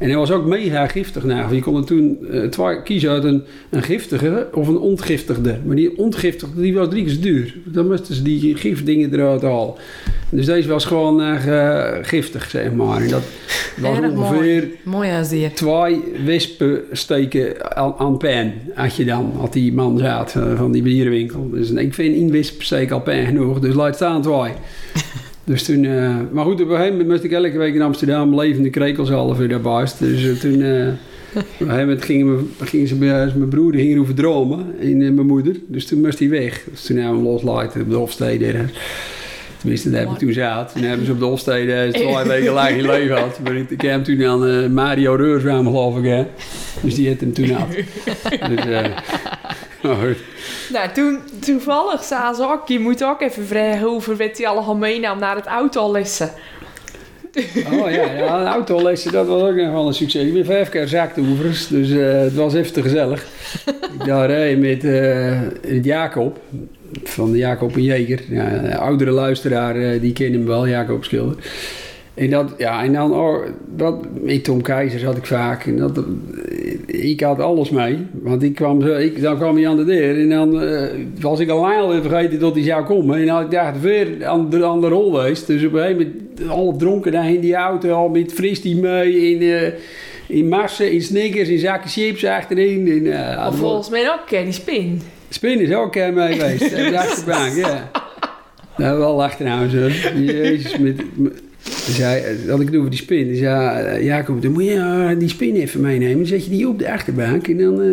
En 0.00 0.08
hij 0.08 0.16
was 0.16 0.30
ook 0.30 0.46
mega 0.46 0.86
giftig. 0.86 1.24
Nou, 1.24 1.54
je 1.54 1.60
kon 1.60 1.76
er 1.76 1.84
toen 1.84 2.18
twee 2.50 2.82
kiezen 2.82 3.10
uit 3.10 3.24
een, 3.24 3.42
een 3.70 3.82
giftige 3.82 4.48
of 4.52 4.68
een 4.68 4.78
ontgiftigde. 4.78 5.58
Maar 5.64 5.76
die 5.76 5.98
ontgiftigde 5.98 6.60
die 6.60 6.74
was 6.74 6.88
drie 6.88 7.04
keer 7.04 7.20
duur. 7.20 7.54
Dan 7.64 7.86
moesten 7.86 8.14
ze 8.14 8.22
die 8.22 8.56
gifdingen 8.56 9.14
eruit 9.14 9.42
halen. 9.42 9.74
Dus 10.30 10.46
deze 10.46 10.68
was 10.68 10.84
gewoon 10.84 11.22
eh, 11.22 11.90
giftig, 12.02 12.50
zeg 12.50 12.72
maar. 12.72 13.02
En 13.02 13.08
dat 13.08 13.22
was 13.76 13.98
Erg 13.98 14.10
ongeveer 14.10 14.68
mooi. 14.82 15.50
Twee 15.54 16.02
wespen 16.24 16.80
steken 16.92 17.76
aan, 17.76 17.94
aan 17.98 18.18
pijn. 18.18 18.54
Had 18.74 18.96
je 18.96 19.04
dan, 19.04 19.32
had 19.36 19.52
die 19.52 19.72
man 19.72 19.98
zat 19.98 20.34
eh, 20.34 20.56
van 20.56 20.72
die 20.72 20.82
bierenwinkel. 20.82 21.50
Dus 21.50 21.70
ik 21.70 21.94
vind 21.94 22.14
één 22.14 22.30
wesp 22.30 22.62
steek 22.62 22.90
al 22.90 23.00
pijn 23.00 23.26
genoeg. 23.26 23.60
Dus 23.60 23.74
laat 23.74 23.94
staan 23.94 24.22
twee. 24.22 24.52
dus 25.50 25.62
toen, 25.62 25.84
eh, 25.84 26.16
maar 26.32 26.44
goed, 26.44 26.60
op 26.60 26.68
een 26.68 26.76
gegeven 26.76 26.90
moment 26.90 27.08
moest 27.08 27.24
ik 27.24 27.32
elke 27.32 27.58
week 27.58 27.74
in 27.74 27.82
Amsterdam 27.82 28.34
levende 28.34 28.70
krekels 28.70 29.08
weer 29.38 29.48
daarbij. 29.48 29.86
Dus 29.98 30.24
eh, 30.24 30.32
toen, 30.32 30.62
eh, 30.62 30.86
op 31.42 31.60
een 31.60 31.68
gegeven 31.68 31.78
moment 31.78 32.04
gingen, 32.58 32.88
ze 32.88 32.94
bij 32.94 33.32
mijn 33.36 33.48
broer 33.48 33.74
ging 33.74 33.94
erover 33.94 34.14
dromen. 34.14 34.74
En 34.80 35.14
mijn 35.14 35.26
moeder. 35.26 35.56
Dus 35.66 35.86
toen 35.86 36.00
moest 36.00 36.18
hij 36.18 36.28
weg. 36.28 36.64
Dus 36.70 36.82
toen 36.82 36.96
hebben 36.96 37.16
we 37.16 37.22
hem 37.22 37.32
loslaten 37.32 37.80
op 37.80 37.90
de 37.90 37.96
Hofstede. 37.96 38.54
Tenminste, 39.58 39.90
daar 39.90 40.00
heb 40.00 40.10
ik 40.10 40.18
toen 40.18 40.32
zat. 40.32 40.72
Toen 40.72 40.82
hebben 40.82 41.06
ze 41.06 41.12
op 41.12 41.18
de 41.18 41.24
Hofstede 41.24 41.88
twee 41.92 42.24
weken 42.26 42.52
lang 42.52 42.76
in 42.76 42.86
leven 42.86 43.16
gehad. 43.16 43.40
Maar 43.44 43.56
ik 43.56 43.68
heb 43.68 43.80
hem 43.80 44.02
toen 44.02 44.24
aan 44.24 44.72
Mario 44.74 45.14
Reurswaam 45.14 45.64
geloof 45.64 45.98
ik. 45.98 46.04
Hè. 46.04 46.26
Dus 46.82 46.94
die 46.94 47.08
had 47.08 47.20
hem 47.20 47.32
toen 47.32 47.50
had. 47.50 47.68
Dus, 48.48 48.64
maar 49.82 49.96
goed. 49.96 50.16
Nou, 50.72 50.92
toen 50.92 51.18
toevallig 51.38 52.04
zei 52.04 52.34
ze 52.34 52.58
je 52.66 52.78
moet 52.78 53.04
ook 53.04 53.20
even 53.20 53.46
vragen 53.46 53.86
hoeveel 53.86 54.16
werd 54.16 54.38
hij 54.38 54.46
allemaal 54.46 54.76
meenam 54.76 55.18
naar 55.18 55.36
het 55.36 55.46
autolessen. 55.46 56.30
Oh 57.72 57.90
ja, 57.90 58.12
ja 58.12 58.46
autolessen, 58.46 59.12
dat 59.12 59.26
was 59.26 59.42
ook 59.42 59.54
nog 59.54 59.72
wel 59.72 59.86
een 59.86 59.94
succes. 59.94 60.26
Ik 60.26 60.32
ben 60.32 60.44
vijf 60.44 60.68
keer 60.68 60.88
zaktoevers, 60.88 61.68
dus 61.68 61.90
eh, 61.90 62.20
het 62.20 62.34
was 62.34 62.54
even 62.54 62.72
te 62.72 62.82
gezellig. 62.82 63.26
ik 63.98 64.04
daar 64.04 64.30
reed 64.30 64.58
met, 64.58 64.84
eh, 64.84 65.40
met 65.68 65.84
Jacob, 65.84 66.40
van 67.02 67.36
Jacob 67.36 67.74
en 67.74 67.82
Jeger. 67.82 68.20
Ja, 68.28 68.74
oudere 68.74 69.10
luisteraar, 69.10 69.76
eh, 69.76 70.00
die 70.00 70.12
kennen 70.12 70.38
hem 70.38 70.48
wel, 70.48 70.68
Jacob 70.68 71.04
Schilder. 71.04 71.36
En, 72.14 72.30
dat, 72.30 72.54
ja, 72.58 72.84
en 72.84 72.92
dan, 72.92 73.12
oh, 73.12 73.46
dat, 73.76 74.06
met 74.22 74.44
Tom 74.44 74.62
Keizer 74.62 75.04
had 75.04 75.16
ik 75.16 75.26
vaak. 75.26 75.64
En 75.64 75.76
dat, 75.76 76.04
ik 77.00 77.20
had 77.20 77.40
alles 77.40 77.70
mee. 77.70 77.98
Want 78.12 78.42
ik 78.42 78.54
kwam 78.54 78.80
zo, 78.82 78.96
ik, 78.96 79.22
dan 79.22 79.36
kwam 79.36 79.56
hij 79.56 79.68
aan 79.68 79.76
de 79.76 79.84
deur. 79.84 80.18
En 80.20 80.28
dan 80.28 80.62
eh, 80.62 80.88
was 81.20 81.40
ik 81.40 81.48
al 81.50 81.60
lang 81.60 82.02
vergeten 82.02 82.38
dat 82.38 82.54
hij 82.54 82.64
zou 82.64 82.84
komen. 82.84 83.18
En 83.18 83.26
dan 83.26 83.34
had 83.34 83.44
ik 83.44 83.50
daar 83.50 83.80
weer 83.80 84.26
aan 84.26 84.50
de, 84.50 84.66
aan 84.66 84.80
de 84.80 84.88
rol 84.88 85.12
geweest. 85.12 85.46
Dus 85.46 85.64
op 85.64 85.72
een 85.72 85.80
gegeven 85.80 86.22
moment, 86.36 86.50
al 86.50 86.76
dronken 86.76 87.12
daar 87.12 87.30
in 87.32 87.40
die 87.40 87.54
auto. 87.54 87.90
Al 87.92 88.08
met 88.08 88.32
fris 88.32 88.62
die 88.62 88.76
mee. 88.76 89.30
In, 89.34 89.40
eh, 89.42 89.72
in 90.26 90.48
massen, 90.48 90.92
in 90.92 91.02
snickers, 91.02 91.48
in 91.48 91.58
zakken 91.58 91.90
chips 91.90 92.24
achterin. 92.24 92.88
En, 92.88 93.36
eh, 93.36 93.46
Of 93.46 93.56
volgens 93.56 93.90
mij 93.90 94.10
ook, 94.12 94.44
die 94.44 94.52
spin. 94.52 95.00
Spin 95.28 95.60
is 95.60 95.74
ook 95.74 95.94
mee 95.94 96.32
geweest. 96.32 96.62
Op 96.74 96.90
de 96.90 96.98
achterbank, 96.98 97.54
ja. 97.54 97.90
Nou, 98.76 98.98
wel 98.98 99.22
achteraan 99.24 99.70
zo. 99.70 99.88
Jezus, 100.18 100.78
met... 100.78 101.02
met- 101.14 101.42
dus 101.64 101.96
hij, 101.98 102.22
dat 102.40 102.50
had 102.50 102.60
ik 102.60 102.66
het 102.66 102.76
over 102.76 102.90
die 102.90 102.98
spin. 102.98 103.28
Dus 103.28 103.38
ja, 103.38 103.80
eh, 103.80 104.04
Jacob, 104.04 104.42
dan 104.42 104.52
moet 104.52 104.64
je 104.64 104.74
eh, 104.74 105.18
die 105.18 105.28
spin 105.28 105.54
even 105.56 105.80
meenemen. 105.80 106.16
Dan 106.16 106.26
zet 106.26 106.44
je 106.44 106.50
die 106.50 106.68
op 106.68 106.78
de 106.78 106.92
achterbank. 106.92 107.48
En 107.48 107.56
dan, 107.58 107.80
eh, 107.82 107.88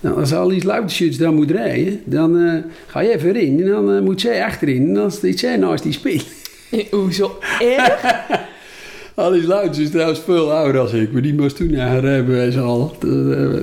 nou, 0.00 0.20
als 0.20 0.32
al 0.34 0.48
die 0.48 1.16
dan 1.18 1.34
moet 1.34 1.50
rijden, 1.50 2.00
dan 2.04 2.38
eh, 2.38 2.52
ga 2.86 3.00
je 3.00 3.14
even 3.14 3.34
erin. 3.36 3.60
En 3.62 3.68
dan 3.68 3.94
eh, 3.94 4.00
moet 4.00 4.20
zij 4.20 4.44
achterin. 4.44 4.86
En 4.88 4.94
dan 4.94 5.10
staat 5.12 5.38
zij 5.38 5.56
naast 5.56 5.82
die 5.82 5.92
spin. 5.92 6.20
Oeh, 6.92 7.10
zo 7.12 7.38
erg. 7.60 8.04
Al 9.14 9.30
die 9.30 9.46
luidjes 9.46 9.84
is 9.84 9.90
trouwens 9.90 10.20
veel 10.24 10.52
ouder 10.52 10.80
als 10.80 10.92
ik. 10.92 11.12
Maar 11.12 11.22
die 11.22 11.34
moest 11.34 11.56
toen 11.56 11.70
naar 11.70 12.04
en 12.04 12.52
zo 12.52 12.64
al. 12.64 12.96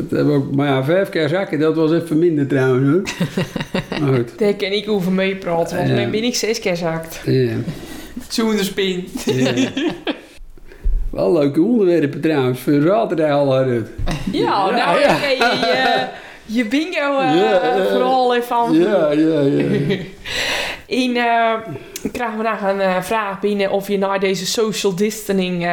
Eh, 0.09 0.37
maar 0.51 0.67
ja, 0.67 0.83
vijf 0.83 1.09
keer 1.09 1.29
zakken, 1.29 1.59
dat 1.59 1.75
was 1.75 1.91
even 1.93 2.19
minder 2.19 2.47
trouwens 2.47 2.89
hoor. 2.89 3.01
Maar 3.99 4.13
goed. 4.17 4.29
Daar 4.39 4.53
kan 4.55 4.71
ik 4.71 4.89
over 4.89 5.11
meepraten, 5.11 5.77
want 5.77 5.89
Ja. 5.89 5.95
dan 5.95 6.11
ben 6.11 6.23
ik 6.23 6.35
zes 6.35 6.59
keer 6.59 6.75
zakt. 6.75 7.21
Ja. 7.25 7.51
Spin. 8.29 9.07
Ja. 9.25 9.53
Wel 11.13 11.33
leuke 11.33 11.61
onderwerpen 11.61 12.21
trouwens, 12.21 12.59
voor 12.59 12.81
zaterdag 12.81 13.31
al 13.31 13.53
uit. 13.53 13.89
Ja, 14.31 14.69
nou, 14.69 14.99
ja. 14.99 15.17
je, 15.27 16.07
je 16.45 16.65
bingo 16.65 17.19
eh, 17.19 17.35
Ja, 17.35 17.59
eh, 17.59 17.85
vooral 17.85 18.35
even 18.35 18.73
Ja, 18.73 19.11
ja, 19.11 19.39
ja. 19.39 19.97
In, 20.85 21.13
krijgen 22.11 22.37
we 22.37 22.43
nog 22.43 22.61
een 22.61 22.79
eh, 22.79 23.01
vraag 23.01 23.39
binnen 23.39 23.71
of 23.71 23.87
je 23.87 23.97
na 23.97 24.17
deze 24.17 24.45
social 24.45 24.95
distancing 24.95 25.67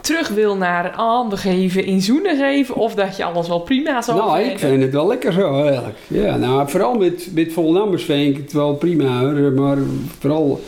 terug 0.00 0.28
wil 0.28 0.56
naar 0.56 0.94
handen 0.94 1.38
geven, 1.38 1.84
in 1.84 2.02
zoenen 2.02 2.36
geven, 2.36 2.74
of 2.74 2.94
dat 2.94 3.16
je 3.16 3.24
alles 3.24 3.48
wel 3.48 3.60
prima 3.60 4.02
zou 4.02 4.18
Nou, 4.18 4.40
ik 4.40 4.58
vind 4.58 4.82
het 4.82 4.92
wel 4.92 5.06
lekker 5.06 5.32
zo 5.32 5.62
eigenlijk. 5.64 5.98
Ja, 6.06 6.36
nou, 6.36 6.68
vooral 6.68 6.94
met, 6.94 7.28
met 7.34 7.52
volnammers 7.52 8.04
vind 8.04 8.36
ik 8.36 8.42
het 8.42 8.52
wel 8.52 8.74
prima 8.74 9.20
hoor. 9.20 9.52
Maar 9.52 9.76
vooral 10.18 10.60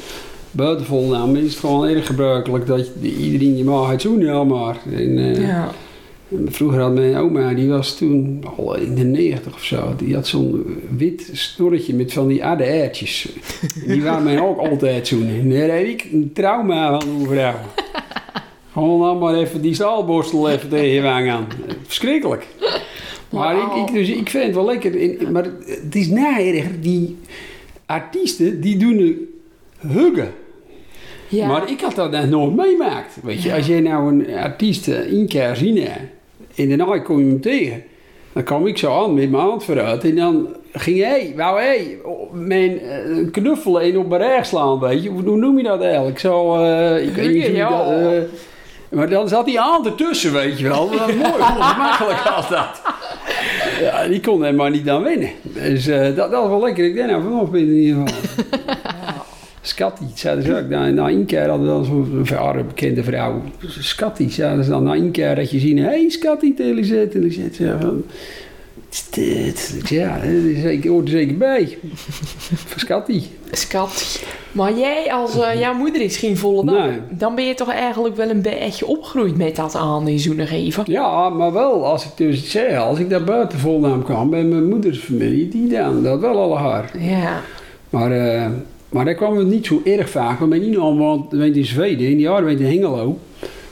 buiten 0.50 0.86
volnamen 0.86 1.40
is 1.42 1.50
het 1.50 1.58
gewoon 1.58 1.88
erg 1.88 2.06
gebruikelijk 2.06 2.66
dat 2.66 2.90
je, 3.00 3.16
iedereen 3.16 3.56
je 3.56 3.64
mag 3.64 3.90
het 3.90 4.02
zoenen 4.02 4.26
ja, 4.26 4.44
maar. 4.44 4.76
En, 4.92 5.18
eh, 5.18 5.46
Ja. 5.46 5.70
Vroeger 6.46 6.80
had 6.80 6.94
mijn 6.94 7.16
oma, 7.16 7.54
die 7.54 7.68
was 7.68 7.96
toen 7.96 8.42
al 8.56 8.76
in 8.76 8.94
de 8.94 9.04
90 9.04 9.54
of 9.54 9.64
zo, 9.64 9.94
die 9.96 10.14
had 10.14 10.26
zo'n 10.26 10.64
wit 10.96 11.30
snorretje 11.32 11.94
met 11.94 12.12
van 12.12 12.26
die 12.28 12.44
adde 12.44 12.90
die 13.86 14.02
waren 14.02 14.22
mij 14.24 14.40
ook 14.40 14.58
altijd 14.58 15.06
zoenen. 15.06 15.40
En 15.40 15.50
daar 15.50 15.76
heb 15.76 15.86
ik 15.86 16.08
een 16.12 16.30
trauma 16.34 17.00
van 17.00 17.26
vrouw. 17.28 17.54
Gewoon 18.72 19.00
dan 19.00 19.18
maar 19.18 19.34
even 19.34 19.60
die 19.62 19.74
staalborstel 19.74 20.50
even 20.50 20.68
tegen 20.68 20.86
je 20.88 21.00
wang 21.02 21.30
aan. 21.30 21.46
Verschrikkelijk. 21.86 22.46
Maar 23.30 23.56
ik, 23.56 23.88
ik, 23.88 23.94
dus, 23.94 24.08
ik 24.08 24.30
vind 24.30 24.44
het 24.44 24.54
wel 24.54 24.64
lekker. 24.64 25.00
En- 25.20 25.32
Maar 25.32 25.44
het 25.66 25.94
is 25.94 26.08
naerger, 26.08 26.80
die 26.80 27.16
artiesten 27.86 28.60
die 28.60 28.76
doen 28.76 29.28
huggen. 29.78 30.28
Ja. 31.30 31.46
Maar 31.46 31.70
ik 31.70 31.80
had 31.80 31.94
dat 31.94 32.10
nog 32.12 32.26
nooit 32.26 32.56
meemaakt. 32.56 33.16
Weet 33.22 33.42
je, 33.42 33.54
als 33.54 33.66
jij 33.66 33.80
nou 33.80 34.08
een 34.08 34.36
artiest 34.36 34.88
één 34.88 35.28
keer 35.28 35.56
zien 35.56 35.78
hebt, 35.78 36.00
en 36.54 36.68
daarna 36.68 36.98
kom 36.98 37.18
je 37.18 37.24
hem 37.24 37.40
tegen, 37.40 37.82
dan 38.32 38.42
kwam 38.42 38.66
ik 38.66 38.78
zo 38.78 39.02
aan 39.04 39.14
met 39.14 39.30
mijn 39.30 39.42
hand 39.42 39.64
vooruit 39.64 40.04
en 40.04 40.16
dan 40.16 40.46
ging 40.72 41.02
hij, 41.02 41.32
wou 41.36 41.60
hij 41.60 41.98
mijn 42.32 42.80
eh, 42.80 43.30
knuffelen 43.32 43.82
en 43.82 43.98
op 43.98 44.08
mijn 44.08 44.22
rug 44.22 44.46
slaan, 44.46 44.80
weet 44.80 45.02
je. 45.02 45.08
Hoe 45.08 45.36
noem 45.36 45.56
je 45.56 45.62
dat 45.62 45.82
eigenlijk? 45.82 46.18
Zo, 46.18 46.56
eh, 46.62 47.02
ik 47.06 47.14
weet 47.14 47.32
niet 47.32 47.56
dat... 47.56 47.90
eh, 47.90 48.08
maar 48.90 49.08
dan 49.08 49.28
zat 49.28 49.44
die 49.44 49.58
hand 49.58 49.86
ertussen, 49.86 50.32
weet 50.32 50.58
je 50.58 50.68
wel. 50.68 50.90
Dat 50.90 50.98
was 50.98 51.14
mooi, 51.14 51.42
ongemakkelijk 51.58 52.26
als 52.36 52.48
dat. 52.48 52.82
Ja, 53.80 54.08
die 54.08 54.20
kon 54.20 54.42
hem 54.42 54.54
maar 54.54 54.70
niet 54.70 54.88
aan 54.88 55.02
winnen. 55.02 55.30
Dus 55.42 55.84
dat, 55.84 56.16
dat 56.16 56.30
was 56.30 56.48
wel 56.48 56.60
lekker. 56.60 56.84
Ik 56.84 56.94
denk 56.94 57.10
nou 57.10 57.22
vanaf 57.22 57.54
in 57.54 57.72
ieder 57.72 58.02
geval. 58.06 58.20
Scatty, 59.70 60.04
zeiden 60.14 60.44
ze 60.44 60.56
ook. 60.56 60.68
Na, 60.68 60.88
na 60.90 61.08
één 61.08 61.24
keer 61.26 61.48
hadden 61.48 61.66
we 61.66 61.72
dan 61.72 61.84
zo'n 61.84 62.20
verre 62.22 62.64
bekende 62.64 63.02
vrouw. 63.02 63.42
Scatty, 63.66 64.28
zeiden 64.28 64.64
ze 64.64 64.70
dan. 64.70 64.82
Na 64.82 64.94
één 64.94 65.10
keer 65.10 65.34
dat 65.34 65.50
je 65.50 65.58
zien, 65.58 65.78
hé 65.78 65.84
hey, 65.84 66.08
Scatty, 66.08 66.54
Elisabeth. 66.58 67.14
En 67.14 67.24
ik 67.24 67.32
zei 67.32 67.48
ze 67.52 67.76
van... 67.80 68.02
"Dit, 68.88 69.06
dit." 69.10 69.88
Ja, 69.88 70.14
dat 70.14 70.24
is 70.24 70.60
zeker, 70.60 70.90
hoort 70.90 71.04
er 71.04 71.10
zeker 71.10 71.36
bij. 71.36 71.78
Voor 72.68 72.80
Scatty. 72.80 73.22
Maar 74.52 74.78
jij, 74.78 75.12
als 75.12 75.40
eh, 75.40 75.60
jouw 75.60 75.74
moeder 75.74 76.00
is 76.00 76.16
geen 76.16 76.36
volle 76.36 76.64
dag, 76.64 76.86
Nee. 76.86 76.98
dan 77.10 77.34
ben 77.34 77.46
je 77.46 77.54
toch 77.54 77.70
eigenlijk 77.70 78.16
wel 78.16 78.30
een 78.30 78.42
beetje 78.42 78.86
opgegroeid 78.86 79.36
met 79.36 79.56
dat 79.56 79.74
aan 79.74 80.08
in 80.08 80.18
zoenen 80.18 80.46
geven. 80.46 80.84
Ja, 80.86 81.28
maar 81.28 81.52
wel, 81.52 81.86
als 81.86 82.04
ik 82.04 82.10
dus 82.16 82.50
zei, 82.50 82.76
als 82.76 82.98
ik 82.98 83.10
daar 83.10 83.24
buiten 83.24 83.58
volnaam 83.58 84.02
kwam 84.04 84.30
bij 84.30 84.42
mijn 84.42 84.68
moeders 84.68 84.98
familie, 84.98 85.48
die 85.48 85.68
dan, 85.68 86.02
dat 86.02 86.20
wel 86.20 86.38
alle 86.38 86.56
haar. 86.56 86.90
Ja. 86.98 87.40
Maar, 87.90 88.12
eh, 88.12 88.46
maar 88.90 89.04
daar 89.04 89.14
kwam 89.14 89.36
het 89.36 89.46
niet 89.46 89.66
zo 89.66 89.80
erg 89.84 90.10
vaak. 90.10 90.38
Want 90.38 90.50
mijn 90.50 90.62
Nino 90.62 90.96
woont 90.96 91.32
woont 91.32 91.56
in 91.56 91.64
Zweden, 91.64 92.08
in 92.10 92.16
die 92.16 92.28
woont 92.28 92.60
in 92.60 92.66
Hengelo. 92.66 93.18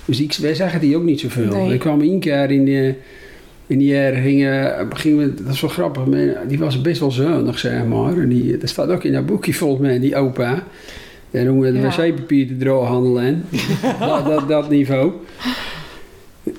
Dus 0.05 0.21
ik, 0.21 0.35
wij 0.41 0.55
zeggen 0.55 0.81
die 0.81 0.97
ook 0.97 1.03
niet 1.03 1.21
zoveel. 1.21 1.57
Nee. 1.57 1.69
We 1.69 1.79
kwamen 1.79 2.07
één 2.07 2.21
keer 2.21 2.51
in 2.51 2.65
de, 2.65 2.95
in 3.67 3.79
die 3.79 3.89
jaar 3.89 4.13
gingen, 4.13 4.89
gingen 4.91 5.19
we, 5.19 5.43
dat 5.45 5.55
is 5.55 5.61
wel 5.61 5.71
grappig, 5.71 6.05
die 6.49 6.59
was 6.59 6.81
best 6.81 7.01
wel 7.01 7.11
zuinig, 7.11 7.59
zeg 7.59 7.85
maar. 7.85 8.19
En 8.19 8.29
die, 8.29 8.57
dat 8.59 8.69
staat 8.69 8.89
ook 8.89 9.05
in 9.05 9.13
dat 9.13 9.27
boekje 9.27 9.55
volgens 9.55 9.81
mij, 9.81 10.01
die 10.01 10.17
opa. 10.17 10.65
Daar 11.31 11.45
doen 11.45 11.61
we 11.61 11.73
de 11.73 11.79
Ja. 11.79 11.89
wc-papier 11.89 12.47
te 12.47 12.57
drooghandelen 12.57 13.25
en 13.25 13.45
dat, 14.01 14.27
dat, 14.27 14.49
dat 14.49 14.71
niveau. 14.71 15.13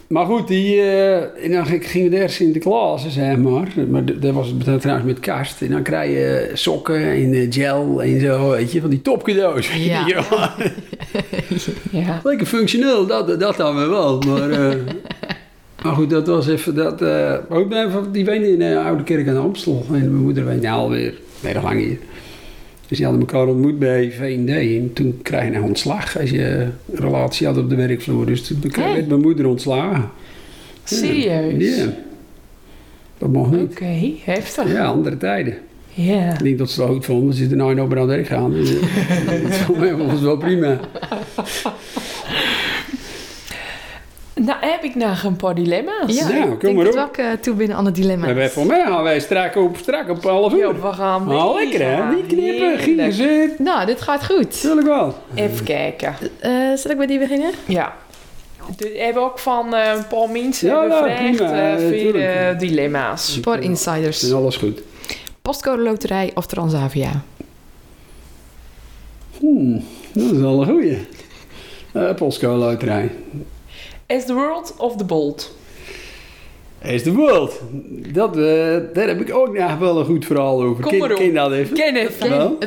Maar 0.10 0.26
goed, 0.26 0.48
die, 0.48 0.76
eh, 0.82 1.44
en 1.46 1.52
dan 1.52 1.66
ging- 1.66 1.90
gingen 1.90 2.10
we 2.12 2.18
daar 2.18 2.30
Sinterklaas, 2.30 3.06
zeg 3.10 3.38
maar. 3.38 3.68
Maar 3.90 4.06
dat 4.20 4.34
was 4.34 4.54
het 4.66 4.82
trouwens 4.82 5.08
met 5.08 5.20
kast. 5.20 5.62
En 5.62 5.70
dan 5.70 5.82
krijg 5.84 6.12
je 6.12 6.52
sokken 6.54 7.02
en 7.12 7.34
eh, 7.34 7.48
gel 7.50 8.04
en 8.04 8.20
zo, 8.20 8.50
weet 8.50 8.72
je, 8.72 8.82
van 8.82 8.90
die 8.90 9.02
topcadeaus. 9.02 9.70
Ja. 9.86 10.06
Ja. 11.92 12.22
Lekker 12.24 12.48
functioneel, 12.48 13.06
dat, 13.08 13.40
dat 13.40 13.58
dan 13.58 13.76
weer 13.76 13.90
wel. 13.90 14.20
Maar, 14.28 14.50
eh, 14.50 14.76
maar 15.84 15.94
goed, 15.94 16.10
dat 16.10 16.28
was 16.28 16.48
even 16.48 16.76
dat... 16.76 17.02
eh 17.02 17.34
maar 17.50 17.68
mijn- 17.68 17.90
die 18.12 18.26
woonde 18.26 18.52
in 18.52 18.60
de 18.60 18.80
Oude 18.80 19.04
Kerk 19.04 19.28
aan 19.28 19.34
de 19.34 19.40
Amstel. 19.40 19.86
En 19.88 19.92
mijn 19.92 20.16
moeder 20.16 20.46
woonde 20.46 20.70
alweer 20.70 21.14
erg 21.44 21.64
lang 21.64 21.80
hier. 21.80 21.98
Dus 22.90 22.98
die 22.98 23.08
hadden 23.08 23.28
elkaar 23.28 23.48
ontmoet 23.48 23.80
bij 23.80 24.12
V&D. 24.12 24.50
En 24.50 24.92
toen 24.94 25.20
kreeg 25.24 25.44
je 25.44 25.52
een 25.54 25.64
ontslag 25.64 26.20
als 26.20 26.30
je 26.30 26.46
een 26.92 27.00
relatie 27.00 27.48
had 27.48 27.58
op 27.58 27.70
de 27.70 27.76
werkvloer. 27.76 28.26
Dus 28.26 28.48
toen 28.48 28.60
Hey. 28.84 28.94
werd 28.94 29.08
mijn 29.08 29.22
moeder 29.22 29.48
ontslagen. 29.48 30.10
Serieus? 30.84 31.78
Ja. 31.78 31.86
Dat 33.18 33.30
mocht 33.30 33.52
niet. 33.52 33.62
Oké, 33.72 34.12
heftig. 34.24 34.72
Ja, 34.72 34.86
andere 34.86 35.18
tijden. 35.18 35.54
Ja. 35.94 36.34
Ik 36.34 36.44
denk 36.44 36.58
dat 36.58 36.70
ze 36.72 36.82
het 36.82 36.90
goed 36.90 37.06
vonden. 37.06 37.34
Ze 37.34 37.40
zitten 37.40 37.58
nou 37.58 37.72
in 37.72 37.80
aan 38.00 38.08
werk 38.08 38.28
gaan. 38.28 38.52
Dus, 38.52 38.70
dat 39.68 39.78
mij 39.78 39.96
volgens 39.98 40.22
wel 40.22 40.38
prima. 40.38 40.80
Nou 44.46 44.58
heb 44.62 44.84
ik 44.84 44.96
nog 44.96 45.24
een 45.24 45.36
paar 45.36 45.56
dilemma's. 45.56 46.18
Ja, 46.18 46.28
Nou, 46.28 46.42
kom 46.44 46.54
ik 46.54 46.60
denk 46.62 46.76
maar 46.76 46.88
op. 46.88 46.94
we 46.94 47.00
ook 47.00 47.18
eh, 47.18 47.26
toe 47.42 47.54
binnen 47.56 47.78
aan 47.78 47.84
de 47.86 47.92
dilemma's. 47.92 48.26
Maar 48.26 48.36
wij, 48.36 48.50
voor 48.50 48.66
mij 48.66 48.84
gaan 48.86 49.04
wij 49.04 49.20
strak 49.20 49.56
op, 49.56 49.78
strak 49.78 50.10
op 50.10 50.24
half 50.24 50.54
uur. 50.54 50.60
Ja, 50.60 50.74
we 50.74 50.94
gaan 50.94 51.28
mee. 51.28 51.54
Lekker 51.54 51.82
hè? 51.88 52.16
Niet 52.16 52.26
knippen, 52.28 52.78
gezicht. 52.80 53.60
Nou, 53.60 53.86
dit 53.86 54.02
gaat 54.02 54.26
goed. 54.26 54.62
Tuurlijk 54.62 54.88
wel. 54.88 55.16
Even 55.36 55.66
kijken. 55.66 56.16
Eh 56.40 56.52
zal 56.76 56.92
ik 56.92 56.98
bij 56.98 57.06
die 57.08 57.20
beginnen? 57.20 57.52
Ja. 57.66 57.94
We 58.78 58.96
hebben 58.98 59.24
ook 59.24 59.40
van 59.40 59.74
eh 59.76 59.92
een 59.96 60.08
paar 60.08 60.30
mensen 60.30 60.68
Ja, 60.70 60.84
ja, 60.84 61.08
gevraagd 61.32 61.82
voor 61.82 62.12
de 62.14 62.56
dilemma's. 62.58 63.34
Sport 63.34 63.64
Insiders. 63.64 64.30
En 64.30 64.36
alles 64.36 64.58
goed. 64.58 64.82
Postcode 65.42 65.82
Loterij 65.82 66.32
of 66.34 66.46
Transavia? 66.46 67.12
Hmm, 69.40 69.84
dat 70.14 70.32
is 70.32 70.38
wel 70.40 70.62
een 70.62 70.68
goeie. 70.68 70.98
Uh, 71.94 72.14
Postcode 72.14 72.58
loterij. 72.58 73.12
As 74.12 74.26
the 74.26 74.34
world 74.34 74.74
of 74.78 74.96
the 74.96 75.04
bold? 75.04 75.58
Is 76.84 77.04
the 77.04 77.14
world. 77.14 77.62
Dat, 78.14 78.38
eh, 78.38 78.44
daar 78.94 79.08
heb 79.08 79.22
ik 79.22 79.34
ook 79.36 79.58
nog 79.58 79.78
wel 79.78 80.00
een 80.00 80.06
goed 80.06 80.26
verhaal 80.26 80.62
over. 80.64 80.82
Kom 80.84 80.92
Ken- 80.92 81.00
maar 81.00 81.12
op. 81.12 81.18
ken 81.18 81.34
dat 81.34 81.52
even? 81.52 81.76
Ken 81.76 81.96
het. 81.96 82.14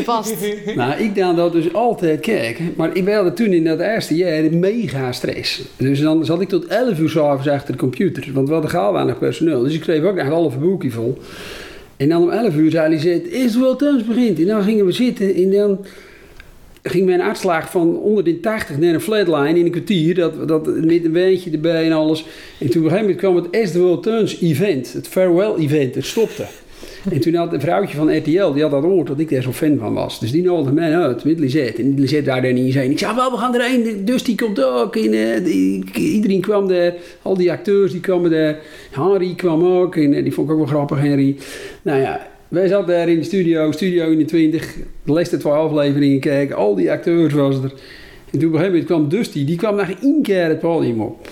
Vast. 0.05 0.35
Nou, 0.75 1.03
ik 1.03 1.15
dan 1.15 1.37
dat 1.37 1.53
dus 1.53 1.73
altijd 1.73 2.21
kijken. 2.21 2.73
Maar 2.77 2.97
ik 2.97 3.09
had 3.09 3.37
toen 3.37 3.53
in 3.53 3.65
dat 3.65 3.81
eerste 3.81 4.15
jaar 4.15 4.53
mega 4.55 5.13
stress. 5.13 5.63
Dus 5.77 6.01
dan 6.01 6.25
zat 6.25 6.41
ik 6.41 6.49
tot 6.49 6.67
11 6.67 6.99
uur 6.99 7.09
s'avonds 7.11 7.49
achter 7.49 7.73
de 7.73 7.79
computer. 7.79 8.29
Want 8.33 8.47
we 8.47 8.53
hadden 8.53 8.71
gaal 8.71 8.93
weinig 8.93 9.19
personeel. 9.19 9.63
Dus 9.63 9.75
ik 9.75 9.83
schreef 9.83 10.03
ook 10.03 10.15
nog 10.15 10.25
een 10.27 10.33
halve 10.33 10.59
boekje 10.59 10.91
vol. 10.91 11.19
En 11.97 12.09
dan 12.09 12.23
om 12.23 12.31
11 12.31 12.55
uur 12.55 12.71
zei 12.71 12.97
hij, 12.97 13.15
is 13.17 13.53
het 13.53 13.61
wel 13.63 13.77
thuis 13.77 14.05
begint? 14.05 14.39
En 14.39 14.47
dan 14.47 14.63
gingen 14.63 14.87
we 14.87 14.93
zitten 14.93 15.35
en 15.35 15.51
dan 15.51 15.79
ging 16.83 17.07
mijn 17.07 17.23
uitslag 17.23 17.71
van 17.71 17.99
onder 17.99 18.25
de 18.25 18.41
80 18.41 18.79
naar 18.79 18.95
een 18.95 19.01
flatline 19.01 19.59
in 19.59 19.65
een 19.65 19.71
kwartier. 19.71 20.15
Dat, 20.15 20.49
dat, 20.49 20.67
met 20.67 21.05
een 21.05 21.13
wijntje 21.13 21.51
erbij 21.51 21.85
en 21.85 21.93
alles. 21.93 22.25
En 22.59 22.71
toen 22.71 22.85
op 22.85 22.91
een 22.91 22.97
gegeven 22.97 23.01
moment 23.01 23.17
kwam 23.17 23.37
het 23.37 23.63
As 23.63 23.73
the 23.73 23.81
World 23.81 24.03
Turns 24.03 24.41
event. 24.41 24.93
Het 24.93 25.09
farewell 25.09 25.55
event. 25.55 25.95
Het 25.95 26.07
stopte. 26.07 26.45
En 27.11 27.21
toen 27.21 27.35
had 27.35 27.53
een 27.53 27.61
vrouwtje 27.61 27.97
van 27.97 28.17
RTL, 28.17 28.53
die 28.53 28.63
had 28.63 28.71
dat 28.71 28.83
gehoord 28.83 29.07
dat 29.07 29.19
ik 29.19 29.31
daar 29.31 29.43
zo'n 29.43 29.53
fan 29.53 29.79
van 29.79 29.95
was. 29.95 30.21
Dus 30.21 30.31
die 30.31 30.43
nodigde 30.43 30.73
mij 30.73 30.97
uit 30.97 31.25
met 31.25 31.39
Lisette. 31.39 31.83
En 31.83 32.01
Lisette 32.01 32.25
daar 32.25 32.43
dan 32.43 32.55
niet 32.55 32.73
zijn. 32.73 32.91
Ik 32.91 32.99
zei, 32.99 33.15
wel, 33.15 33.31
we 33.31 33.37
gaan 33.37 33.55
erheen. 33.55 34.05
Dus 34.05 34.23
die 34.23 34.37
komt 34.37 34.65
ook. 34.65 34.97
En, 34.97 35.13
eh, 35.13 36.15
iedereen 36.15 36.41
kwam 36.41 36.69
daar. 36.69 36.95
Al 37.23 37.37
die 37.37 37.51
acteurs 37.51 37.93
die 37.93 38.01
kwamen 38.01 38.31
daar. 38.31 38.59
Harry 38.91 39.35
kwam 39.35 39.65
ook. 39.65 39.97
En 39.97 40.15
eh, 40.15 40.23
die 40.23 40.33
vond 40.33 40.49
ik 40.49 40.53
ook 40.55 40.61
wel 40.61 40.69
grappig, 40.69 40.99
Henry. 40.99 41.37
Nou 41.83 42.01
ja, 42.01 42.32
wij 42.53 42.69
zaten 42.69 42.87
daar 42.87 43.09
in 43.09 43.19
de 43.19 43.25
studio, 43.25 43.73
Studio 43.73 44.05
21. 44.05 44.75
De 45.05 45.13
laatste 45.13 45.37
twee 45.37 45.53
afleveringen 45.53 46.21
kijken. 46.21 46.57
Al 46.57 46.75
die 46.75 46.91
acteurs 46.91 47.33
was 47.35 47.57
er. 47.57 47.73
En 48.31 48.39
toen 48.39 48.49
op 48.49 48.55
een 48.55 48.61
gegeven 48.61 48.67
moment 48.71 48.85
kwam 48.85 49.09
Dusty. 49.09 49.45
Die 49.45 49.57
kwam 49.57 49.77
nog 49.77 49.89
één 50.03 50.23
keer 50.23 50.45
het 50.49 50.59
podium 50.59 51.01
op. 51.01 51.29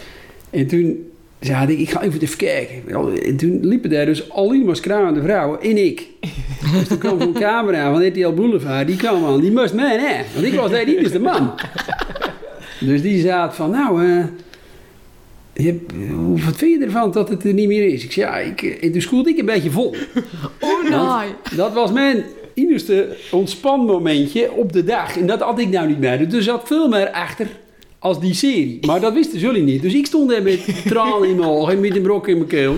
En 0.51 0.67
toen 0.67 1.07
zei 1.41 1.73
ik, 1.73 1.79
ik 1.79 1.91
ga 1.91 2.03
even 2.03 2.21
even 2.21 2.37
kijken. 2.37 2.75
En 3.25 3.37
toen 3.37 3.67
liepen 3.67 3.91
daar 3.91 4.07
dus 4.07 4.31
alleen 4.31 4.65
maar 4.65 4.77
schraande 4.77 5.23
vrouwen 5.23 5.61
en 5.61 5.85
ik. 5.87 6.07
Dus 6.79 6.89
toen 6.89 6.99
kwam 6.99 7.21
zo'n 7.21 7.33
camera 7.33 7.93
van 7.93 8.07
RTL 8.07 8.31
Boulevard, 8.33 8.87
die 8.87 8.97
kwam 8.97 9.25
aan. 9.25 9.41
Die 9.41 9.53
moest 9.53 9.75
mij, 9.75 9.99
hè. 9.99 10.23
Want 10.35 10.47
ik 10.47 10.55
was 10.55 10.71
daar 10.71 10.87
niet 10.87 10.97
eens 10.97 11.13
de 11.13 11.19
man. 11.21 11.51
Dus 12.81 13.03
die 13.03 13.21
zei 13.21 13.49
van, 13.53 13.71
nou, 13.71 14.01
hoe- 14.01 14.29
wat 16.45 16.57
vind 16.57 16.79
je 16.79 16.85
ervan 16.85 17.13
dat 17.13 17.29
het 17.29 17.45
er 17.45 17.53
niet 17.53 17.69
meer 17.69 17.87
is? 17.87 18.05
Ik 18.05 18.13
zei, 18.13 18.27
ja, 18.27 18.39
ik, 18.39 18.63
eh, 18.63 19.01
schoelde 19.01 19.31
ik 19.31 19.39
een 19.39 19.47
beetje 19.47 19.71
vol. 19.71 19.95
Oh 20.61 20.83
nee. 21.19 21.31
Dat 21.57 21.73
was 21.73 21.93
mijn 21.93 22.25
eerste 22.55 23.17
ontspanmomentje 23.31 24.53
op 24.53 24.73
de 24.73 24.85
dag. 24.85 25.19
En 25.19 25.27
dat 25.27 25.41
had 25.41 25.59
ik 25.59 25.69
nou 25.69 25.89
niet 25.89 25.99
meer. 25.99 26.19
Dus 26.19 26.35
er 26.35 26.43
zat 26.43 26.67
veel 26.67 26.89
meer 26.89 27.11
achter 27.11 27.47
als 27.99 28.21
die 28.21 28.35
serie. 28.35 28.79
Maar 28.87 29.01
dat 29.01 29.13
wisten 29.13 29.39
jullie 29.39 29.63
niet. 29.63 29.83
Dus 29.83 29.95
ik 29.95 30.07
stond 30.07 30.31
daar 30.31 30.43
met 30.43 30.83
tranen 30.87 31.29
in 31.29 31.37
mijn 31.37 31.49
ogen 31.49 31.73
en 31.73 31.81
met 31.81 31.97
een 31.97 32.03
brok 32.03 32.29
in 32.29 32.37
mijn 32.37 32.49
keel. 32.49 32.77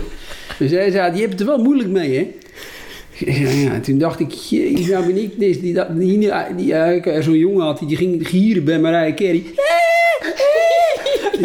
Dus 0.58 0.70
hij 0.70 0.90
zei, 0.90 1.10
die 1.10 1.20
hebben 1.20 1.38
het 1.38 1.40
er 1.40 1.54
wel 1.54 1.64
moeilijk 1.64 1.88
mee, 1.88 2.16
hè? 2.16 2.30
Ja, 3.26 3.50
ja, 3.50 3.80
toen 3.80 3.98
dacht 3.98 4.20
ik, 4.20 4.30
jee, 4.30 4.86
nou 4.86 5.06
ben 5.06 5.22
ik. 5.22 5.38
Die, 5.38 5.60
die, 5.60 5.72
die, 5.72 6.18
die, 6.56 7.00
die 7.00 7.22
zo'n 7.22 7.38
jongen 7.38 7.64
had, 7.64 7.82
die 7.86 7.96
ging 7.96 8.28
gieren 8.28 8.64
bij 8.64 9.14
Carey. 9.14 9.42
En 9.56 9.81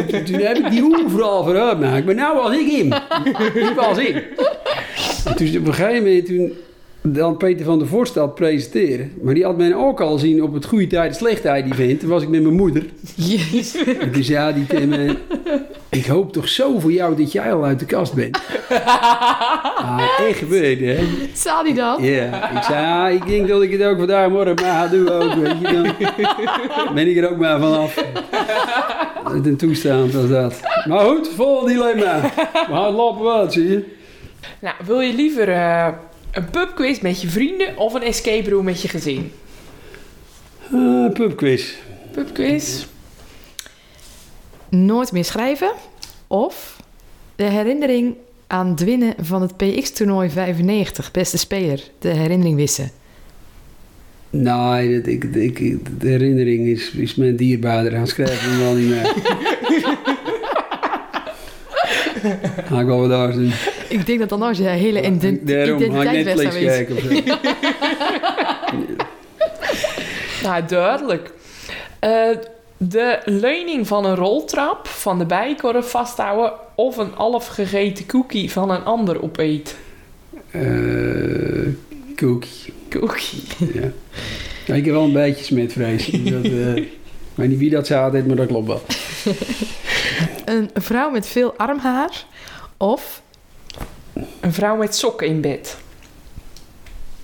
toen, 0.06 0.24
toen 0.24 0.40
heb 0.40 0.58
ik 0.58 0.70
die 0.70 0.84
overal 0.84 1.44
vooruit 1.44 1.78
gemaakt. 1.78 2.06
Maar 2.06 2.16
nou 2.16 2.36
was 2.36 2.58
ik 2.58 2.68
in. 2.68 2.94
Die 3.54 3.74
was 3.76 3.98
in. 3.98 4.16
En 5.26 5.36
toen 5.36 5.48
op 5.48 5.68
een 5.68 5.74
gegeven 5.74 6.04
moment, 6.04 6.26
toen 6.26 6.52
dan 7.02 7.38
Peter 7.38 7.66
van 7.66 7.80
der 7.80 7.88
Vorst 7.88 8.16
had 8.16 8.36
presenteren. 8.36 9.12
Maar 9.22 9.34
die 9.34 9.44
had 9.44 9.58
mij 9.58 9.76
ook 9.76 10.02
al 10.02 10.18
zien 10.18 10.44
op 10.44 10.54
het 10.54 10.66
goede 10.66 10.88
tijd, 10.88 11.16
slechte 11.16 11.42
tijd 11.42 11.72
event. 11.72 12.00
Toen 12.00 12.10
was 12.10 12.24
ik 12.24 12.30
met 12.30 12.42
mijn 12.42 12.56
moeder. 12.56 12.86
Jezus. 13.16 13.76
En 14.00 14.12
toen 14.12 14.24
zei 14.24 14.66
die 14.68 14.88
mij, 14.88 15.18
ik 15.98 16.06
hoop 16.06 16.34
toch 16.34 16.48
zo 16.48 16.80
voor 16.80 16.92
jou 16.92 17.16
dat 17.16 17.32
jij 17.32 17.54
al 17.54 17.66
uit 17.66 17.80
de 17.80 17.86
kast 17.86 18.14
bent. 18.14 18.40
ah, 19.76 20.02
echt 20.28 20.38
gebeurd, 20.38 20.80
hè? 20.80 21.08
Zal 21.34 21.64
die 21.64 21.74
dat? 21.74 22.00
Ja, 22.02 22.52
ik 22.58 22.64
zei, 22.64 22.86
ah, 22.86 23.14
ik 23.14 23.28
denk 23.28 23.48
dat 23.48 23.62
ik 23.62 23.72
het 23.72 23.84
ook 23.84 23.98
vandaag 23.98 24.30
morgen 24.30 24.56
maar 24.56 24.90
doe 24.90 25.12
ook, 25.12 25.34
weet 25.34 25.60
je 25.60 25.72
dan. 25.72 25.94
Ben 26.96 27.08
ik 27.08 27.18
er 27.18 27.30
ook 27.32 27.38
maar 27.38 27.60
vanaf. 27.60 28.04
Een 29.26 29.58
toestand 29.58 30.16
als 30.16 30.30
dat. 30.30 30.60
Maar 30.88 31.06
goed, 31.06 31.30
volgende 31.36 31.74
dilemma. 31.74 32.22
We 32.52 32.74
gaan 32.74 32.94
lopen 32.94 33.24
wat, 33.24 33.54
zie 33.54 33.70
je. 33.70 33.84
Nou, 34.60 34.76
wil 34.86 35.00
je 35.00 35.14
liever 35.14 35.50
eh, 35.50 35.88
een 36.32 36.50
pubquiz 36.50 37.00
met 37.00 37.22
je 37.22 37.28
vrienden 37.28 37.78
of 37.78 37.94
een 37.94 38.04
escape 38.04 38.50
room 38.50 38.66
met 38.66 38.82
je 38.82 38.88
gezin? 38.88 39.32
Uh, 40.74 41.12
pubquiz. 41.12 41.74
Pubquiz. 42.12 42.86
Nooit 44.70 45.12
meer 45.12 45.26
schrijven. 45.26 45.72
Of 46.28 46.82
de 47.36 47.44
herinnering 47.44 48.16
aan 48.48 48.68
het 48.68 48.84
winnen 48.84 49.14
van 49.22 49.42
het 49.42 49.58
PX-toernooi 49.58 50.30
95. 50.30 51.12
Beste 51.12 51.38
speler. 51.38 51.84
De 52.00 52.10
herinnering 52.10 52.56
wissen. 52.56 52.92
Nee, 54.30 55.02
ik, 55.02 55.24
ik, 55.24 55.60
de 56.02 56.08
herinnering 56.08 56.68
is, 56.68 56.92
is 56.92 57.16
mijn 57.16 57.36
dierbaarder. 57.36 57.92
Dan 57.92 58.08
schrijf 58.08 58.42
hem 58.42 58.60
wel 58.60 58.74
niet 58.74 58.90
meer. 58.90 59.14
Ga 62.66 62.80
ik 62.80 62.86
wel 62.86 63.00
wat 63.00 63.12
anders 63.12 63.36
doen. 63.36 63.52
Ik 63.90 64.06
denk 64.06 64.20
dat 64.20 64.30
dan 64.30 64.42
als 64.42 64.58
je 64.58 64.64
hele 64.64 65.06
ident 65.06 65.48
Daarom 65.48 65.82
identiteit 65.82 66.58
kijken. 66.58 66.98
Nou, 70.44 70.66
duidelijk. 70.68 71.32
Eh, 72.00 72.30
de 72.78 73.20
leuning 73.26 73.88
van 73.88 74.06
een 74.06 74.16
roltrap 74.16 74.88
van 74.88 75.20
de 75.20 75.26
bijkorf 75.26 75.90
vasthouden 75.90 76.54
of 76.76 76.98
een 76.98 77.12
half 77.16 77.48
gegeten 77.48 78.06
cookie 78.06 78.52
van 78.52 78.70
een 78.70 78.84
ander 78.84 79.24
opeet. 79.24 79.76
Eh, 80.52 80.62
cookie. 82.16 82.74
Cookie. 82.90 83.44
Ja. 83.74 83.92
Ja, 84.66 84.76
ik 84.76 84.86
heb 84.86 84.94
wel 84.94 85.04
een 85.04 85.14
beetje 85.14 85.44
smetvrees. 85.44 86.06
Dat, 86.32 86.46
ik 86.46 86.90
weet 87.36 87.50
niet 87.50 87.60
wie 87.60 87.70
dat 87.70 87.88
zei 87.88 88.04
altijd, 88.04 88.28
maar 88.28 88.36
dat 88.36 88.48
klopt 88.48 88.68
wel. 88.68 88.82
Een 90.46 90.70
vrouw 90.74 91.10
met 91.10 91.28
veel 91.28 91.54
armhaar. 91.58 92.26
Of 92.78 93.22
Een 94.40 94.54
vrouw 94.54 94.76
met 94.76 94.96
sokken 94.96 95.28
in 95.28 95.42
bed. 95.42 95.78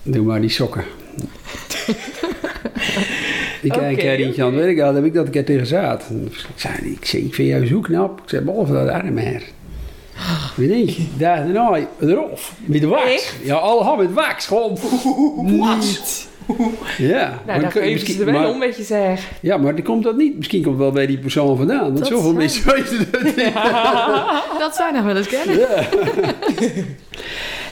Doe 0.02 0.24
maar 0.24 0.40
die 0.40 0.50
sokken. 0.50 0.84
ik 3.64 3.74
okay, 3.76 4.16
eentje 4.16 4.42
aan 4.42 4.54
het 4.54 4.64
werk 4.64 4.80
had, 4.80 4.94
heb 4.94 5.04
ik 5.04 5.14
dat 5.14 5.24
een 5.26 5.32
keer 5.32 5.44
tegen 5.44 5.66
zaad. 5.66 6.04
Ik 6.24 6.44
zei, 6.54 6.74
ik, 6.74 7.04
zei, 7.04 7.24
ik 7.24 7.34
vind 7.34 7.48
jou 7.48 7.66
zo 7.66 7.80
knap. 7.80 8.20
Ik 8.20 8.28
zei, 8.28 8.44
behalve 8.44 8.72
dat 8.72 8.88
armhaar. 8.88 9.42
Weet 10.56 10.96
je, 10.96 11.06
daar 11.16 11.52
daarna 11.52 11.86
erop. 12.00 12.38
Met 12.64 12.80
de 12.80 12.86
wax. 12.86 13.12
Echt? 13.12 13.36
Ja, 13.42 13.54
allemaal 13.54 13.96
met 13.96 14.12
wax. 14.12 14.46
Gewoon. 14.46 14.78
Niet. 15.42 16.28
Ja. 16.98 17.42
Nou, 17.46 17.60
maar 17.60 17.70
kun 17.70 17.88
je 17.88 18.16
er 18.18 18.24
wel 18.24 18.34
maar- 18.34 18.48
om 18.48 18.58
met 18.58 18.76
je 18.76 18.82
zeg. 18.82 19.30
Ja, 19.40 19.56
maar 19.56 19.74
dan 19.74 19.84
komt 19.84 20.02
dat 20.04 20.16
niet. 20.16 20.36
Misschien 20.36 20.62
komt 20.62 20.74
het 20.74 20.84
wel 20.84 20.92
bij 20.92 21.06
die 21.06 21.18
persoon 21.18 21.56
vandaan. 21.56 21.82
Want 21.82 21.98
Dat 21.98 22.06
zoveel 22.06 22.32
mensen 22.32 22.74
weten 22.74 22.98
het 22.98 23.22
niet. 23.22 23.54
dat 24.58 24.74
zou 24.74 24.92
nog 24.92 25.04
wel 25.04 25.16
eens 25.16 25.28
kennen. 25.28 25.58
Ja. 25.58 25.82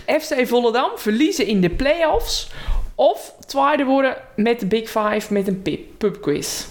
FC 0.21 0.47
Volendam 0.47 0.91
verliezen 0.97 1.47
in 1.47 1.61
de 1.61 1.71
play-offs. 1.71 2.51
Of 3.03 3.35
tweede 3.47 3.85
worden 3.85 4.17
met 4.37 4.61
de 4.61 4.67
Big 4.67 4.91
Five 4.91 5.33
met 5.33 5.49
een 5.49 5.63
pip, 5.63 5.81
pubquiz. 5.99 6.67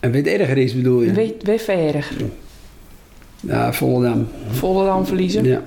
En 0.00 0.12
wat 0.12 0.24
erger 0.24 0.58
is, 0.58 0.74
bedoel 0.74 1.02
je? 1.02 1.12
Weet, 1.12 1.42
weet 1.42 1.62
verder. 1.62 2.08
Ja, 3.40 3.72
Volendam. 3.72 4.28
Volendam 4.50 5.06
verliezen. 5.06 5.44
Ja. 5.44 5.62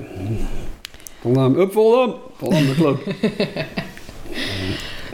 Volendam, 1.22 1.62
up 1.62 1.72
Volendam. 1.72 2.20
Volendam, 2.38 2.68
dat 2.68 2.76
klopt. 2.76 3.04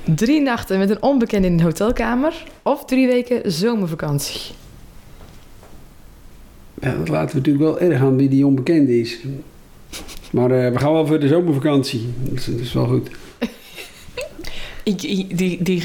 Drie 0.21 0.41
nachten 0.41 0.79
met 0.79 0.89
een 0.89 1.01
onbekende 1.01 1.47
in 1.47 1.53
een 1.53 1.61
hotelkamer. 1.61 2.43
Of 2.61 2.85
drie 2.85 3.07
weken 3.07 3.51
zomervakantie. 3.51 4.41
Ja, 6.81 6.95
dat 6.95 7.07
laten 7.07 7.29
we 7.29 7.37
natuurlijk 7.49 7.79
wel 7.79 7.89
erg 7.89 8.01
aan 8.01 8.17
wie 8.17 8.29
die 8.29 8.45
onbekende 8.45 8.99
is. 8.99 9.19
Maar 10.31 10.51
eh, 10.51 10.71
we 10.71 10.79
gaan 10.79 10.91
wel 10.91 11.07
voor 11.07 11.19
de 11.19 11.27
zomervakantie. 11.27 12.13
Dat 12.23 12.37
is, 12.37 12.45
dat 12.45 12.59
is 12.59 12.73
wel 12.73 12.87
goed. 12.87 13.09
Ik, 14.85 15.03
ik- 15.03 15.37
die. 15.37 15.81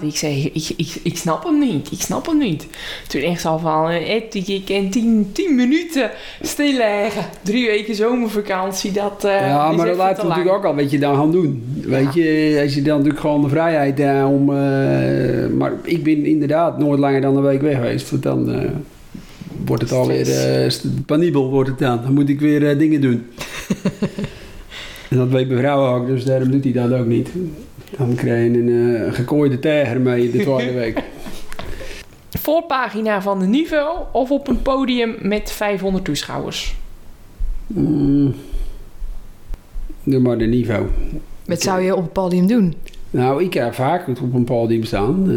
Ik 0.00 0.16
zei, 0.16 0.50
ik, 0.52 0.68
ik, 0.76 0.94
ik 1.02 1.16
snap 1.16 1.44
hem 1.44 1.58
niet. 1.58 1.92
Ik 1.92 2.00
snap 2.00 2.26
hem 2.26 2.38
niet. 2.38 2.66
Toen 3.08 3.20
echt 3.20 3.40
zo 3.40 3.56
van, 3.56 3.90
Ed, 3.90 4.46
je 4.46 4.62
kan 4.64 4.88
tien, 4.90 5.28
tien 5.32 5.54
minuten 5.54 6.10
stilleggen. 6.42 7.24
Drie 7.42 7.66
weken 7.66 7.94
zomervakantie, 7.94 8.92
dat 8.92 9.24
eh, 9.24 9.40
ja, 9.40 9.72
maar 9.72 9.86
dat 9.86 9.96
we 9.96 10.02
lang. 10.02 10.16
natuurlijk 10.22 10.56
ook 10.56 10.64
al 10.64 10.74
wat 10.74 10.90
je 10.90 10.98
dan 10.98 11.16
gaan 11.16 11.32
doen. 11.32 11.62
Weet 11.84 12.14
je, 12.14 12.58
als 12.62 12.74
je 12.74 12.82
dan 12.82 12.96
natuurlijk 12.96 13.20
gewoon 13.20 13.42
de 13.42 13.48
vrijheid 13.48 13.98
hebt 13.98 14.24
om... 14.26 14.50
eh, 14.50 15.48
maar 15.56 15.72
ik 15.82 16.04
ben 16.04 16.24
inderdaad 16.24 16.78
nooit 16.78 16.98
langer 16.98 17.20
dan 17.20 17.36
een 17.36 17.42
week 17.42 17.60
weg 17.62 17.74
geweest. 17.74 18.10
Want 18.10 18.22
dan 18.22 18.50
wordt 19.66 19.82
het 19.82 19.92
alweer 19.92 20.26
penibel 21.06 21.50
wordt 21.50 21.68
het 21.68 21.78
dan. 21.78 22.00
Dan 22.02 22.14
moet 22.14 22.28
ik 22.28 22.40
weer 22.40 22.78
dingen 22.78 23.00
doen. 23.00 23.26
en 25.10 25.16
dat 25.16 25.28
weet 25.28 25.48
mijn 25.48 25.60
vrouw 25.60 25.94
ook, 25.96 26.06
dus 26.06 26.24
daarom 26.24 26.50
doet 26.50 26.64
hij 26.64 26.72
dat 26.72 26.92
ook 26.92 27.06
niet. 27.06 27.28
Dan 27.96 28.14
krijg 28.14 28.52
je 28.52 28.58
een 28.58 28.96
eh, 29.06 29.12
gekooide 29.12 29.58
tijger 29.58 30.00
mee 30.00 30.30
de 30.30 30.38
tweede 30.38 30.72
week. 30.72 31.02
Voorpagina 32.40 33.22
van 33.22 33.38
de 33.38 33.46
niveau 33.46 33.98
of 34.12 34.30
op 34.30 34.48
een 34.48 34.62
podium 34.62 35.14
met 35.20 35.52
500 35.52 36.04
toeschouwers. 36.04 36.74
Mm. 37.66 38.34
Doe 40.02 40.20
maar 40.20 40.38
de 40.38 40.46
niveau. 40.46 40.86
Wat 41.46 41.62
zou 41.62 41.80
je 41.82 41.94
op 41.96 42.02
het 42.02 42.12
podium 42.12 42.46
doen? 42.46 42.74
Nou, 43.10 43.44
ik 43.44 43.54
heb 43.54 43.74
vaak 43.74 44.08
op 44.08 44.34
een 44.34 44.44
podium 44.44 44.84
staan. 44.84 45.30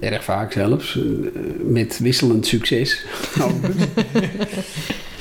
eh, 0.00 0.10
erg 0.12 0.24
vaak 0.24 0.52
zelfs. 0.52 0.96
eh, 0.98 1.02
met 1.64 1.98
wisselend 1.98 2.46
succes. 2.46 3.04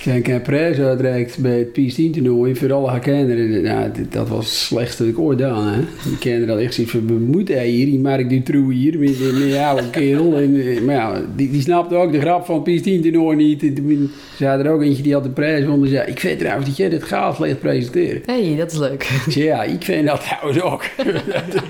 ik 0.06 0.28
heb 0.28 0.44
prijs 0.44 0.80
uitreikt 0.80 1.38
bij 1.38 1.58
het 1.58 1.68
PS10 1.68 2.12
toernooi 2.14 2.56
voor 2.56 2.74
alle 2.74 3.00
kinderen. 3.00 3.62
Nou, 3.64 3.92
dat 4.10 4.28
was 4.28 4.46
het 4.46 4.54
slechtste 4.54 5.04
dat 5.04 5.12
ik 5.12 5.20
ooit 5.20 5.40
gedaan 5.40 5.68
hè. 5.68 5.82
Die 6.04 6.18
kinderen 6.18 6.48
hadden 6.48 6.66
echt 6.66 6.74
zoiets 6.74 6.94
van, 6.94 7.06
bemoeit 7.06 7.48
hij 7.48 7.68
hier, 7.68 7.86
die 7.86 8.00
Mark 8.00 8.30
Dutroux 8.30 8.74
hier, 8.74 9.00
met, 9.00 9.20
met 9.34 9.58
oude 9.58 9.90
kerel. 9.90 10.38
En, 10.38 10.62
eh, 10.62 10.82
maar 10.82 10.96
ja, 10.96 11.22
die, 11.36 11.52
die 11.52 11.62
snapte 11.62 11.96
ook 11.96 12.12
de 12.12 12.20
grap 12.20 12.46
van 12.46 12.64
het 12.64 12.82
PS10 12.82 13.02
toernooi 13.02 13.38
niet. 13.38 13.64
En 13.64 13.74
toen 13.74 14.12
zei 14.38 14.64
er 14.64 14.72
ook 14.72 14.82
eentje 14.82 15.04
die 15.04 15.14
had 15.14 15.24
de 15.24 15.30
prijs. 15.30 15.66
Die 15.66 15.88
zei, 15.88 16.10
ik 16.12 16.20
vind 16.20 16.40
trouwens 16.40 16.68
dat 16.68 16.78
jij 16.78 16.90
dit 16.90 17.04
gaaf 17.04 17.36
slecht 17.36 17.60
presenteren. 17.60 18.22
Hé, 18.26 18.48
hey, 18.48 18.56
dat 18.58 18.72
is 18.72 18.78
leuk. 18.78 19.10
Ja, 19.30 19.64
ik 19.64 19.84
vind 19.84 20.08
dat 20.08 20.22
trouwens 20.22 20.62
ook. 20.62 20.84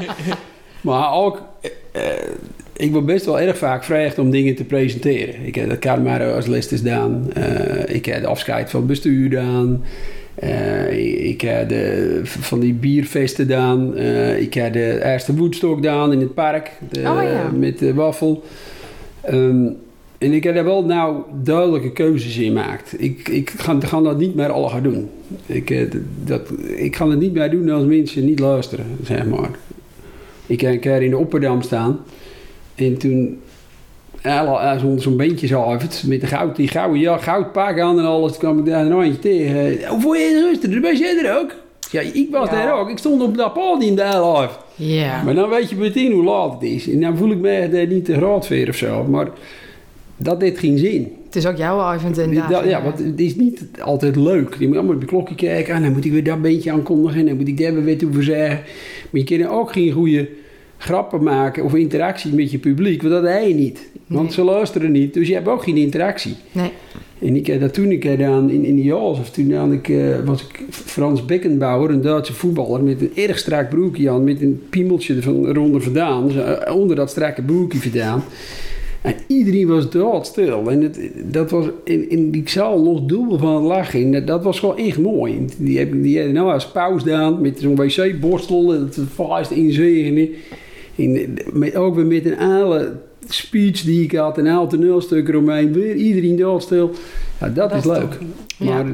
maar 0.82 1.14
ook, 1.14 1.42
eh, 1.92 2.02
ik 2.82 2.92
word 2.92 3.06
best 3.06 3.26
wel 3.26 3.40
erg 3.40 3.58
vaak 3.58 3.86
gevraagd 3.86 4.20
om 4.20 4.32
dingen 4.32 4.56
te 4.56 4.64
presenteren. 4.64 5.46
Ik 5.46 5.56
heb 5.56 5.70
de 5.70 5.80
Carmaro 5.80 6.34
als 6.34 6.48
les 6.48 6.68
gedaan. 6.68 7.34
Eh, 7.34 7.96
ik 7.96 8.06
heb 8.06 8.22
de 8.22 8.28
afscheid 8.28 8.70
van 8.70 8.80
het 8.80 8.90
bestuur 8.90 9.24
gedaan. 9.24 9.84
Eh, 10.36 11.28
ik 11.28 11.42
heb 11.42 11.70
de, 11.70 12.20
van 12.24 12.60
die 12.60 12.74
bierfesten 12.74 13.46
gedaan. 13.46 13.98
Eh, 13.98 14.42
ik 14.42 14.54
heb 14.54 14.74
de 14.74 15.04
eerste 15.04 15.36
Woodstock 15.36 15.76
gedaan 15.76 16.12
in 16.12 16.20
het 16.20 16.34
park. 16.34 16.72
De, 16.90 17.00
Oh, 17.00 17.24
ja. 17.24 17.52
Met 17.58 17.80
de 17.80 17.94
waffel. 17.94 18.44
Ehm, 19.22 19.66
en 20.18 20.34
ik 20.34 20.44
heb 20.44 20.56
daar 20.56 20.64
wel 20.64 20.86
nou 20.86 21.22
duidelijke 21.44 21.92
keuzes 21.92 22.38
in 22.38 22.44
gemaakt. 22.44 22.96
Ik, 22.98 23.30
ik 23.30 23.50
ga, 23.58 23.78
ga 23.80 24.02
dat 24.02 24.18
niet 24.18 24.36
meer 24.36 24.52
alle 24.52 24.70
gaan 24.70 24.84
doen. 24.84 25.10
Ik, 25.46 25.88
dat, 26.24 26.42
ik 26.76 26.96
ga 26.96 27.10
het 27.10 27.20
niet 27.20 27.34
meer 27.34 27.52
doen 27.52 27.70
als 27.70 27.86
mensen 27.86 28.26
niet 28.26 28.40
luisteren, 28.40 28.86
zeg 29.04 29.26
maar. 29.26 29.50
Ik 30.46 30.62
heb 30.62 30.72
een 30.72 30.80
keer 30.80 31.02
in 31.02 31.10
de 31.10 31.18
Opperdam 31.18 31.62
staan. 31.62 32.00
En 32.82 32.98
toen... 32.98 33.40
Zo'n 34.98 35.18
beentje 35.18 35.48
zuivert 35.48 36.04
met 36.08 36.22
de 36.22 36.28
goud, 36.28 36.56
die 36.56 36.68
gouden 36.68 37.00
ja, 37.00 37.18
goudpak 37.18 37.80
aan 37.80 38.00
en 38.00 38.06
alles. 38.06 38.38
Kwam 38.38 38.60
ik 38.60 38.66
daar 38.66 38.86
een 38.86 39.02
eentje 39.02 39.20
tegen. 39.20 39.88
Hoe 39.88 40.02
voel 40.02 40.14
je 40.14 40.48
rustig? 40.50 40.82
Ben 40.82 40.98
jij 40.98 41.18
er 41.26 41.40
ook? 41.40 41.56
Ja, 41.92 42.02
ik 42.02 42.28
was 42.32 42.50
Ja. 42.50 42.56
daar 42.56 42.80
ook. 42.80 42.90
Ik 42.90 42.98
stond 42.98 43.22
op 43.22 43.38
dat 43.38 43.54
podium 43.54 43.96
daar 43.96 44.28
live. 44.32 44.54
Ja. 44.76 45.24
Maar 45.24 45.36
dan 45.36 45.50
weet 45.50 45.70
je 45.70 45.76
meteen 45.76 46.12
hoe 46.12 46.24
laat 46.24 46.54
het 46.54 46.64
is. 46.64 46.90
En 46.90 47.02
dan 47.02 47.18
voel 47.18 47.32
ik 47.32 47.38
me 47.38 47.50
eh, 47.50 47.90
niet 47.90 48.06
te 48.06 48.14
graadveer 48.14 48.70
of 48.70 48.76
zo. 48.76 49.04
Maar 49.04 49.28
dat 50.18 50.40
dit 50.40 50.60
geen 50.60 50.78
zin. 50.78 51.12
Het 51.26 51.36
is 51.36 51.46
ook 51.46 51.58
jouw 51.58 51.80
avond 51.80 52.16
Dat- 52.16 52.34
dagen, 52.34 52.70
ja, 52.70 52.84
want 52.84 53.00
het 53.00 53.20
is 53.20 53.36
niet 53.36 53.62
altijd 53.82 54.16
leuk. 54.16 54.56
Je 54.60 54.68
moet 54.68 54.78
allemaal 54.78 54.96
op 54.96 55.02
je 55.02 55.08
klokje 55.08 55.36
kijken. 55.36 55.74
En 55.76 55.82
dan 55.84 55.92
moet 55.92 56.06
ik 56.06 56.12
weer 56.12 56.24
dat 56.24 56.42
beentje 56.42 56.72
aankondigen. 56.72 57.20
En 57.20 57.26
dan 57.26 57.36
moet 57.38 57.48
ik 57.48 57.58
daar 57.58 57.74
weer 57.74 57.84
weten 57.84 58.08
over 58.08 58.24
zeggen. 58.24 58.60
Maar 59.10 59.22
je 59.22 59.38
kan 59.38 59.50
ook 59.50 59.72
geen 59.72 59.92
goede 59.92 60.30
grappen 60.82 61.24
maken 61.24 61.64
of 61.64 61.76
interactie 61.76 62.34
met 62.34 62.52
je 62.52 62.58
publiek. 62.58 63.02
Want 63.02 63.14
dat 63.14 63.34
heb 63.34 63.48
je 63.48 63.54
niet. 63.54 63.90
Want 64.08 64.24
Nee. 64.24 64.32
ze 64.34 64.44
luisteren 64.44 64.92
niet. 64.92 65.14
Dus 65.14 65.28
je 65.28 65.34
hebt 65.34 65.48
ook 65.48 65.64
geen 65.64 65.78
interactie. 65.78 66.36
Nee. 66.52 66.72
En 67.22 67.36
ik 67.36 67.48
heb 67.48 67.60
dat 67.62 67.74
toen 67.74 67.92
ik 67.92 68.04
gedaan 68.06 68.50
in, 68.50 68.66
in 68.66 68.76
de 68.76 68.82
Jaals. 68.84 69.20
Of 69.20 69.30
toen 69.30 69.74
ik, 69.74 69.90
eh, 69.90 70.20
was 70.26 70.42
ik 70.42 70.64
Frans 70.70 71.26
Beckenbauer, 71.26 71.90
een 71.90 72.02
Duitse 72.02 72.34
voetballer. 72.34 72.84
Met 72.84 73.02
een 73.02 73.12
erg 73.16 73.38
strak 73.38 73.70
broekje 73.70 74.10
aan. 74.10 74.24
Met 74.24 74.42
een 74.42 74.62
piemeltje 74.70 75.22
van 75.22 75.48
eronder 75.48 75.82
vandaan. 75.82 76.28
Dus, 76.28 76.36
eh, 76.36 76.76
onder 76.76 76.96
dat 76.96 77.10
strakke 77.10 77.42
broekje 77.42 77.80
vandaan. 77.80 78.24
En 79.02 79.14
iedereen 79.28 79.68
was 79.68 79.90
doodstil. 79.90 80.70
En 80.70 80.82
het, 80.82 81.00
dat 81.26 81.52
was 81.52 81.66
in, 81.84 82.10
in 82.10 82.32
die 82.32 82.42
zaal 82.46 82.84
nog 82.84 83.02
dubbel 83.02 83.38
van 83.38 83.56
het 83.56 83.64
lachen. 83.64 84.02
En 84.02 84.12
dat, 84.12 84.28
dat 84.28 84.44
was 84.44 84.60
gewoon 84.60 84.78
echt 84.78 84.98
mooi. 84.98 85.46
Die 85.58 85.78
heb 85.78 85.92
die 85.92 86.16
hebben 86.18 86.34
nou 86.34 86.52
als 86.52 86.68
pauze 86.72 87.06
gedaan 87.06 87.42
met 87.42 87.60
zo'n 87.60 87.76
wc-borstel. 87.76 88.74
En 88.74 88.80
het 88.82 89.00
vuist 89.16 89.52
inzegenen. 89.52 90.30
Met, 91.52 91.76
ook 91.76 91.96
weer 91.96 92.06
met 92.06 92.26
een 92.26 92.38
hele 92.62 92.94
speech 93.28 93.82
die 93.82 94.04
ik 94.04 94.12
had. 94.12 94.38
Een 94.38 94.48
aantal 94.48 94.68
toneelstukken 94.68 95.36
omheen. 95.36 95.74
Weer 95.74 95.96
iedereen 95.96 96.36
doodstil. 96.36 96.92
Ja, 97.40 97.50
dat, 97.50 97.70
Dat 97.70 97.80
is 97.80 97.86
leuk. 97.86 97.96
toch- 97.98 98.18
Maar 98.58 98.86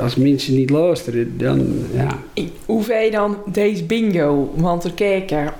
als 0.00 0.16
mensen 0.16 0.54
niet 0.54 0.70
luisteren, 0.70 1.34
dan 1.38 1.66
ja. 1.94 2.18
Hoe 2.66 2.84
je 3.04 3.10
dan 3.10 3.36
deze 3.52 3.84
bingo? 3.84 4.52
Want 4.56 4.84
er 4.84 4.92
kijken 4.92 5.52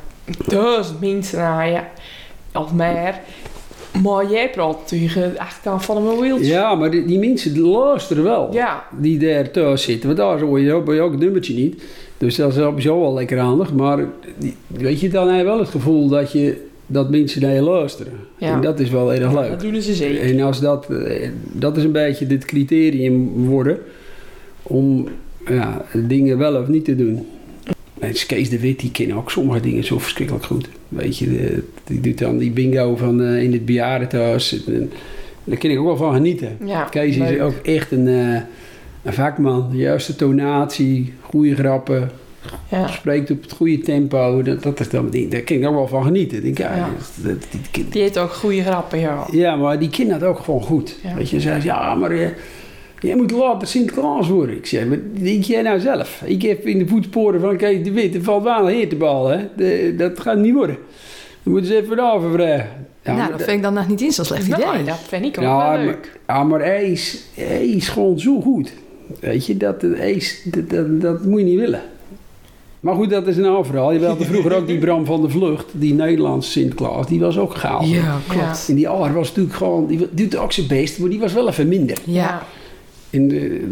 duizend 0.47 1.01
mensen 1.01 1.38
naar 1.38 1.68
je, 1.70 1.80
of 2.59 2.72
meer. 2.72 3.20
Maar 4.03 4.30
jij 4.30 4.51
praat 4.51 4.88
tegen 4.88 5.32
de 5.32 5.41
achterkant 5.41 5.84
van 5.84 5.97
een 5.97 6.03
mobieltje. 6.03 6.47
Ja, 6.47 6.74
maar 6.74 6.91
die, 6.91 7.05
die 7.05 7.18
mensen 7.18 7.61
luisteren 7.61 8.22
wel. 8.22 8.49
Ja. 8.53 8.84
Die 8.99 9.18
daar 9.18 9.51
thuis 9.51 9.82
zitten. 9.82 10.07
Want 10.07 10.18
daar 10.18 10.41
hoor 10.41 10.61
je 10.61 10.72
ook, 10.72 10.93
je 10.93 11.01
ook 11.01 11.11
het 11.11 11.20
nummertje 11.20 11.55
niet. 11.55 11.82
Dus 12.21 12.35
dat 12.37 12.49
is 12.49 12.55
sowieso 12.57 13.01
wel 13.01 13.14
lekker 13.14 13.39
handig. 13.39 13.73
Maar 13.75 14.05
weet 14.66 15.01
je, 15.01 15.09
dan 15.09 15.29
heb 15.29 15.39
je 15.39 15.45
wel 15.45 15.59
het 15.59 15.68
gevoel 15.68 16.09
dat, 16.09 16.33
je, 16.33 16.64
dat 16.87 17.11
mensen 17.11 17.41
naar 17.43 17.55
je 17.55 17.61
luisteren. 17.62 18.12
Ja. 18.39 18.55
En 18.55 18.61
dat 18.61 18.81
is 18.81 18.91
wel 18.91 19.12
erg 19.14 19.33
leuk. 19.35 19.51
Dat 19.51 19.61
doen 19.61 19.83
ze 19.83 19.95
zeker. 19.95 20.21
En 20.23 20.41
als 20.41 20.61
dat, 20.61 20.91
eh, 20.91 21.29
dat 21.53 21.77
is 21.77 21.85
een 21.85 21.93
beetje 21.93 22.27
dit 22.27 22.45
criterium 22.45 23.31
worden 23.47 23.79
om 24.62 25.09
ja, 25.47 25.85
dingen 25.95 26.39
wel 26.39 26.57
of 26.61 26.68
niet 26.68 26.85
te 26.85 26.97
doen. 26.97 27.27
En 27.99 28.12
Kees 28.27 28.49
de 28.51 28.61
Wit, 28.61 28.81
die 28.81 28.91
kent 28.91 29.12
ook 29.12 29.31
sommige 29.31 29.61
dingen 29.61 29.85
zo 29.85 29.99
verschrikkelijk 29.99 30.45
goed. 30.45 30.68
Weet 30.89 31.18
je, 31.18 31.27
de- 31.29 31.62
die 31.85 32.01
doet 32.01 32.18
dan 32.18 32.39
die 32.39 32.51
bingo 32.51 32.97
van 32.97 33.23
eh, 33.23 33.43
in 33.43 33.53
het 33.53 33.64
bejaardentehuis. 33.64 34.64
En 34.66 34.91
Daar 35.45 35.59
kan 35.59 35.71
ik 35.71 35.79
ook 35.79 35.87
wel 35.87 35.97
van 35.97 36.14
genieten. 36.14 36.57
Ja, 36.64 36.83
Kees 36.85 37.16
is 37.16 37.41
ook 37.41 37.55
echt 37.62 37.93
een, 37.93 38.09
eh, 38.09 38.41
een 39.03 39.12
vakman. 39.12 39.68
De 39.70 39.76
juiste 39.76 40.16
tonatie, 40.16 41.14
goede 41.20 41.55
grappen, 41.55 42.11
Ja. 42.68 42.86
spreekt 42.86 43.30
op 43.30 43.42
het 43.42 43.53
goede 43.53 43.78
tempo. 43.78 44.42
Dat, 44.42 44.62
dat 44.62 44.80
is 44.80 44.88
dan, 44.90 45.09
die- 45.11 45.28
daar 45.28 45.40
kan 45.40 45.57
ik 45.57 45.66
ook 45.66 45.74
wel 45.74 45.88
van 45.88 46.05
genieten. 46.05 46.36
Ik 46.36 46.42
Denk, 46.42 46.59
ja, 46.59 46.76
Ja. 46.76 46.88
dat- 46.98 47.24
dat- 47.40 47.51
die 47.51 47.61
kind- 47.70 47.92
Die 47.92 48.03
heeft 48.03 48.18
ook 48.18 48.30
goede 48.32 48.62
grappen, 48.62 48.98
ja. 48.98 49.26
ja, 49.30 49.57
maar 49.57 49.78
die 49.78 49.88
kind 49.90 50.11
had 50.11 50.22
ook 50.22 50.38
gewoon 50.38 50.62
goed. 50.62 50.96
Ja. 51.03 51.14
Weet 51.14 51.30
je, 51.30 51.40
zei 51.40 51.61
ze, 51.61 51.66
ja, 51.66 51.94
maar 51.94 52.11
eh, 52.11 52.28
jij 53.01 53.16
moet 53.16 53.30
later 53.30 53.68
Sinterklaas 53.68 54.28
worden. 54.28 54.57
Ik 54.57 54.66
zeg, 54.66 54.86
maar 54.86 54.98
denk 55.12 55.44
jij 55.44 55.62
nou 55.62 55.80
zelf? 55.80 56.22
Ik 56.24 56.42
heb 56.42 56.66
in 56.66 56.78
de 56.78 56.86
voetsporen 56.88 57.40
van 57.40 57.57
Kees 57.57 57.84
de 57.84 57.92
Wit, 57.92 58.14
er 58.14 58.22
valt 58.22 58.42
wel 58.44 58.68
een 58.68 58.74
heer 58.74 58.88
te 58.88 58.96
ballen. 58.96 59.38
Hè? 59.38 59.46
De- 59.57 59.94
dat 59.96 60.20
gaat 60.20 60.38
niet 60.38 60.55
worden. 60.55 60.76
Dan 61.42 61.53
moeten 61.53 61.70
ze 61.70 61.76
even 61.82 62.12
over 62.12 62.30
vragen. 62.32 62.68
Ja, 63.05 63.14
nou, 63.16 63.30
dat 63.30 63.42
vind 63.42 63.57
ik 63.57 63.62
dan 63.62 63.74
nog 63.74 63.88
niet 63.88 64.01
eens 64.01 64.14
zo'n 64.14 64.24
slecht 64.24 64.46
idee. 64.46 64.84
dat 64.84 64.98
vind 65.09 65.24
ik 65.24 65.38
ook 65.38 65.44
Ja, 65.44 65.57
wel 65.57 65.66
maar- 65.66 65.84
leuk. 65.84 66.18
Ja, 66.26 66.44
maar 66.44 66.61
hij 66.61 66.90
is, 66.90 67.24
hij 67.34 67.66
is 67.68 67.88
gewoon 67.88 68.18
zo 68.18 68.40
goed. 68.40 68.72
Weet 69.20 69.46
je, 69.46 69.56
dat, 69.56 69.82
is, 69.82 70.42
dat, 70.44 70.70
dat, 70.70 71.00
dat 71.00 71.24
moet 71.24 71.38
je 71.40 71.44
niet 71.46 71.58
willen. 71.58 71.82
Maar 72.80 72.94
goed, 72.94 73.11
dat 73.11 73.26
is 73.26 73.36
een 73.36 73.44
ander 73.44 73.64
verhaal. 73.66 73.92
Je 73.92 74.04
had 74.04 74.24
vroeger 74.24 74.56
ook 74.56 74.66
die 74.66 74.78
Bram 74.78 75.04
van 75.04 75.22
de 75.22 75.28
Vlucht, 75.28 75.66
die 75.72 75.94
Nederlandse 75.94 76.50
Sinterklaas, 76.50 77.06
die 77.06 77.20
was 77.20 77.38
ook 77.38 77.54
gaaf. 77.54 77.86
Ja, 77.86 78.18
klopt. 78.28 78.66
En 78.68 78.74
die 78.74 78.88
Aar 78.88 79.14
was 79.14 79.28
natuurlijk 79.28 79.56
gewoon, 79.56 79.86
die 79.86 80.08
doet 80.11 80.36
ook 80.36 80.52
zijn 80.52 80.66
best, 80.66 80.98
maar 80.98 81.08
die 81.11 81.18
was 81.18 81.32
wel 81.32 81.48
even 81.48 81.68
minder. 81.68 81.96
Ja. 82.04 82.42
En 83.11 83.28
de, 83.28 83.64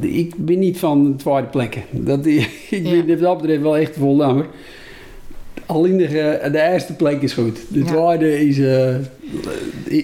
de- 0.00 0.10
ik 0.10 0.34
ben 0.36 0.58
niet 0.58 0.78
van 0.78 1.04
de 1.04 1.16
tweede 1.16 1.46
plekken. 1.46 1.82
Dat, 1.90 2.26
ik 2.26 2.48
Ja. 2.70 2.80
ben 2.90 3.06
wat 3.08 3.18
dat 3.18 3.38
betreft 3.38 3.62
wel 3.62 3.76
echt 3.76 3.96
voldammer. 3.96 4.46
Alleen 5.66 5.96
de, 5.96 6.08
de 6.52 6.60
eerste 6.72 6.92
plek 6.94 7.22
is 7.22 7.32
goed. 7.32 7.58
De 7.68 7.78
Ja. 7.78 7.84
tweede 7.84 8.46
is, 8.46 8.58
eh, 8.58 8.94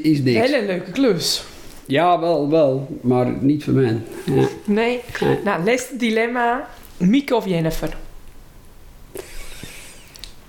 is 0.03 0.23
niks. 0.23 0.39
Hele 0.51 0.67
leuke 0.67 0.91
klus. 0.91 1.45
Ja, 1.93 2.21
wel, 2.21 2.51
wel. 2.51 2.99
Maar 3.01 3.33
niet 3.41 3.65
voor 3.65 3.73
mij. 3.73 3.97
Ja. 4.25 4.49
Nee. 4.65 5.01
Nou, 5.45 5.65
laatste 5.65 5.97
dilemma. 5.97 6.69
Mieke 6.97 7.35
of 7.35 7.47
Jennifer? 7.47 7.97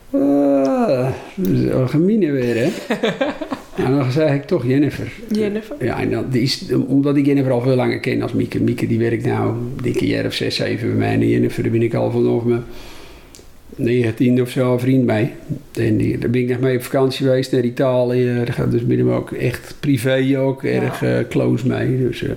Dat 0.09 1.47
is 1.47 1.71
algemene 1.71 2.31
weer, 2.31 2.55
hè? 2.55 2.69
nou, 3.77 3.95
dan 3.95 4.11
zeg 4.11 4.33
ik 4.33 4.43
toch 4.43 4.65
Jennifer. 4.67 5.11
Jennifer. 5.31 5.75
Ja, 5.85 5.99
en 5.99 6.11
dat, 6.11 6.31
die 6.31 6.41
is, 6.41 6.71
omdat 6.87 7.15
ik 7.15 7.25
Jennifer 7.25 7.51
al 7.51 7.61
veel 7.61 7.75
langer 7.75 7.99
ken 7.99 8.21
als 8.21 8.33
Mieke. 8.33 8.61
Mieke 8.61 8.87
die 8.87 8.99
werkt 8.99 9.25
nou 9.25 9.55
dikke 9.81 10.07
jaar 10.07 10.25
of 10.25 10.33
zes, 10.33 10.55
zeven 10.55 10.87
bij 10.87 10.97
mij. 10.97 11.13
En 11.13 11.29
Jennifer, 11.29 11.63
daar 11.63 11.71
ben 11.71 11.81
ik 11.81 11.93
al 11.93 12.11
vanaf 12.11 12.43
mijn 12.43 12.63
19 13.75 14.41
of 14.41 14.49
zo 14.49 14.77
vriend 14.77 15.05
mee. 15.05 15.31
En 15.79 15.97
die, 15.97 16.17
daar 16.17 16.29
ben 16.29 16.41
ik 16.41 16.49
nog 16.49 16.59
mee 16.59 16.75
op 16.77 16.83
vakantie 16.83 17.25
geweest 17.25 17.51
naar 17.51 17.61
Italië. 17.63 18.33
Daar 18.35 18.53
gaat 18.53 18.71
dus 18.71 18.85
binnen 18.85 19.13
ook 19.13 19.31
echt 19.31 19.75
privé 19.79 20.39
ook 20.39 20.63
erg 20.63 21.03
eh, 21.03 21.17
close 21.29 21.67
mee. 21.67 21.97
Dus, 21.97 22.23
eh, 22.23 22.29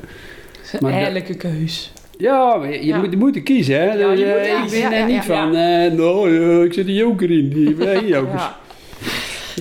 is 0.62 0.72
een 0.72 0.78
Maar 0.80 0.92
de- 0.92 0.98
eerlijke 1.06 1.34
keus. 1.34 1.92
ja, 2.18 2.60
je, 2.64 2.72
je 2.78 2.86
Ja. 2.86 2.98
moet, 2.98 3.10
je 3.10 3.16
moet 3.16 3.42
kiezen, 3.42 3.74
hè? 3.74 3.84
Ja, 3.84 3.92
je 3.94 4.06
moet 4.06 4.18
eh, 4.46 4.60
kiezen. 4.60 4.78
Ik 4.78 4.88
ben 4.88 4.98
Ja, 4.98 5.04
er 5.06 5.12
niet 5.12 5.24
van, 5.24 5.50
nou, 5.96 6.64
ik 6.64 6.72
zet 6.72 6.86
een 6.86 6.94
joker 6.94 7.30
in. 7.30 7.76
Geen 7.80 8.06
jokers. 8.16 8.42
Ja. 8.42 8.56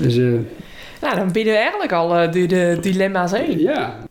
Dus, 0.01 0.15
Nou, 1.01 1.15
dan 1.15 1.31
bieden 1.31 1.53
we 1.53 1.59
eigenlijk 1.59 1.91
al 1.91 2.07
door 2.09 2.47
de 2.47 2.77
dilemma's 2.81 3.31
heen. 3.31 3.59
ja. 3.59 4.04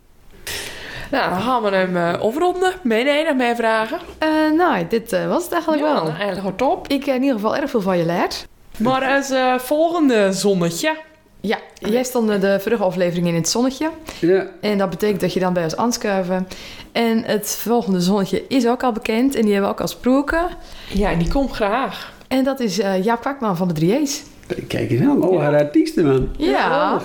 Nou, 1.15 1.31
dan 1.31 1.41
gaan 1.41 1.63
we 1.63 1.71
hem 1.71 1.97
eh 1.97 2.21
afronden. 2.21 2.73
Je 2.83 3.25
nog 3.27 3.37
meer 3.37 3.57
vragen? 3.57 3.99
Eh, 4.19 4.29
nou, 4.57 4.87
dit 4.89 5.13
eh, 5.13 5.29
was 5.29 5.43
het 5.45 5.53
eigenlijk 5.53 5.83
ja, 5.83 5.93
wel. 5.93 6.03
eigenlijk 6.07 6.39
gewoon 6.39 6.57
top. 6.57 6.89
Ik 6.89 7.05
heb 7.05 7.15
in 7.15 7.23
ieder 7.23 7.37
geval 7.37 7.57
erg 7.57 7.71
veel 7.71 7.81
van 7.81 7.99
je 7.99 8.07
leerd. 8.07 8.47
Maar 8.79 9.17
als 9.17 9.31
eh, 9.31 9.59
volgende 9.59 10.33
zonnetje. 10.33 10.97
Ja, 11.41 11.59
jij 11.75 12.05
stond 12.05 12.41
de 12.41 12.61
vorige 12.61 12.83
aflevering 12.83 13.27
in 13.27 13.35
het 13.35 13.49
zonnetje. 13.49 13.91
ja. 14.21 14.47
En 14.61 14.79
dat 14.79 14.91
betekent 14.91 15.21
dat 15.21 15.33
je 15.33 15.41
dan 15.41 15.53
bij 15.53 15.65
ons 15.65 15.77
aanschuiven. 15.77 16.49
En 16.93 17.25
het 17.25 17.59
volgende 17.61 18.01
zonnetje 18.01 18.45
is 18.49 18.67
ook 18.67 18.83
al 18.83 18.93
bekend. 18.93 19.35
En 19.35 19.43
die 19.43 19.53
hebben 19.53 19.71
we 19.71 19.77
ook 19.77 19.81
al 19.81 19.87
gesproken. 19.87 20.47
Ja, 20.89 21.11
en 21.11 21.19
die 21.19 21.33
komt 21.33 21.51
graag. 21.51 22.13
En 22.29 22.45
dat 22.45 22.61
is 22.61 22.79
eh 22.79 23.05
Jaap 23.05 23.21
Kwakman 23.21 23.57
van 23.57 23.69
de 23.69 23.81
3E's. 23.81 24.23
Kijk 24.69 24.91
eens 24.91 25.01
aan, 25.01 25.23
alle 25.23 25.59
artiesten, 25.59 26.07
man. 26.07 26.29
Ja. 26.37 27.01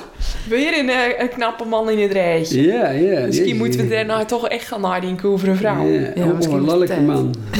Weer 0.50 0.80
een, 0.80 0.90
eh, 0.90 1.22
een 1.22 1.30
knappe 1.30 1.66
man 1.66 1.90
in 1.90 2.00
het 2.00 2.12
rijtje. 2.12 2.62
Ja, 2.62 2.90
ja. 2.90 3.26
Misschien 3.26 3.46
Jezus. 3.46 3.60
moeten 3.60 3.80
we 3.80 3.88
daar 3.88 4.06
nou 4.06 4.26
toch 4.26 4.48
echt 4.48 4.68
gaan 4.68 4.82
nadenken 4.82 5.30
over 5.30 5.48
een 5.48 5.56
vrouw. 5.56 5.86
Ja, 5.86 6.12
Ja, 6.16 6.26
oh, 6.26 6.36
misschien 6.36 6.58
een 6.58 6.66
lelijke 6.66 7.02
man. 7.02 7.36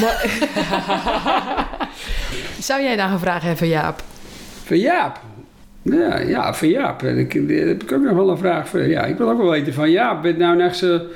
Zou 2.60 2.82
jij 2.82 2.96
nou 2.96 3.12
een 3.12 3.20
vraag 3.20 3.44
hebben, 3.44 3.68
Jaap? 3.68 4.04
Van 4.64 4.78
Jaap. 4.80 5.20
Ja, 5.82 6.20
ja, 6.20 6.54
van 6.54 6.70
Jaap. 6.70 7.04
En 7.04 7.18
Ik, 7.18 7.48
daar 7.48 7.68
heb 7.68 7.84
ik 7.84 7.92
ook 7.92 8.02
nog 8.02 8.14
wel 8.14 8.30
een 8.30 8.38
vraag 8.38 8.68
voor. 8.68 8.88
Ja, 8.88 9.06
ik 9.06 9.18
wil 9.18 9.30
ook 9.30 9.38
wel 9.38 9.50
weten 9.50 9.74
van 9.74 9.92
Jaap. 9.92 10.24
Wat 10.24 10.38
nou 10.38 10.62
echt 10.62 10.78
ze 10.78 11.08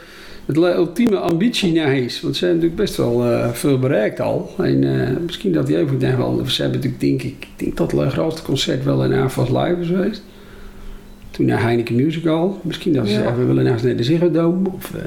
het 0.45 0.57
ultieme 0.57 1.17
ambitie 1.17 1.73
naar 1.73 1.97
is. 1.97 2.21
Want 2.21 2.35
ze 2.35 2.45
hebben 2.45 2.63
natuurlijk 2.63 2.89
best 2.89 2.97
wel 2.97 3.25
eh, 3.25 3.51
veel 3.51 3.79
bereikt 3.79 4.19
al. 4.19 4.49
En 4.57 5.01
eh, 5.01 5.17
misschien 5.25 5.51
dat 5.51 5.67
die 5.67 5.77
even 5.77 5.97
nog 5.97 6.15
wel... 6.15 6.41
Ze 6.45 6.61
hebben 6.61 6.79
natuurlijk, 6.79 7.01
denk 7.01 7.21
ik... 7.21 7.47
Ik 7.57 7.65
denk 7.65 7.77
dat 7.77 7.91
het 7.91 8.13
grootste 8.13 8.41
concert 8.41 8.83
wel 8.83 9.03
in 9.03 9.13
AFAS 9.13 9.49
Live 9.49 9.77
is 9.81 9.87
geweest. 9.87 10.23
Toen 11.31 11.45
naar 11.45 11.61
Heineken 11.61 11.95
Musical. 11.95 12.59
Misschien 12.63 12.93
dat 12.93 13.07
ze 13.07 13.13
Ja. 13.13 13.19
zeggen, 13.19 13.39
we 13.39 13.45
willen 13.45 13.63
naar 13.63 13.81
de 13.81 14.03
Ziggo 14.03 14.31
Dome. 14.31 14.69
Of, 14.69 14.93
eh, 14.93 15.01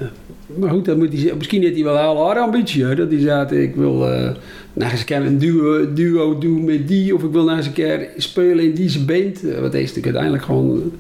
maar 0.59 0.71
goed, 0.71 0.85
dan 0.85 0.99
moet 0.99 1.23
hij, 1.23 1.35
misschien 1.37 1.63
heeft 1.63 1.75
hij 1.75 1.85
wel 1.85 1.95
een 1.97 2.09
hele 2.09 2.19
harde 2.19 2.41
ambitie. 2.41 2.85
Hè? 2.85 2.95
Dat 2.95 3.11
hij 3.11 3.21
zegt, 3.21 3.53
ik 3.53 3.75
wil 3.75 4.13
eh 4.13 4.31
nou 4.73 4.91
eens 4.91 5.01
een 5.01 5.07
keer 5.07 5.17
een 5.27 5.39
duo, 5.39 5.93
duo 5.93 6.39
doen 6.39 6.65
met 6.65 6.89
die. 6.89 7.15
Of 7.15 7.23
ik 7.23 7.31
wil 7.33 7.45
nou 7.45 7.57
eens 7.57 7.67
een 7.67 7.73
keer 7.73 8.09
spelen 8.17 8.65
in 8.65 8.75
deze 8.75 9.05
band. 9.05 9.37
Eh, 9.37 9.51
hij 9.51 9.65
is 9.65 9.73
natuurlijk 9.73 10.05
uiteindelijk 10.05 10.45
gewoon 10.45 10.71
een 10.71 10.93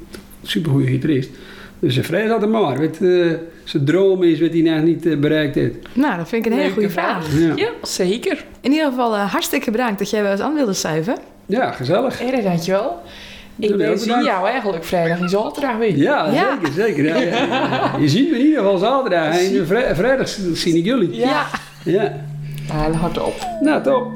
supergoeie 0.42 0.86
gitarist. 0.86 1.30
Dus 1.78 1.98
vrees 1.98 2.28
dat 2.28 2.42
er 2.42 2.48
maar. 2.48 2.80
Wat 2.80 2.98
eh, 3.00 3.26
zijn 3.66 3.84
droom 3.84 4.22
is, 4.22 4.40
wat 4.40 4.50
hij 4.52 4.60
nog 4.60 4.82
niet 4.82 5.06
eh, 5.06 5.16
bereikt 5.16 5.54
heeft. 5.54 5.74
Nou, 5.92 6.16
dat 6.16 6.28
vind 6.28 6.46
ik 6.46 6.52
een 6.52 6.58
hele 6.58 6.72
goede 6.72 6.90
vraag. 6.90 7.26
Ja, 7.38 7.52
Ja, 7.56 7.68
zeker. 7.82 8.44
In 8.60 8.72
ieder 8.72 8.86
geval 8.88 9.14
eh, 9.14 9.30
hartstikke 9.32 9.70
bedankt 9.70 9.98
dat 9.98 10.10
jij 10.10 10.22
bij 10.22 10.30
ons 10.30 10.40
aan 10.40 10.54
wilde 10.54 10.72
schuiven. 10.72 11.16
ja 11.46 11.70
gezellig. 11.70 12.20
Erg, 12.22 12.42
dankjewel. 12.42 13.02
Ik 13.58 13.76
ben 13.76 13.98
zie 13.98 14.22
jou 14.24 14.48
eigenlijk 14.48 14.84
vrijdag 14.84 15.18
en 15.20 15.28
zaterdag 15.28 15.76
weer. 15.76 15.96
Ja, 15.96 16.30
Ja. 16.32 16.58
zeker, 16.62 16.72
zeker. 16.72 17.04
Ja, 17.04 17.16
ja, 17.20 17.44
ja. 17.46 17.96
Je 18.00 18.08
ziet 18.08 18.30
me 18.30 18.38
in 18.38 18.44
ieder 18.44 18.58
geval 18.58 18.78
zaterdag. 18.78 19.38
En 19.38 19.66
vri- 19.66 19.94
vrijdag 19.94 20.28
zie 20.52 20.76
ik 20.78 20.84
jullie. 20.84 21.14
Ja. 21.16 21.46
Ja. 21.84 22.12
Nou, 22.72 22.92
hard 22.94 23.18
op. 23.22 23.34
Nou, 23.60 23.82
top. 23.82 24.08